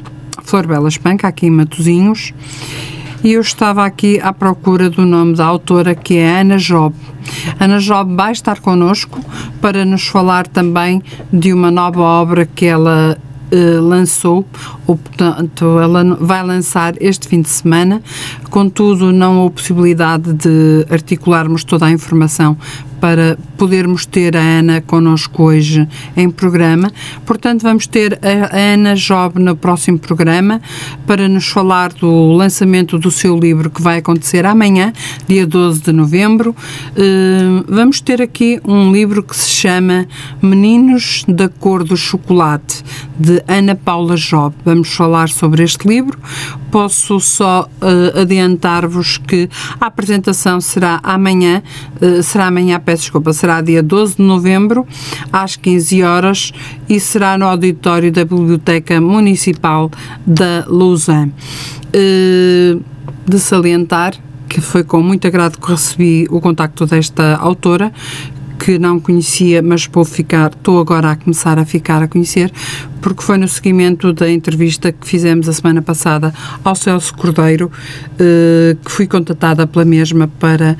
Flor 0.44 0.68
Bela 0.68 0.90
Espanca, 0.90 1.30
aqui 1.30 1.46
em 1.46 1.52
Matozinhos. 1.52 2.34
E 3.24 3.32
eu 3.32 3.42
estava 3.42 3.86
aqui 3.86 4.20
à 4.20 4.34
procura 4.34 4.90
do 4.90 5.06
nome 5.06 5.36
da 5.36 5.46
autora, 5.46 5.96
que 5.96 6.18
é 6.18 6.42
Ana 6.42 6.58
Job. 6.58 6.94
Ana 7.58 7.80
Job 7.80 8.14
vai 8.14 8.34
estar 8.34 8.60
connosco 8.60 9.24
para 9.62 9.86
nos 9.86 10.06
falar 10.06 10.46
também 10.46 11.02
de 11.32 11.54
uma 11.54 11.72
nova 11.72 12.02
obra 12.02 12.46
que 12.46 12.66
ela 12.66 13.18
eh, 13.56 13.80
lançou, 13.80 14.44
ou 14.88 14.98
portanto 14.98 15.78
ela 15.80 16.04
vai 16.20 16.44
lançar 16.44 16.96
este 17.00 17.28
fim 17.28 17.40
de 17.40 17.50
semana, 17.50 18.02
contudo 18.50 19.12
não 19.12 19.42
houve 19.42 19.54
possibilidade 19.54 20.34
de 20.34 20.88
articularmos 20.90 21.64
toda 21.64 21.86
a 21.86 21.92
informação 21.92 22.58
para 23.04 23.38
podermos 23.58 24.06
ter 24.06 24.38
a 24.38 24.40
Ana 24.40 24.80
connosco 24.80 25.44
hoje 25.44 25.86
em 26.16 26.30
programa. 26.30 26.90
Portanto, 27.26 27.62
vamos 27.64 27.86
ter 27.86 28.18
a 28.22 28.56
Ana 28.74 28.96
Job 28.96 29.42
no 29.42 29.58
próximo 29.58 30.00
programa 30.00 30.62
para 31.06 31.28
nos 31.28 31.50
falar 31.50 31.92
do 31.92 32.32
lançamento 32.32 32.98
do 32.98 33.12
seu 33.12 33.38
livro 33.38 33.70
que 33.70 33.82
vai 33.82 33.98
acontecer 33.98 34.46
amanhã, 34.46 34.94
dia 35.28 35.46
12 35.46 35.82
de 35.82 35.92
novembro. 35.92 36.56
Uh, 36.92 37.66
vamos 37.68 38.00
ter 38.00 38.22
aqui 38.22 38.62
um 38.64 38.94
livro 38.94 39.22
que 39.22 39.36
se 39.36 39.50
chama 39.50 40.08
Meninos 40.42 41.26
da 41.28 41.50
Cor 41.50 41.84
do 41.84 41.98
Chocolate, 41.98 42.86
de 43.20 43.44
Ana 43.50 43.76
Paula 43.76 44.16
Job. 44.16 44.56
Vamos 44.64 44.94
falar 44.94 45.28
sobre 45.28 45.62
este 45.62 45.86
livro. 45.86 46.18
Posso 46.72 47.20
só 47.20 47.68
uh, 47.82 48.22
adiantar-vos 48.22 49.18
que 49.18 49.50
a 49.80 49.88
apresentação 49.88 50.62
será 50.62 51.00
amanhã, 51.04 51.62
uh, 52.02 52.24
será 52.24 52.48
amanhã, 52.48 52.80
peço 52.80 52.93
desculpa, 52.96 53.34
será 53.34 53.62
dia 53.62 53.82
12 53.82 54.18
de 54.18 54.22
novembro, 54.24 54.86
às 55.32 55.56
15 55.56 56.04
horas, 56.04 56.52
e 56.88 57.00
será 57.00 57.38
no 57.38 57.46
auditório 57.46 58.12
da 58.12 58.24
Biblioteca 58.24 59.00
Municipal 59.00 59.92
da 60.26 60.66
Lausanne. 60.68 61.34
Uh, 61.96 62.82
de 63.26 63.40
salientar 63.40 64.14
que 64.54 64.62
foi 64.62 64.84
com 64.84 65.02
muito 65.02 65.26
agrado 65.26 65.58
que 65.58 65.72
recebi 65.72 66.28
o 66.30 66.40
contacto 66.40 66.86
desta 66.86 67.38
autora, 67.38 67.92
que 68.60 68.78
não 68.78 69.00
conhecia, 69.00 69.62
mas 69.64 69.88
vou 69.92 70.06
ficar, 70.06 70.52
estou 70.52 70.80
agora 70.80 71.12
a 71.12 71.16
começar 71.16 71.58
a 71.58 71.66
ficar 71.66 72.04
a 72.04 72.08
conhecer, 72.08 72.52
porque 73.02 73.24
foi 73.24 73.38
no 73.38 73.48
seguimento 73.48 74.14
da 74.14 74.30
entrevista 74.30 74.92
que 74.92 75.08
fizemos 75.08 75.50
a 75.50 75.54
semana 75.54 75.82
passada 75.82 76.34
ao 76.64 76.76
Celso 76.76 77.14
Cordeiro, 77.16 77.72
eh, 78.20 78.78
que 78.86 78.92
fui 78.92 79.08
contatada 79.08 79.66
pela 79.66 79.84
mesma 79.84 80.30
para 80.40 80.78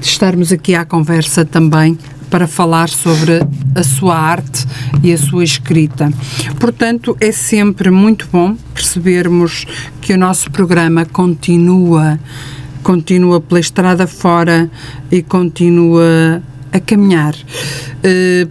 estarmos 0.00 0.52
aqui 0.52 0.74
à 0.74 0.84
conversa 0.84 1.44
também 1.44 1.98
para 2.30 2.46
falar 2.46 2.88
sobre 2.88 3.40
a 3.74 3.82
sua 3.82 4.16
arte 4.16 4.66
e 5.02 5.12
a 5.12 5.18
sua 5.18 5.44
escrita. 5.44 6.12
Portanto, 6.58 7.16
é 7.20 7.30
sempre 7.30 7.90
muito 7.90 8.28
bom 8.32 8.56
percebermos 8.74 9.64
que 10.00 10.12
o 10.12 10.18
nosso 10.18 10.50
programa 10.50 11.04
continua 11.04 12.18
continua 12.82 13.40
pela 13.40 13.58
estrada 13.58 14.06
fora 14.06 14.70
e 15.10 15.20
continua 15.20 16.40
a 16.72 16.78
caminhar. 16.78 17.34
Uh, 17.34 18.48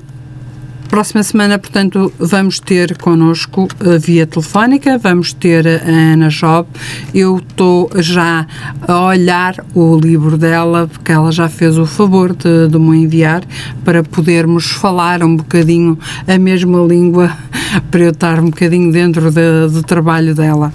próxima 0.89 1.23
semana, 1.23 1.59
portanto, 1.59 2.11
vamos 2.17 2.59
ter 2.59 2.97
connosco 2.97 3.67
via 3.99 4.25
telefónica, 4.25 4.97
vamos 4.97 5.33
ter 5.33 5.67
a 5.67 5.89
Ana 6.13 6.29
Job. 6.29 6.67
Eu 7.13 7.37
estou 7.37 7.89
já 7.97 8.45
a 8.87 8.99
olhar 9.01 9.55
o 9.73 9.97
livro 9.97 10.37
dela, 10.37 10.87
porque 10.87 11.11
ela 11.11 11.31
já 11.31 11.49
fez 11.49 11.77
o 11.77 11.85
favor 11.85 12.35
de, 12.35 12.67
de 12.69 12.77
me 12.79 12.97
enviar 12.97 13.43
para 13.83 14.03
podermos 14.03 14.71
falar 14.71 15.23
um 15.23 15.35
bocadinho 15.35 15.97
a 16.27 16.37
mesma 16.37 16.79
língua, 16.85 17.35
para 17.91 18.01
eu 18.01 18.11
estar 18.11 18.39
um 18.39 18.45
bocadinho 18.45 18.91
dentro 18.91 19.31
de, 19.31 19.67
do 19.71 19.83
trabalho 19.83 20.33
dela. 20.33 20.73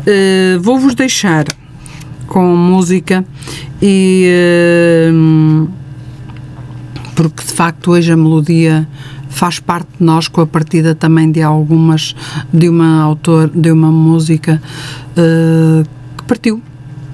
Uh, 0.00 0.60
Vou-vos 0.60 0.94
deixar 0.94 1.44
com 2.26 2.56
música 2.56 3.24
e. 3.82 4.30
Uh, 5.12 5.68
porque 7.18 7.42
de 7.42 7.52
facto 7.52 7.90
hoje 7.90 8.12
a 8.12 8.16
melodia 8.16 8.86
faz 9.38 9.60
parte 9.60 9.88
de 9.98 10.04
nós 10.04 10.26
com 10.26 10.40
a 10.40 10.46
partida 10.46 10.96
também 10.96 11.30
de 11.30 11.40
algumas 11.40 12.14
de 12.52 12.68
uma 12.68 13.00
autor 13.00 13.48
de 13.48 13.70
uma 13.70 13.90
música 13.90 14.60
uh, 15.16 15.88
que 16.16 16.24
partiu 16.24 16.60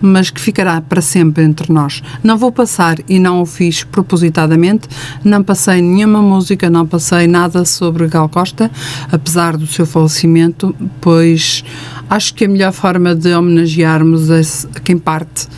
mas 0.00 0.28
que 0.28 0.38
ficará 0.38 0.82
para 0.82 1.00
sempre 1.00 1.42
entre 1.44 1.72
nós. 1.72 2.02
Não 2.22 2.36
vou 2.36 2.52
passar, 2.52 2.98
e 3.08 3.18
não 3.18 3.40
o 3.40 3.46
fiz 3.46 3.84
propositadamente, 3.84 4.86
não 5.24 5.42
passei 5.42 5.80
nenhuma 5.80 6.20
música, 6.20 6.68
não 6.68 6.86
passei 6.86 7.26
nada 7.26 7.64
sobre 7.64 8.06
Gal 8.06 8.28
Costa, 8.28 8.70
apesar 9.10 9.56
do 9.56 9.66
seu 9.66 9.86
falecimento, 9.86 10.76
pois 11.00 11.64
acho 12.10 12.34
que 12.34 12.44
a 12.44 12.48
melhor 12.48 12.72
forma 12.72 13.14
de 13.14 13.32
homenagearmos 13.32 14.30
a 14.30 14.80
quem 14.80 14.98
parte 14.98 15.48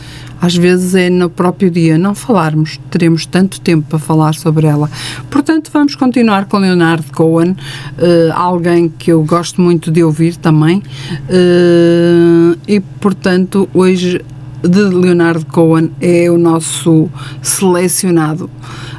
às 0.41 0.55
vezes 0.55 0.95
é 0.95 1.09
no 1.09 1.29
próprio 1.29 1.69
dia 1.69 1.97
não 1.97 2.13
falarmos, 2.15 2.79
teremos 2.89 3.25
tanto 3.25 3.59
tempo 3.61 3.87
para 3.89 3.99
falar 3.99 4.33
sobre 4.35 4.67
ela. 4.67 4.89
Portanto, 5.29 5.69
vamos 5.73 5.95
continuar 5.95 6.45
com 6.45 6.57
Leonard 6.57 7.03
Cohen, 7.11 7.51
uh, 7.51 8.33
alguém 8.33 8.89
que 8.89 9.11
eu 9.11 9.23
gosto 9.23 9.61
muito 9.61 9.91
de 9.91 10.03
ouvir 10.03 10.35
também, 10.35 10.79
uh, 10.79 12.57
e 12.67 12.79
portanto, 12.99 13.69
hoje 13.73 14.21
de 14.61 14.81
Leonard 14.81 15.45
Cohen 15.45 15.91
é 16.01 16.29
o 16.29 16.37
nosso 16.37 17.09
selecionado. 17.41 18.49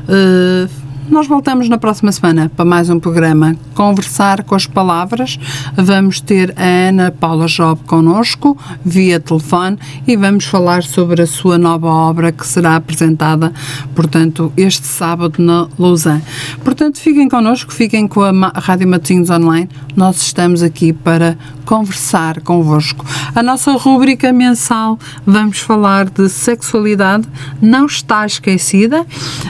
Uh, 0.08 0.87
nós 1.10 1.26
voltamos 1.26 1.68
na 1.68 1.78
próxima 1.78 2.12
semana 2.12 2.50
para 2.54 2.64
mais 2.64 2.90
um 2.90 3.00
programa 3.00 3.56
Conversar 3.74 4.44
com 4.44 4.54
as 4.54 4.66
Palavras. 4.66 5.38
Vamos 5.76 6.20
ter 6.20 6.54
a 6.56 6.88
Ana 6.88 7.10
Paula 7.10 7.46
Job 7.46 7.80
connosco 7.86 8.56
via 8.84 9.18
telefone 9.18 9.78
e 10.06 10.16
vamos 10.16 10.44
falar 10.44 10.82
sobre 10.82 11.22
a 11.22 11.26
sua 11.26 11.56
nova 11.56 11.88
obra 11.88 12.30
que 12.30 12.46
será 12.46 12.76
apresentada, 12.76 13.52
portanto, 13.94 14.52
este 14.56 14.86
sábado 14.86 15.42
na 15.42 15.68
Lausanne. 15.78 16.22
Portanto, 16.62 16.98
fiquem 16.98 17.28
connosco, 17.28 17.72
fiquem 17.72 18.06
com 18.06 18.22
a 18.22 18.52
Rádio 18.54 18.86
Matosinhos 18.86 19.30
Online. 19.30 19.68
Nós 19.96 20.20
estamos 20.20 20.62
aqui 20.62 20.92
para 20.92 21.36
conversar 21.64 22.40
convosco. 22.40 23.04
A 23.34 23.42
nossa 23.42 23.72
rúbrica 23.72 24.32
mensal 24.32 24.98
vamos 25.26 25.58
falar 25.58 26.08
de 26.08 26.28
sexualidade, 26.28 27.28
não 27.60 27.86
está 27.86 28.24
esquecida. 28.24 29.06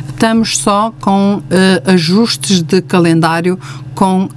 Estamos 0.08 0.58
só 0.58 0.92
com 1.00 1.40
uh, 1.50 1.90
ajustes 1.90 2.62
de 2.62 2.80
calendário 2.82 3.58
com 3.94 4.24
uh, 4.24 4.30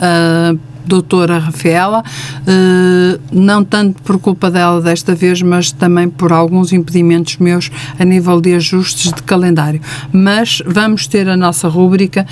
a 0.00 0.54
doutora 0.88 1.38
Rafaela, 1.38 2.02
uh, 2.02 3.20
não 3.30 3.62
tanto 3.62 4.02
por 4.02 4.18
culpa 4.18 4.50
dela 4.50 4.80
desta 4.80 5.14
vez, 5.14 5.42
mas 5.42 5.70
também 5.70 6.08
por 6.08 6.32
alguns 6.32 6.72
impedimentos 6.72 7.36
meus 7.36 7.70
a 7.98 8.04
nível 8.04 8.40
de 8.40 8.54
ajustes 8.54 9.12
de 9.12 9.22
calendário. 9.22 9.80
Mas 10.10 10.62
vamos 10.66 11.06
ter 11.06 11.28
a 11.28 11.36
nossa 11.36 11.68
rúbrica 11.68 12.26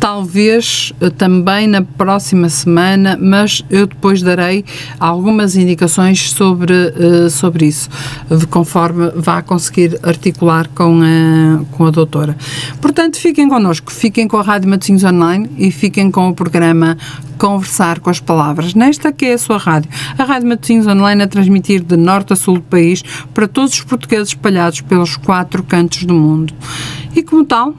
talvez 0.00 0.94
eh, 0.98 1.10
também 1.10 1.66
na 1.66 1.82
próxima 1.82 2.48
semana, 2.48 3.18
mas 3.20 3.62
eu 3.68 3.86
depois 3.86 4.22
darei 4.22 4.64
algumas 4.98 5.54
indicações 5.54 6.32
sobre, 6.32 6.72
uh, 6.72 7.28
sobre 7.28 7.66
isso, 7.66 7.90
conforme 8.48 9.10
vá 9.14 9.42
conseguir 9.42 10.00
articular 10.02 10.66
com 10.68 11.00
a, 11.02 11.76
com 11.76 11.84
a 11.84 11.90
doutora. 11.90 12.34
Portanto, 12.80 13.18
fiquem 13.18 13.46
connosco, 13.46 13.92
fiquem 13.92 14.26
com 14.26 14.38
a 14.38 14.42
Rádio 14.42 14.70
Matosinhos 14.70 15.04
Online 15.04 15.50
e 15.58 15.70
fiquem 15.70 16.10
com 16.10 16.30
o 16.30 16.34
programa 16.34 16.96
Conversar 17.36 18.00
com 18.00 18.08
as 18.08 18.20
Palavras. 18.20 18.74
Nesta 18.74 19.12
que 19.12 19.26
é 19.26 19.34
a 19.34 19.38
sua 19.38 19.58
rádio, 19.58 19.90
a 20.16 20.24
Rádio 20.24 20.48
Matosinhos 20.48 20.86
Online 20.86 21.24
a 21.24 21.26
transmitir 21.26 21.82
de 21.82 21.96
norte 21.96 22.32
a 22.32 22.36
sul 22.36 22.54
do 22.54 22.62
país 22.62 23.02
para 23.34 23.46
todos 23.46 23.74
os 23.74 23.80
portugueses 23.82 24.28
espalhados 24.28 24.80
pelos 24.80 25.16
quatro 25.16 25.62
cantos 25.62 26.04
do 26.04 26.14
mundo. 26.14 26.54
E 27.14 27.22
como 27.22 27.44
tal, 27.44 27.74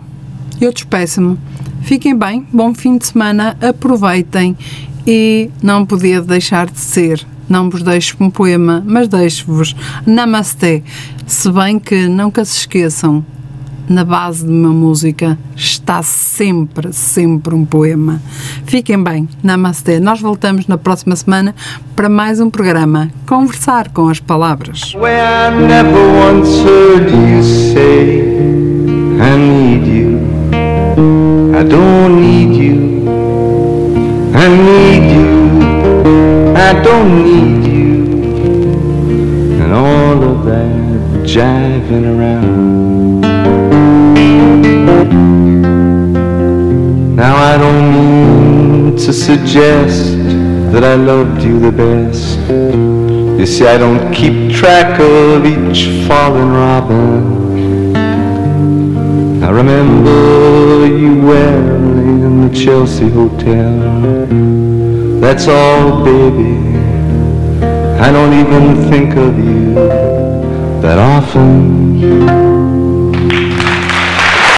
eu 0.65 0.73
despeço-me 0.73 1.37
Fiquem 1.81 2.15
bem, 2.15 2.47
bom 2.53 2.73
fim 2.73 2.97
de 2.97 3.07
semana, 3.07 3.57
aproveitem 3.61 4.55
e 5.05 5.49
não 5.61 5.85
podia 5.85 6.21
deixar 6.21 6.69
de 6.69 6.79
ser. 6.79 7.25
Não 7.49 7.69
vos 7.69 7.83
deixo 7.83 8.15
um 8.19 8.29
poema, 8.29 8.81
mas 8.85 9.09
deixo-vos 9.09 9.75
Namastê. 10.05 10.83
Se 11.27 11.51
bem 11.51 11.79
que 11.79 12.07
nunca 12.07 12.45
se 12.45 12.59
esqueçam, 12.59 13.25
na 13.89 14.05
base 14.05 14.45
de 14.45 14.51
uma 14.51 14.69
música 14.69 15.37
está 15.53 16.01
sempre, 16.01 16.93
sempre 16.93 17.53
um 17.53 17.65
poema. 17.65 18.21
Fiquem 18.65 19.03
bem, 19.03 19.27
Namastê. 19.43 19.99
Nós 19.99 20.21
voltamos 20.21 20.67
na 20.67 20.77
próxima 20.77 21.15
semana 21.15 21.53
para 21.93 22.07
mais 22.07 22.39
um 22.39 22.49
programa 22.49 23.11
Conversar 23.27 23.89
com 23.89 24.07
as 24.07 24.19
Palavras. 24.21 24.93
Well, 24.93 25.51
I 31.61 31.63
don't 31.63 32.19
need 32.19 32.55
you. 32.55 33.07
I 34.33 34.47
need 34.49 35.03
you. 35.13 36.55
I 36.55 36.73
don't 36.81 37.09
need 37.23 37.71
you. 37.71 37.97
And 39.61 39.71
all 39.71 40.23
of 40.23 40.43
that 40.45 41.23
jiving 41.23 42.17
around. 42.17 43.21
Now 47.15 47.35
I 47.35 47.57
don't 47.57 47.91
mean 47.93 48.95
to 48.95 49.13
suggest 49.13 50.17
that 50.71 50.83
I 50.83 50.95
loved 50.95 51.43
you 51.43 51.59
the 51.59 51.71
best. 51.71 52.39
You 53.39 53.45
see, 53.45 53.67
I 53.67 53.77
don't 53.77 54.11
keep 54.11 54.51
track 54.51 54.99
of 54.99 55.45
each 55.45 56.07
fallen 56.07 56.53
robin. 56.53 57.40
I 59.51 59.53
remember 59.53 60.87
you 60.87 61.27
well 61.27 61.97
in 61.99 62.47
the 62.47 62.55
Chelsea 62.55 63.09
Hotel. 63.09 64.29
That's 65.19 65.45
all, 65.49 66.05
baby. 66.05 66.55
I 67.99 68.13
don't 68.13 68.31
even 68.31 68.89
think 68.89 69.17
of 69.17 69.37
you 69.37 69.73
that 70.81 70.97
often. 70.97 72.50